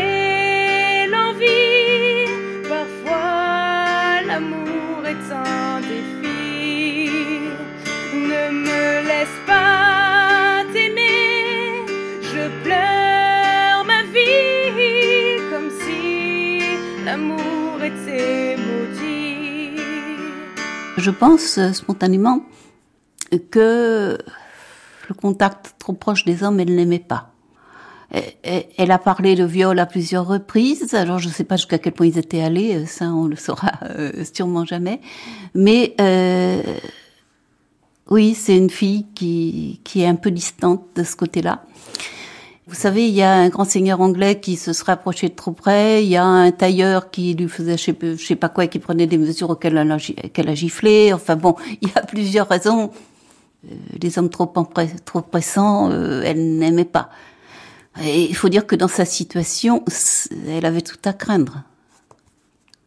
[21.07, 22.41] Je pense spontanément
[23.53, 24.19] que
[25.09, 27.31] le contact trop proche des hommes, elle n'aimait pas.
[28.11, 30.95] Elle a parlé de viol à plusieurs reprises.
[30.95, 33.37] Alors je ne sais pas jusqu'à quel point ils étaient allés, euh, ça on le
[33.37, 35.01] saura euh, sûrement jamais.
[35.55, 36.61] Mais euh,
[38.11, 41.63] oui, c'est une fille qui est un peu distante de ce côté-là.
[42.69, 45.53] Vous savez, il y a un grand seigneur anglais qui se serait approché de trop
[45.53, 46.03] près.
[46.03, 49.07] Il y a un tailleur qui lui faisait je sais, sais pas quoi qui prenait
[49.07, 51.13] des mesures auxquelles elle a, giflé.
[51.13, 52.91] Enfin bon, il y a plusieurs raisons
[53.71, 57.11] euh, les hommes trop, pressants, euh, elle n'aimait pas.
[58.03, 59.85] Et il faut dire que dans sa situation,
[60.49, 61.63] elle avait tout à craindre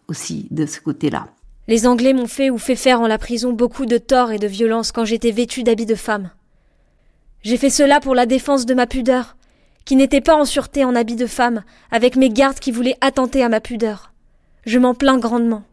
[0.08, 1.28] aussi de ce côté-là.
[1.68, 4.48] Les Anglais m'ont fait ou fait faire en la prison beaucoup de tort et de
[4.48, 6.32] violence quand j'étais vêtue d'habits de femme.
[7.44, 9.36] J'ai fait cela pour la défense de ma pudeur,
[9.90, 13.44] qui n'était pas en sûreté en habit de femme, avec mes gardes qui voulaient attenter
[13.44, 14.14] à ma pudeur.
[14.68, 15.64] Je m'en plains grandement.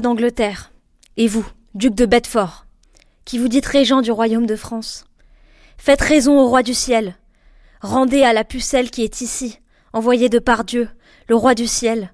[0.00, 0.72] d'Angleterre,
[1.16, 2.66] et vous, duc de Bedford,
[3.24, 5.04] qui vous dites régent du royaume de France.
[5.78, 7.16] Faites raison au roi du ciel.
[7.80, 9.58] Rendez à la pucelle qui est ici,
[9.92, 10.88] envoyée de par Dieu,
[11.28, 12.12] le roi du ciel,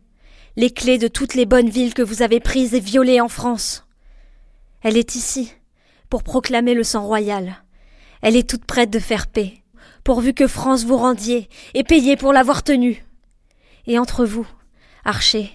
[0.57, 3.87] les clés de toutes les bonnes villes que vous avez prises et violées en France.
[4.83, 5.53] Elle est ici,
[6.09, 7.63] pour proclamer le sang royal.
[8.23, 9.63] Elle est toute prête de faire paix,
[10.05, 13.05] pourvu que France vous rendiez et payiez pour l'avoir tenue.
[13.87, 14.47] Et entre vous,
[15.05, 15.51] archers,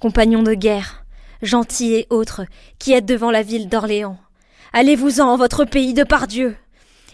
[0.00, 0.97] compagnons de guerre,
[1.42, 2.42] gentils et autres,
[2.78, 4.18] qui êtes devant la ville d'Orléans,
[4.72, 6.56] allez-vous-en en votre pays de par Dieu.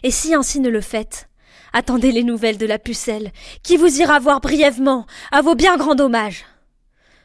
[0.03, 1.29] Et si ainsi ne le faites,
[1.73, 3.33] attendez les nouvelles de la pucelle,
[3.63, 6.45] qui vous ira voir brièvement, à vos bien grands dommages.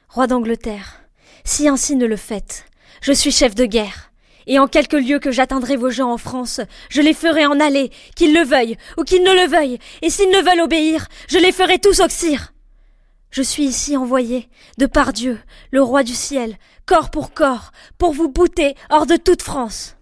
[0.09, 1.01] Roi d'Angleterre,
[1.43, 2.65] si ainsi ne le faites,
[3.01, 4.11] je suis chef de guerre,
[4.47, 7.91] et en quelque lieu que j'atteindrai vos gens en France, je les ferai en aller,
[8.15, 11.51] qu'ils le veuillent ou qu'ils ne le veuillent, et s'ils ne veulent obéir, je les
[11.51, 12.51] ferai tous oxyre.
[13.31, 15.39] Je suis ici envoyé, de par Dieu,
[15.71, 19.95] le roi du ciel, corps pour corps, pour vous bouter hors de toute France.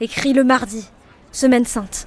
[0.00, 0.86] Écrit le mardi,
[1.32, 2.06] semaine sainte.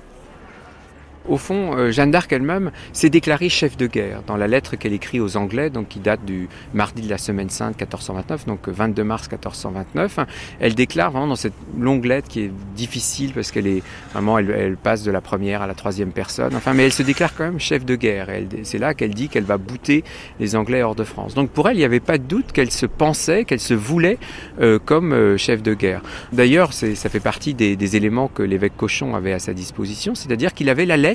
[1.27, 4.93] Au fond, euh, Jeanne d'Arc elle-même s'est déclarée chef de guerre dans la lettre qu'elle
[4.93, 9.03] écrit aux Anglais, donc qui date du mardi de la semaine sainte 1429, donc 22
[9.03, 10.19] mars 1429.
[10.59, 13.81] Elle déclare vraiment dans cette longue lettre qui est difficile parce qu'elle est
[14.13, 16.55] vraiment, elle, passe de la première à la troisième personne.
[16.55, 18.27] Enfin, mais elle se déclare quand même chef de guerre.
[18.63, 20.03] C'est là qu'elle dit qu'elle va bouter
[20.39, 21.33] les Anglais hors de France.
[21.33, 24.19] Donc pour elle, il n'y avait pas de doute qu'elle se pensait, qu'elle se voulait
[24.61, 26.01] euh, comme euh, chef de guerre.
[26.33, 30.53] D'ailleurs, ça fait partie des, des éléments que l'évêque Cochon avait à sa disposition, c'est-à-dire
[30.53, 31.14] qu'il avait la lettre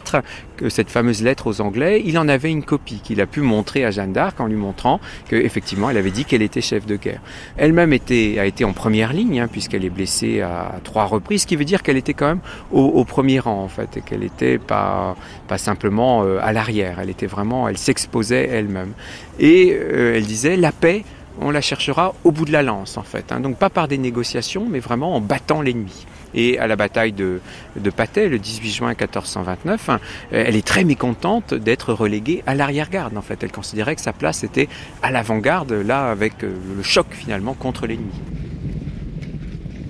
[0.69, 3.91] cette fameuse lettre aux Anglais, il en avait une copie qu'il a pu montrer à
[3.91, 7.21] Jeanne d'Arc en lui montrant qu'effectivement elle avait dit qu'elle était chef de guerre.
[7.57, 11.47] Elle-même était, a été en première ligne hein, puisqu'elle est blessée à, trois reprises, ce
[11.47, 12.41] qui veut dire qu'elle était quand même
[12.71, 15.17] au, premier rang en fait et qu'elle n'était pas,
[15.49, 16.99] pas simplement euh, à l'arrière.
[17.01, 18.93] Elle était vraiment, elle s'exposait elle-même.
[19.39, 21.05] Et euh, elle disait la paix
[21.41, 23.33] on la cherchera au bout de la lance en fait.
[23.33, 23.41] Hein.
[23.41, 26.07] Donc pas par des négociations, mais vraiment en battant l'ennemi.
[26.35, 27.41] Et à la bataille de,
[27.77, 30.01] de Patay, le 18 juin 1429, hein,
[30.31, 33.17] elle est très mécontente d'être reléguée à l'arrière-garde.
[33.17, 34.69] En fait, elle considérait que sa place était
[35.03, 38.13] à l'avant-garde, là, avec euh, le choc finalement contre l'ennemi.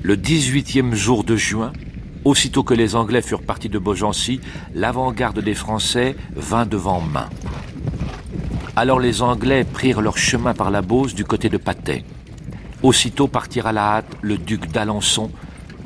[0.03, 1.73] Le 18e jour de juin,
[2.25, 4.41] aussitôt que les Anglais furent partis de Beaugency,
[4.75, 7.29] l'avant-garde des Français vint devant main.
[8.77, 12.05] Alors les Anglais prirent leur chemin par la Beauce du côté de Patay.
[12.83, 15.31] Aussitôt partirent à la hâte le duc d'Alençon,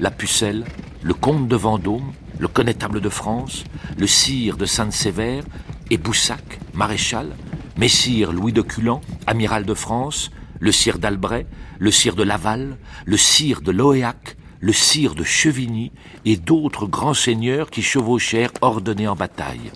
[0.01, 0.65] la Pucelle,
[1.03, 3.65] le comte de Vendôme, le connétable de France,
[3.97, 5.45] le sire de Sainte-Sévère
[5.91, 7.31] et Boussac, maréchal,
[7.77, 10.31] messire Louis de Culan, amiral de France,
[10.61, 11.47] le sire d'Albret,
[11.79, 15.93] le sire de Laval, le sire de Loéac, le sire de Chevigny
[16.25, 19.73] et d'autres grands seigneurs qui chevauchèrent ordonnés en bataille.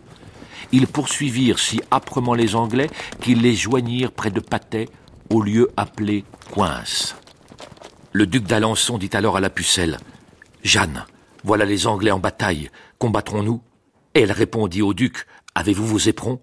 [0.73, 2.89] Ils poursuivirent si âprement les Anglais
[3.21, 4.89] qu'ils les joignirent près de Patay,
[5.31, 7.17] au lieu appelé Coince.
[8.13, 9.99] Le duc d'Alençon dit alors à la pucelle
[10.63, 11.05] Jeanne,
[11.45, 13.63] voilà les Anglais en bataille, combattrons-nous
[14.15, 16.41] elle répondit au duc Avez-vous vos éperons?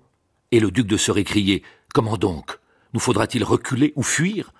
[0.52, 1.62] Et le duc de se récrier
[1.94, 2.58] Comment donc?
[2.94, 4.54] Nous faudra-t-il reculer ou fuir?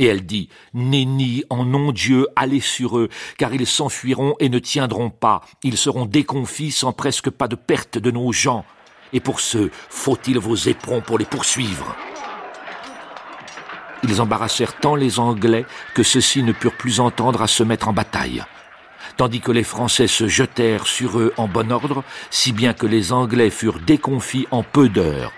[0.00, 3.08] Et elle dit, Nenni, en nom Dieu, allez sur eux,
[3.38, 5.42] car ils s'enfuiront et ne tiendront pas.
[5.62, 8.64] Ils seront déconfits sans presque pas de perte de nos gens.
[9.12, 11.94] Et pour ce, faut-il vos éperons pour les poursuivre?
[14.02, 17.92] Ils embarrassèrent tant les Anglais que ceux-ci ne purent plus entendre à se mettre en
[17.92, 18.44] bataille.
[19.16, 23.12] Tandis que les Français se jetèrent sur eux en bon ordre, si bien que les
[23.12, 25.32] Anglais furent déconfits en peu d'heures.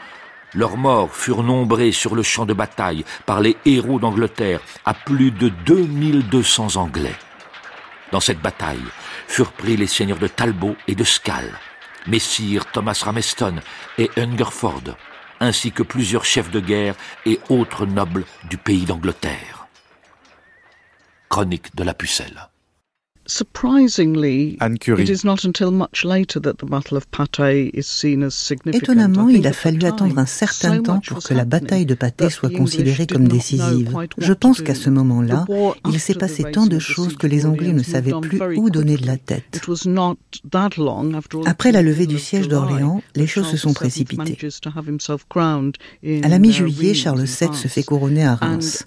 [0.54, 5.30] Leurs morts furent nombrés sur le champ de bataille par les héros d'Angleterre à plus
[5.30, 7.14] de 2200 Anglais.
[8.12, 8.82] Dans cette bataille
[9.26, 11.58] furent pris les seigneurs de Talbot et de Scales,
[12.06, 13.56] Messire Thomas Rameston
[13.98, 14.96] et Hungerford,
[15.40, 16.94] ainsi que plusieurs chefs de guerre
[17.26, 19.66] et autres nobles du pays d'Angleterre.
[21.28, 22.48] Chronique de la pucelle.
[28.72, 32.48] Étonnamment, il a fallu attendre un certain temps pour que la bataille de Patay soit
[32.50, 33.94] considérée comme décisive.
[34.16, 35.44] Je pense qu'à ce moment-là,
[35.90, 39.06] il s'est passé tant de choses que les Anglais ne savaient plus où donner de
[39.06, 39.60] la tête.
[41.44, 44.38] Après la levée du siège d'Orléans, les choses se sont précipitées.
[46.22, 48.86] À la mi-juillet, Charles VII se fait couronner à Reims.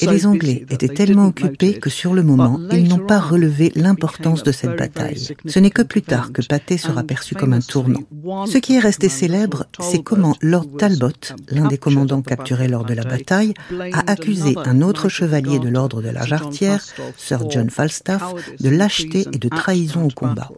[0.00, 4.42] Et les Anglais étaient tellement occupés que sur le moment, ils n'ont pas relevé l'importance
[4.42, 5.28] de cette bataille.
[5.46, 8.02] Ce n'est que plus tard que Patay sera perçu comme un tournant.
[8.46, 12.94] Ce qui est resté célèbre, c'est comment Lord Talbot, l'un des commandants capturés lors de
[12.94, 13.54] la bataille,
[13.92, 16.84] a accusé un autre chevalier de l'ordre de la Jarretière,
[17.16, 20.50] Sir John Falstaff, de lâcheté et de trahison au combat.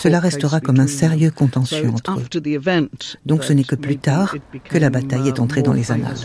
[0.00, 2.88] Cela restera comme un sérieux contentieux entre eux.
[3.26, 4.34] Donc ce n'est que plus tard
[4.64, 6.16] que la bataille est entrée dans les annales.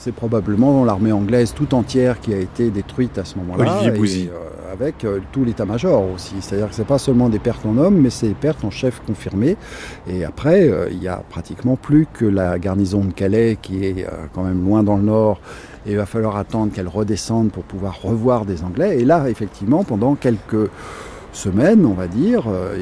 [0.00, 3.80] C'est probablement l'armée anglaise tout entière qui a été détruite à ce moment-là.
[3.82, 6.36] Olivier euh, avec euh, tout l'état-major aussi.
[6.40, 9.02] C'est-à-dire que c'est pas seulement des pertes en hommes, mais c'est des pertes en chef
[9.04, 9.56] confirmés.
[10.08, 14.04] Et après, euh, il y a pratiquement plus que la garnison de Calais qui est
[14.04, 15.40] euh, quand même loin dans le nord.
[15.84, 19.00] Et il va falloir attendre qu'elle redescende pour pouvoir revoir des Anglais.
[19.00, 20.70] Et là, effectivement, pendant quelques
[21.32, 22.76] semaines, on va dire, euh,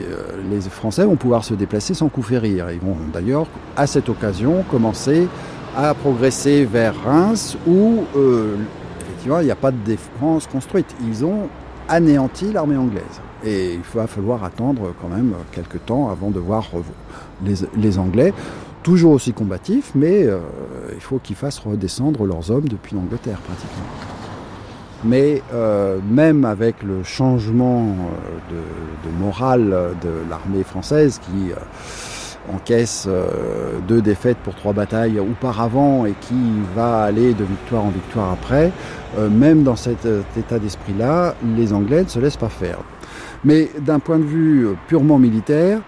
[0.50, 2.70] les Français vont pouvoir se déplacer sans coup férir.
[2.70, 5.28] Ils vont d'ailleurs, à cette occasion, commencer
[5.76, 8.56] à progresser vers Reims où, euh,
[9.00, 10.86] effectivement, il n'y a pas de défense construite.
[11.06, 11.48] Ils ont
[11.88, 13.20] anéanti l'armée anglaise.
[13.44, 16.66] Et il va falloir attendre quand même quelques temps avant de voir
[17.44, 18.32] les, les Anglais,
[18.82, 20.38] toujours aussi combatifs, mais euh,
[20.94, 23.84] il faut qu'ils fassent redescendre leurs hommes depuis l'Angleterre pratiquement.
[25.04, 27.94] Mais euh, même avec le changement
[28.50, 31.52] de, morale de l'armée française qui
[32.54, 36.34] encaisse euh, deux défaites pour trois batailles auparavant et qui
[36.74, 38.72] va aller de victoire en victoire après,
[39.18, 42.78] euh, même dans cet euh, état d'esprit-là, les Anglais ne se laissent pas faire.
[43.44, 45.80] Mais d'un point de vue purement militaire,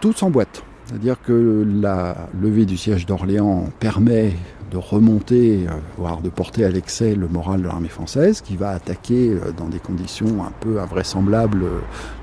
[0.00, 0.64] tout s'emboîte.
[0.84, 4.32] C'est-à-dire que la levée du siège d'Orléans permet
[4.72, 5.66] de remonter,
[5.96, 9.78] voire de porter à l'excès le moral de l'armée française, qui va attaquer dans des
[9.78, 11.66] conditions un peu invraisemblables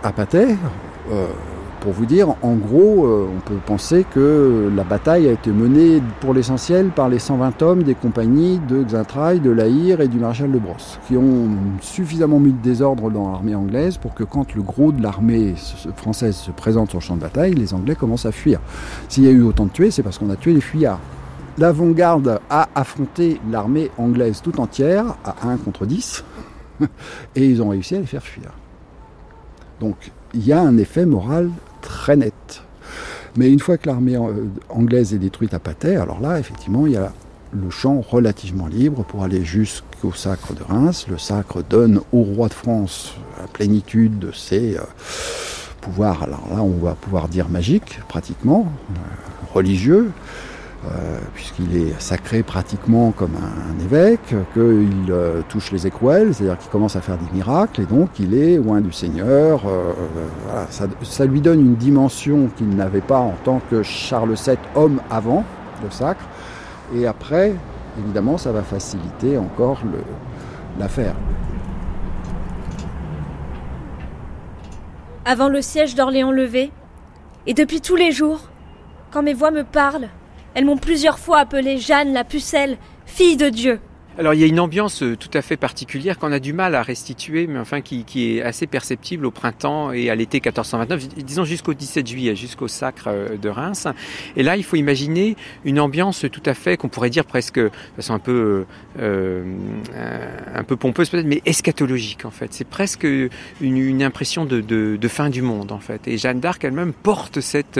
[0.04, 0.58] à Patay.
[1.12, 1.28] Euh,
[1.84, 6.02] pour vous dire, en gros, euh, on peut penser que la bataille a été menée
[6.22, 10.50] pour l'essentiel par les 120 hommes des compagnies de Xaintrailles, de Laïr et du maréchal
[10.54, 11.50] de Brosse, qui ont
[11.82, 15.90] suffisamment mis de désordre dans l'armée anglaise pour que quand le gros de l'armée se-
[15.90, 18.62] française se présente sur le champ de bataille, les Anglais commencent à fuir.
[19.10, 21.02] S'il y a eu autant de tués, c'est parce qu'on a tué les fuyards.
[21.58, 26.24] L'avant-garde a affronté l'armée anglaise tout entière à 1 contre 10
[27.36, 28.52] et ils ont réussi à les faire fuir.
[29.82, 29.96] Donc
[30.34, 31.52] il y a un effet moral
[31.84, 32.64] très net.
[33.36, 36.94] Mais une fois que l'armée euh, anglaise est détruite à Patay, alors là, effectivement, il
[36.94, 37.12] y a
[37.52, 41.06] le champ relativement libre pour aller jusqu'au sacre de Reims.
[41.10, 44.82] Le sacre donne au roi de France la plénitude de ses euh,
[45.82, 46.24] pouvoirs.
[46.24, 48.96] Alors là, on va pouvoir dire magiques, pratiquement, euh,
[49.54, 50.12] religieux,
[50.86, 56.70] euh, puisqu'il est sacré pratiquement comme un, évêque, qu'il euh, touche les écrouelles, c'est-à-dire qu'il
[56.70, 59.64] commence à faire des miracles, et donc il est loin du Seigneur.
[59.66, 59.94] euh,
[60.70, 65.00] ça, ça lui donne une dimension qu'il n'avait pas en tant que Charles VII, homme
[65.10, 65.46] avant
[65.82, 66.26] le sacre,
[66.94, 67.56] et après,
[67.98, 69.80] évidemment, ça va faciliter encore
[70.78, 71.16] l'affaire.
[75.24, 76.74] Avant le siège d'Orléans levé,
[77.48, 78.42] et depuis tous les jours,
[79.12, 80.10] quand mes voix me parlent,
[80.54, 83.80] elles m'ont plusieurs fois appelée Jeanne la pucelle, fille de Dieu.
[84.20, 86.76] Alors il y a une ambiance euh, tout à fait particulière qu'on a du mal
[86.76, 91.24] à restituer, mais enfin qui, est assez perceptible au printemps et à l'été 1429, dis-
[91.24, 93.88] disons jusqu'au 17 juillet, jusqu'au sacre euh, de Reims.
[94.36, 95.36] Et là, il faut imaginer
[95.66, 98.66] une ambiance tout à fait, qu'on pourrait dire presque, de façon un peu,
[99.00, 99.44] euh,
[100.54, 102.54] un peu pompeuse peut-être, mais eschatologique en fait.
[102.54, 103.08] C'est presque
[103.62, 106.08] une, impression de, fin du monde en fait.
[106.08, 107.80] Et Jeanne d'Arc elle-même porte cette,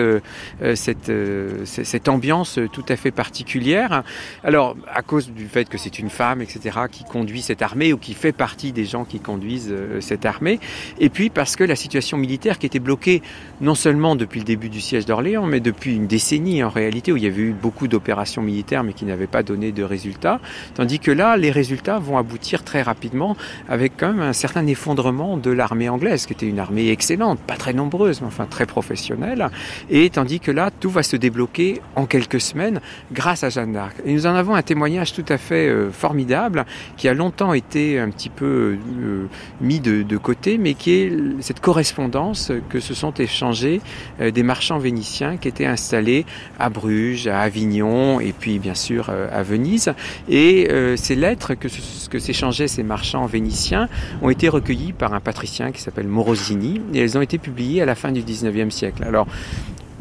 [0.74, 4.04] cette ambiance tout à fait particulière.
[4.44, 7.98] Alors, à cause du fait que c'est une femme, etc., qui conduit cette armée ou
[7.98, 10.60] qui fait partie des gens qui conduisent euh, cette armée,
[11.00, 13.22] et puis parce que la situation militaire qui était bloquée
[13.62, 17.18] non seulement depuis le début du siège d'Orléans, mais depuis une décennie en réalité, où
[17.18, 20.40] il y avait eu beaucoup d'opérations militaires mais qui n'avaient pas donné de résultats,
[20.76, 23.36] tandis que là, les résultats vont aboutir très rapidement
[23.68, 27.56] avec quand même un certain effondrement de l'armée anglaise, qui était une armée excellente, pas
[27.56, 29.50] très nombreuse, mais enfin très professionnelle,
[29.90, 32.80] et tandis que là, tout va se débloquer en quelques semaines
[33.12, 33.98] grâce à Jeanne d'Arc.
[34.06, 35.90] Et nous en avons un témoignage tout à fait euh,
[36.98, 39.26] qui a longtemps été un petit peu euh,
[39.62, 41.12] mis de, côté, mais qui est
[41.42, 43.82] cette correspondance que se sont échangés
[44.22, 46.26] euh, des marchands vénitiens qui étaient installés
[46.60, 49.94] à Bruges, à Avignon et puis bien sûr euh, à Venise.
[50.30, 51.68] Et ces lettres que,
[52.10, 53.90] que s'échangeaient ces marchands vénitiens
[54.22, 57.86] ont été recueillies par un patricien qui s'appelle Morosini et elles ont été publiées à
[57.86, 59.04] la fin du 19e siècle.
[59.04, 59.28] Alors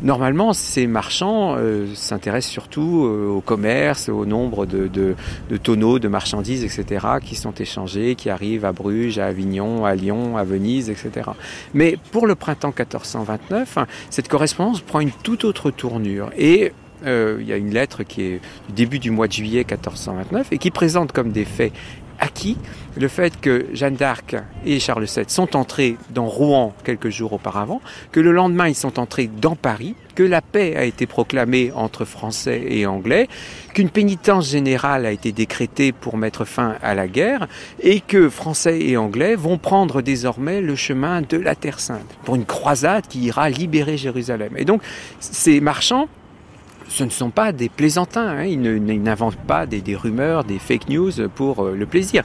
[0.02, 5.14] Normalement, ces marchands euh, s'intéressent surtout euh, au commerce, au nombre de,
[5.62, 10.36] tonneaux, de marchandises, etc., qui sont échangés, qui arrivent à Bruges, à Avignon, à Lyon,
[10.36, 11.30] à Venise, etc.
[11.72, 16.30] Mais pour le printemps 1429, hein, cette correspondance prend une toute autre tournure.
[16.36, 16.72] Et
[17.06, 20.48] euh, il y a une lettre qui est du début du mois de juillet 1429
[20.52, 21.72] et qui présente comme des faits
[22.22, 22.56] acquis
[22.96, 27.80] le fait que Jeanne d'Arc et Charles VII sont entrés dans Rouen quelques jours auparavant,
[28.12, 32.04] que le lendemain ils sont entrés dans Paris, que la paix a été proclamée entre
[32.04, 33.28] Français et Anglais,
[33.72, 37.48] qu'une pénitence générale a été décrétée pour mettre fin à la guerre,
[37.80, 42.36] et que Français et Anglais vont prendre désormais le chemin de la Terre Sainte pour
[42.36, 44.52] une croisade qui ira libérer Jérusalem.
[44.56, 44.82] Et donc
[45.18, 46.08] ces marchands
[46.88, 48.44] ce ne sont pas des plaisantins, hein.
[48.44, 52.22] ils n'inventent pas des, des rumeurs, des fake news pour euh, le plaisir.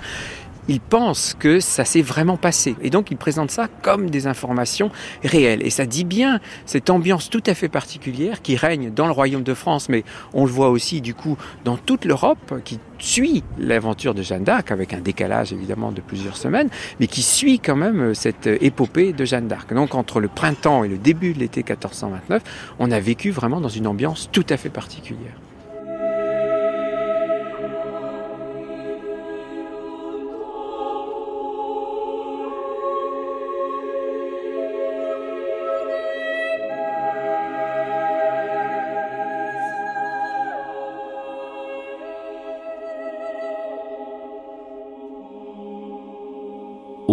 [0.67, 2.75] Ils pensent que ça s'est vraiment passé.
[2.81, 4.91] Et donc, ils présentent ça comme des informations
[5.23, 5.65] réelles.
[5.65, 9.43] Et ça dit bien cette ambiance tout à fait particulière qui règne dans le royaume
[9.43, 10.03] de France, mais
[10.33, 14.71] on le voit aussi, du coup, dans toute l'Europe, qui suit l'aventure de Jeanne d'Arc,
[14.71, 16.69] avec un décalage évidemment de plusieurs semaines,
[16.99, 19.73] mais qui suit quand même euh, cette euh, épopée de Jeanne d'Arc.
[19.73, 22.41] Donc, entre le printemps et le début de l'été 1429,
[22.79, 25.33] on a vécu vraiment dans une ambiance tout à fait particulière.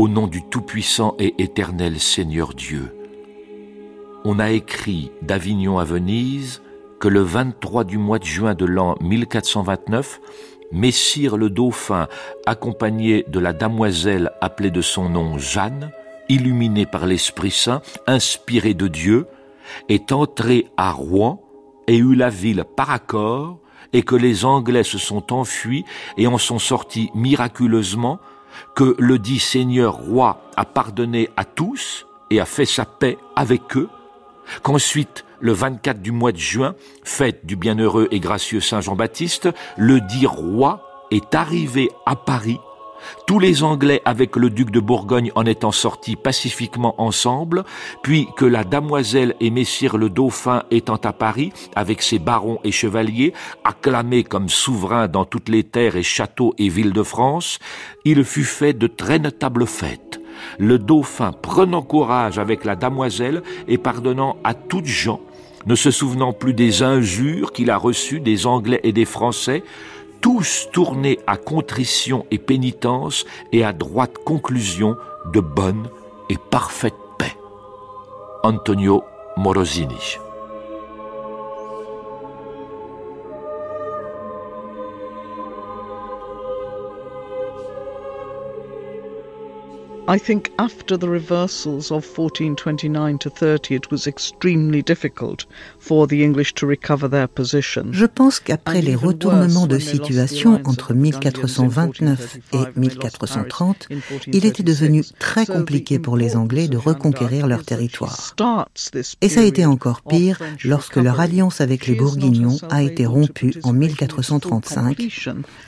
[0.04, 2.94] Au nom du Tout-Puissant et Éternel Seigneur Dieu,
[4.26, 6.60] on a écrit d'Avignon à Venise
[7.00, 10.20] que le 23 du mois de juin de l'an 1429,
[10.72, 12.08] Messire le Dauphin,
[12.44, 15.90] accompagné de la damoiselle appelée de son nom Jeanne,
[16.28, 19.26] illuminée par l'Esprit Saint, inspirée de Dieu,
[19.88, 21.42] est entré à Rouen
[21.86, 23.58] et eut la ville par accord,
[23.94, 25.86] et que les Anglais se sont enfuis
[26.18, 28.18] et en sont sortis miraculeusement,
[28.74, 33.76] que le dit Seigneur roi a pardonné à tous et a fait sa paix avec
[33.76, 33.88] eux,
[34.62, 36.74] qu'ensuite, le 24 du mois de juin,
[37.04, 42.58] fête du bienheureux et gracieux Saint Jean-Baptiste, le dit roi est arrivé à Paris,
[43.26, 47.64] tous les Anglais avec le duc de Bourgogne en étant sortis pacifiquement ensemble,
[48.02, 52.72] puis que la damoiselle et messire le dauphin étant à Paris, avec ses barons et
[52.72, 53.32] chevaliers,
[53.64, 57.58] acclamés comme souverains dans toutes les terres et châteaux et villes de France,
[58.04, 60.20] il fut fait de très notables fêtes.
[60.58, 65.20] Le dauphin prenant courage avec la damoiselle et pardonnant à toutes gens,
[65.66, 69.62] ne se souvenant plus des injures qu'il a reçues des Anglais et des Français,
[70.24, 74.96] tous tournés à contrition et pénitence et à droite conclusion
[75.34, 75.90] de bonne
[76.30, 77.36] et parfaite paix.
[78.42, 79.04] Antonio
[79.36, 80.16] Morosini.
[90.06, 95.46] I think after the reversals of 1429 to 30, it was extremely difficult
[97.92, 103.88] Je pense qu'après les retournements de situation entre 1429 et 1430,
[104.32, 108.34] il était devenu très compliqué pour les Anglais de reconquérir leur territoire.
[109.20, 113.54] Et ça a été encore pire lorsque leur alliance avec les Bourguignons a été rompue
[113.62, 114.98] en 1435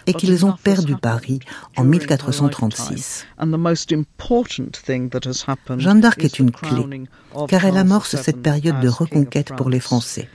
[0.07, 1.41] et qu'ils ont perdu Paris
[1.77, 3.27] en 1436.
[3.39, 7.07] And the most important thing that has happened Jeanne d'Arc est une clé,
[7.49, 9.81] car elle amorce cette période de reconquête pour les.
[9.87, 10.29] Français.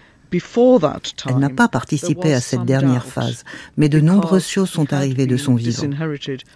[1.28, 3.44] Elle n'a pas participé à cette dernière phase,
[3.76, 5.90] mais de nombreuses choses sont arrivées de son vivant.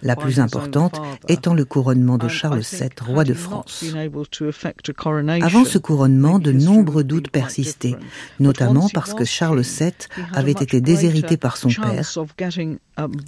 [0.02, 0.98] La plus importante
[1.28, 3.84] étant le couronnement de Charles VII, roi de France.
[5.42, 7.96] Avant ce couronnement, de nombreux doutes persistaient,
[8.40, 9.92] notamment parce que Charles VII
[10.32, 12.10] avait été déshérité par son père.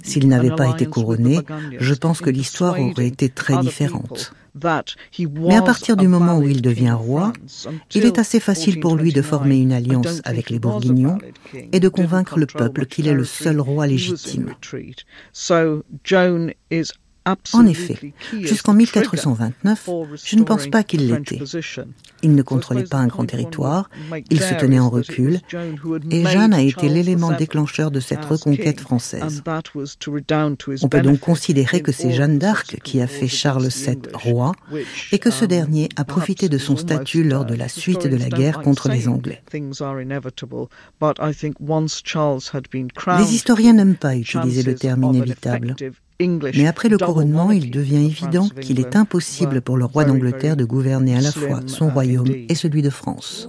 [0.03, 1.41] S'il n'avait pas été couronné,
[1.79, 4.33] je pense que l'histoire aurait été très différente.
[5.19, 7.33] Mais à partir du moment où il devient roi,
[7.93, 11.17] il est assez facile pour lui de former une alliance avec les Bourguignons
[11.53, 14.53] et de convaincre le peuple qu'il est le seul roi légitime.
[17.53, 19.89] En effet, jusqu'en 1429,
[20.23, 21.39] je ne pense pas qu'il l'était.
[22.21, 23.89] Il ne contrôlait pas un grand territoire,
[24.29, 25.39] il se tenait en recul,
[26.11, 29.43] et Jeanne a été l'élément déclencheur de cette reconquête française.
[30.81, 34.53] On peut donc considérer que c'est Jeanne d'Arc qui a fait Charles VII roi,
[35.11, 38.29] et que ce dernier a profité de son statut lors de la suite de la
[38.29, 39.41] guerre contre les Anglais.
[43.17, 45.75] Les historiens n'aiment pas utiliser le terme inévitable.
[46.21, 50.65] Mais après le couronnement, il devient évident qu'il est impossible pour le roi d'Angleterre de
[50.65, 53.47] gouverner à la fois son royaume et celui de France.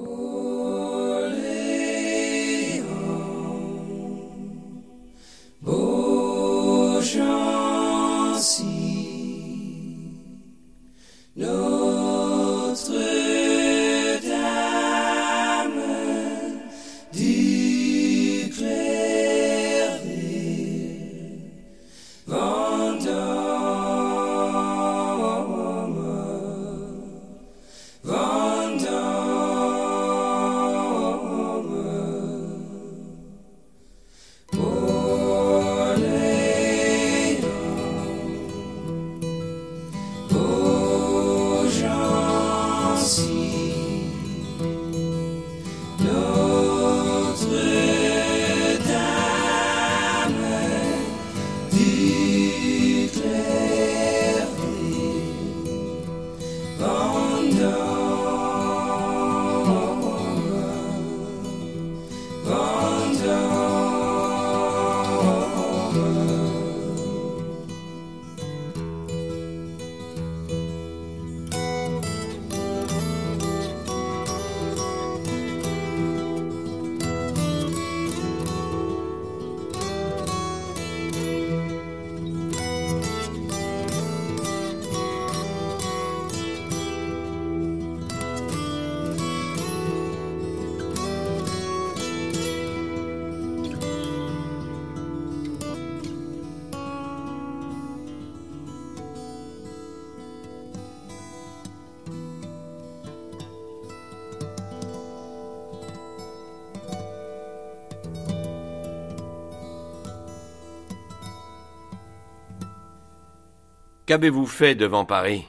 [114.11, 115.47] Qu'avez-vous fait devant Paris?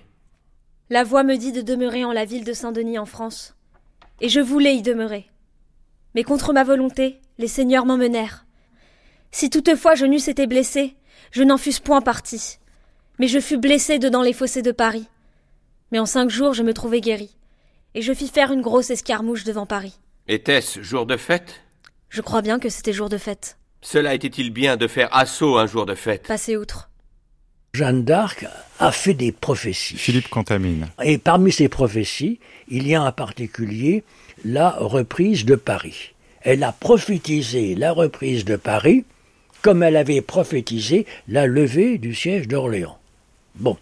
[0.91, 3.55] La voix me dit de demeurer en la ville de Saint-Denis en France.
[4.19, 5.25] Et je voulais y demeurer.
[6.13, 8.45] Mais contre ma volonté, les seigneurs m'emmenèrent.
[9.31, 10.95] Si toutefois je n'eusse été blessé,
[11.31, 12.59] je n'en fusse point parti.
[13.17, 15.07] Mais je fus blessé dedans les fossés de Paris.
[15.91, 17.35] Mais en cinq jours je me trouvai guéri.
[17.95, 19.97] Et je fis faire une grosse escarmouche devant Paris.
[20.27, 21.61] Était-ce jour de fête?
[22.09, 23.57] Je crois bien que c'était jour de fête.
[23.81, 26.27] Cela était-il bien de faire assaut un jour de fête?
[26.27, 26.90] Passez outre.
[27.73, 28.45] Jeanne d'Arc
[28.79, 29.95] a fait des prophéties.
[29.95, 30.89] Philippe Contamine.
[31.03, 34.03] Et parmi ces prophéties, il y a en particulier
[34.43, 36.11] la reprise de Paris.
[36.41, 39.05] Elle a prophétisé la reprise de Paris
[39.61, 42.97] comme elle avait prophétisé la levée du siège d'Orléans.
[43.55, 43.77] Bon.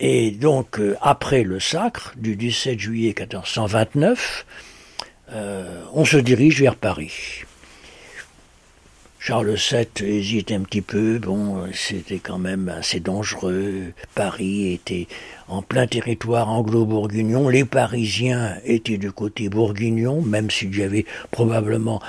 [0.00, 4.44] Et donc, euh, après le sacre du 17 juillet 1429,
[5.32, 7.44] euh, on se dirige vers Paris.
[9.26, 13.94] Charles VII hésite un petit peu, bon, c'était quand même assez dangereux.
[14.14, 15.06] Paris était
[15.48, 17.48] en plein territoire anglo-bourguignon.
[17.48, 22.02] Les Parisiens étaient du côté bourguignon, même s'il y avait probablement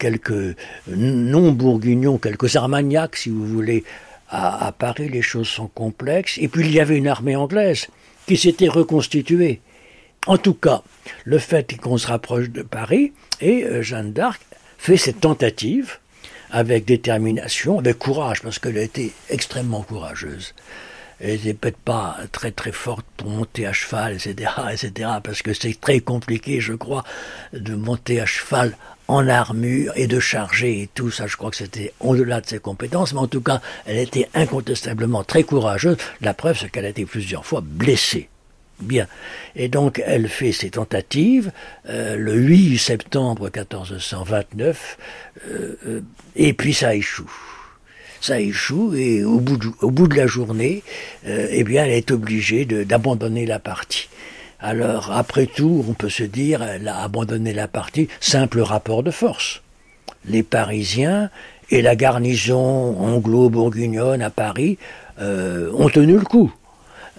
[0.00, 0.56] quelques
[0.88, 3.84] non-bourguignons, quelques armagnacs, si vous voulez.
[4.28, 6.36] À, à Paris, les choses sont complexes.
[6.38, 7.86] Et puis, il y avait une armée anglaise
[8.26, 9.60] qui s'était reconstituée.
[10.26, 10.82] En tout cas,
[11.26, 14.42] le fait qu'on se rapproche de Paris, et euh, Jeanne d'Arc
[14.78, 16.00] fait cette tentative
[16.50, 20.54] avec détermination, avec courage, parce qu'elle a été extrêmement courageuse.
[21.18, 25.54] Elle n'était peut-être pas très très forte pour monter à cheval, etc., etc., parce que
[25.54, 27.04] c'est très compliqué, je crois,
[27.54, 28.76] de monter à cheval
[29.08, 31.26] en armure et de charger et tout ça.
[31.26, 35.24] Je crois que c'était au-delà de ses compétences, mais en tout cas, elle était incontestablement
[35.24, 35.96] très courageuse.
[36.20, 38.28] La preuve, c'est qu'elle a été plusieurs fois blessée.
[38.80, 39.06] Bien.
[39.54, 41.50] Et donc, elle fait ses tentatives
[41.88, 44.98] euh, le 8 septembre 1429,
[45.48, 46.00] euh, euh,
[46.34, 47.30] et puis ça échoue.
[48.20, 49.56] Ça échoue, et au bout
[50.08, 50.82] de, la journée,
[51.26, 54.08] eh bien, elle est obligée d'abandonner la partie.
[54.58, 59.10] Alors, après tout, on peut se dire, elle a abandonné la partie, simple rapport de
[59.10, 59.62] force.
[60.24, 61.30] Les Parisiens
[61.70, 64.78] et la garnison anglo-bourguignonne à Paris
[65.20, 66.52] ont tenu le coup.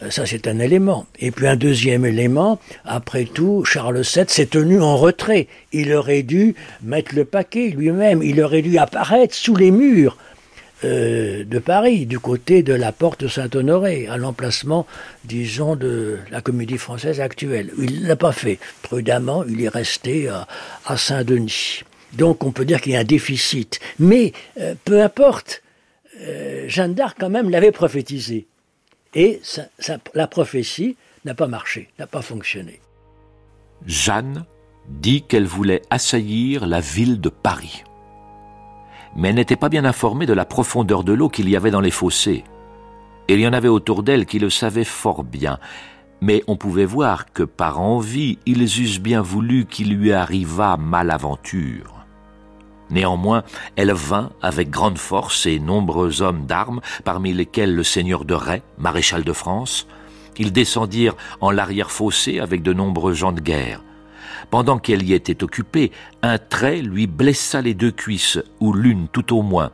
[0.03, 1.06] Euh, ça, c'est un élément.
[1.19, 5.48] Et puis un deuxième élément, après tout, Charles VII s'est tenu en retrait.
[5.74, 8.22] Il aurait dû mettre le paquet lui-même.
[8.24, 10.18] Il aurait dû apparaître sous les murs
[10.84, 14.86] euh, de Paris, du côté de la porte Saint-Honoré, à l'emplacement,
[15.26, 17.72] disons, de la comédie française actuelle.
[17.80, 18.60] Il ne l'a pas fait.
[18.84, 21.82] Prudemment, il est resté à, Saint-Denis.
[22.14, 23.80] Donc on peut dire qu'il y a un déficit.
[23.98, 25.64] Mais euh, peu importe,
[26.22, 28.45] euh, Jeanne d'Arc quand même l'avait prophétisé.
[29.14, 29.42] Et
[30.14, 32.80] la prophétie n'a pas marché, n'a pas fonctionné.
[33.86, 34.46] Jeanne
[34.88, 37.84] dit qu'elle voulait assaillir la ville de Paris.
[39.16, 41.82] Mais elle n'était pas bien informée de la profondeur de l'eau qu'il y avait dans
[41.82, 42.44] les fossés.
[43.28, 45.60] Il y en avait autour d'elle qui le savaient fort bien,
[46.22, 51.97] mais on pouvait voir que par envie ils eussent bien voulu qu'il lui arrivât malaventure.
[52.89, 53.43] Néanmoins,
[53.76, 58.61] elle vint avec grande force et nombreux hommes d'armes, parmi lesquels le seigneur de Ray,
[58.77, 59.88] maréchal de France.
[60.38, 63.81] Ils descendirent en l'arrière-fossé avec de nombreux gens de guerre.
[64.49, 65.91] Pendant qu'elle y était occupée,
[66.22, 69.72] un trait lui blessa les deux cuisses, ou l'une tout au moins.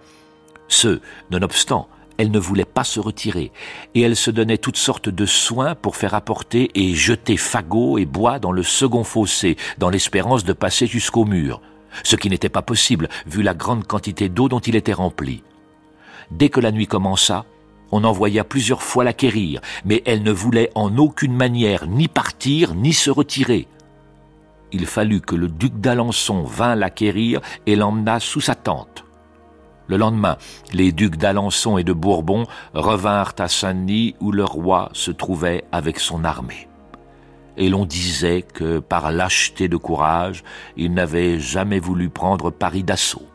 [0.67, 0.99] Ce,
[1.29, 1.87] nonobstant,
[2.17, 3.51] elle ne voulait pas se retirer,
[3.93, 8.05] et elle se donnait toutes sortes de soins pour faire apporter et jeter fagots et
[8.05, 11.61] bois dans le second fossé, dans l'espérance de passer jusqu'au mur
[12.03, 15.43] ce qui n'était pas possible vu la grande quantité d'eau dont il était rempli.
[16.31, 17.45] Dès que la nuit commença,
[17.91, 22.91] on envoya plusieurs fois l'acquérir, mais elle ne voulait en aucune manière ni partir ni
[22.91, 23.67] se retirer.
[24.71, 29.05] Il fallut que le duc d'Alençon vînt l'acquérir et l'emmena sous sa tente.
[29.87, 30.37] Le lendemain,
[30.71, 35.99] les ducs d'Alençon et de Bourbon revinrent à Saint-Denis où le roi se trouvait avec
[35.99, 36.67] son armée
[37.57, 40.43] et l'on disait que par lâcheté de courage,
[40.77, 43.27] il n'avait jamais voulu prendre Paris d'assaut.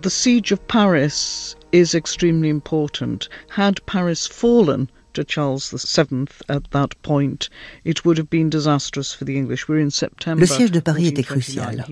[0.00, 3.28] The siege of Paris is extremely important.
[3.56, 7.48] Had Paris fallen to Charles VII at that point,
[7.84, 9.68] it would have been disastrous for the English.
[9.68, 10.40] We're in September.
[10.40, 11.86] Le siège de Paris était crucial.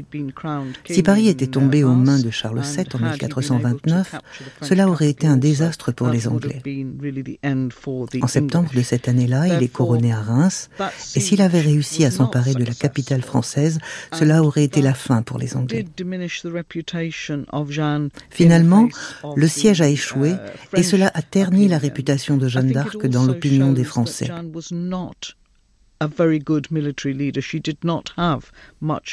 [0.89, 4.15] Si Paris était tombé aux mains de Charles VII en 1429,
[4.63, 6.63] cela aurait été un désastre pour les Anglais.
[8.23, 10.71] En septembre de cette année-là, il est couronné à Reims,
[11.15, 13.79] et s'il avait réussi à s'emparer de la capitale française,
[14.13, 15.85] cela aurait été la fin pour les Anglais.
[18.31, 18.89] Finalement,
[19.37, 20.35] le siège a échoué,
[20.75, 24.31] et cela a terni la réputation de Jeanne d'Arc dans l'opinion des Français.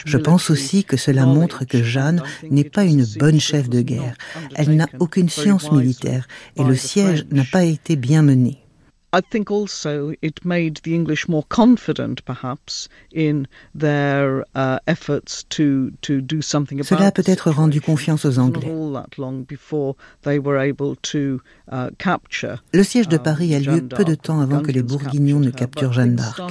[0.05, 4.15] Je pense aussi que cela montre que Jeanne n'est pas une bonne chef de guerre.
[4.55, 6.27] Elle n'a aucune science militaire
[6.57, 8.64] et le siège n'a pas été bien mené.
[9.13, 15.91] I think also it made the English more confident, perhaps, in their uh, efforts to
[16.01, 16.99] to do something about.
[16.99, 18.69] Cela a peut-être rendu confiance aux Anglais.
[18.69, 21.41] All that long before they were able to
[21.71, 22.61] uh, capture.
[22.73, 25.93] Le siège de Paris a lieu peu de temps avant que les Bourguignons ne capturent
[25.93, 26.41] Jeanne d'Arc.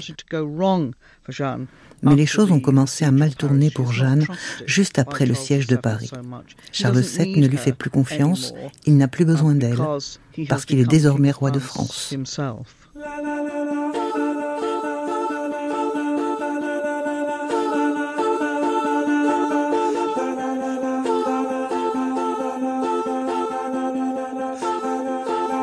[2.04, 4.26] Mais les choses ont commencé à mal tourner pour Jeanne
[4.66, 6.10] juste après le siège de Paris.
[6.72, 8.54] Charles VII ne lui fait plus confiance,
[8.86, 9.78] il n'a plus besoin d'elle,
[10.48, 12.14] parce qu'il est désormais roi de France.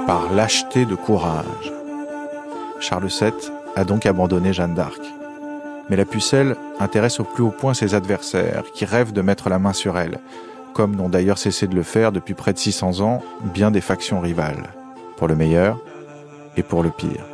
[0.08, 1.72] Par lâcheté de courage.
[2.80, 3.32] Charles VII
[3.76, 5.00] a donc abandonné Jeanne d'Arc.
[5.90, 9.60] Mais la pucelle intéresse au plus haut point ses adversaires, qui rêvent de mettre la
[9.60, 10.20] main sur elle,
[10.74, 13.22] comme n'ont d'ailleurs cessé de le faire depuis près de 600 ans
[13.54, 14.70] bien des factions rivales,
[15.18, 15.80] pour le meilleur
[16.58, 17.26] et pour le pire.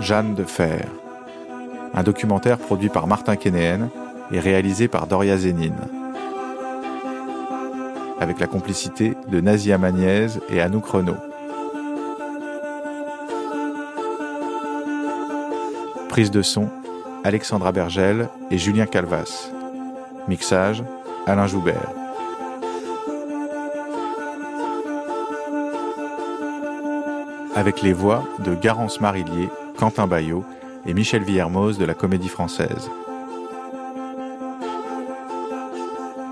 [0.00, 0.86] Jeanne de Fer,
[1.94, 3.90] un documentaire produit par Martin Kénéen
[4.30, 5.78] et réalisé par Doria Zénine,
[8.20, 11.16] avec la complicité de Nazia Magnez et Anouk Renault.
[16.08, 16.68] Prise de son,
[17.24, 19.50] Alexandra Bergel et Julien Calvas.
[20.26, 20.82] Mixage,
[21.26, 21.90] Alain Joubert.
[27.54, 30.44] Avec les voix de Garance Marillier, Quentin Bayot
[30.86, 32.90] et Michel Villermoz de la Comédie Française.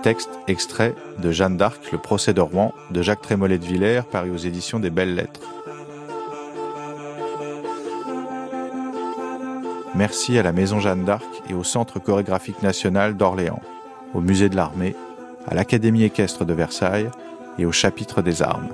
[0.02, 4.30] Texte extrait de Jeanne d'Arc, Le procès de Rouen de Jacques Trémollet de Villers, paru
[4.30, 5.40] aux éditions des Belles Lettres.
[9.96, 13.62] Merci à la Maison Jeanne d'Arc et au Centre chorégraphique national d'Orléans,
[14.14, 14.94] au Musée de l'Armée,
[15.48, 17.10] à l'Académie équestre de Versailles
[17.58, 18.68] et au Chapitre des Armes.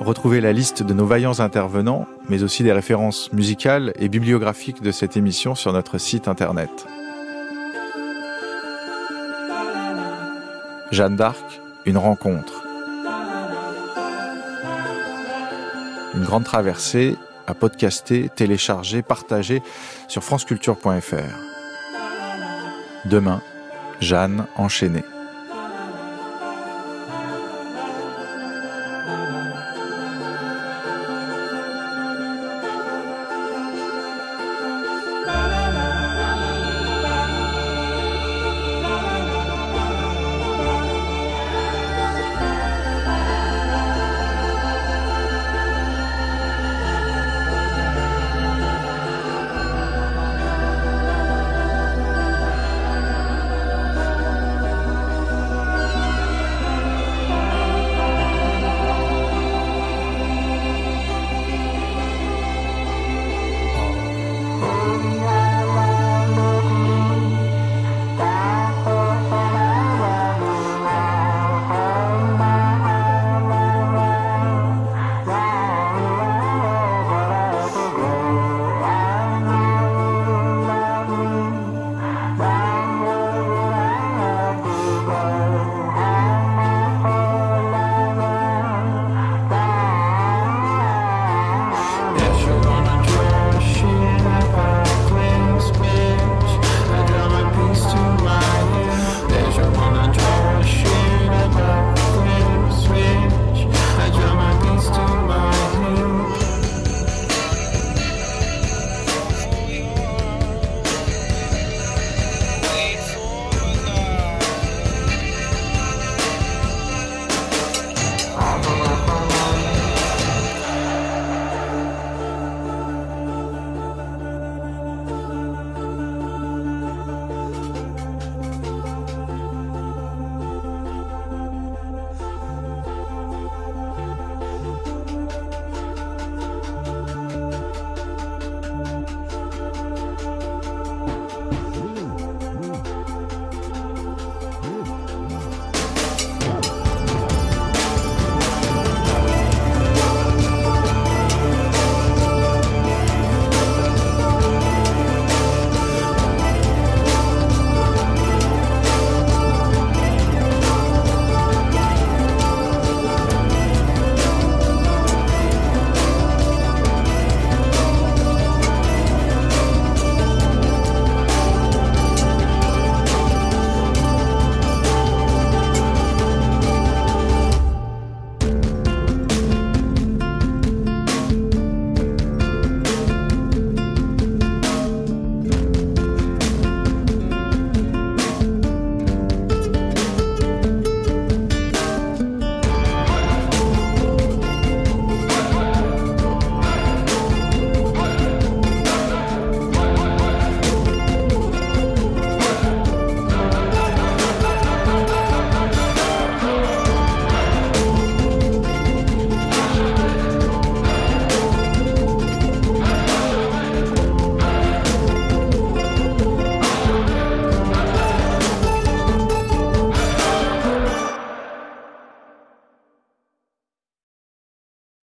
[0.00, 4.92] Retrouvez la liste de nos vaillants intervenants, mais aussi des références musicales et bibliographiques de
[4.92, 6.70] cette émission sur notre site internet.
[10.90, 12.64] Jeanne d'Arc, une rencontre.
[16.14, 17.16] Une grande traversée
[17.46, 19.62] à podcaster, télécharger, partager
[20.08, 21.14] sur franceculture.fr.
[23.04, 23.42] Demain,
[24.00, 25.04] Jeanne enchaînée.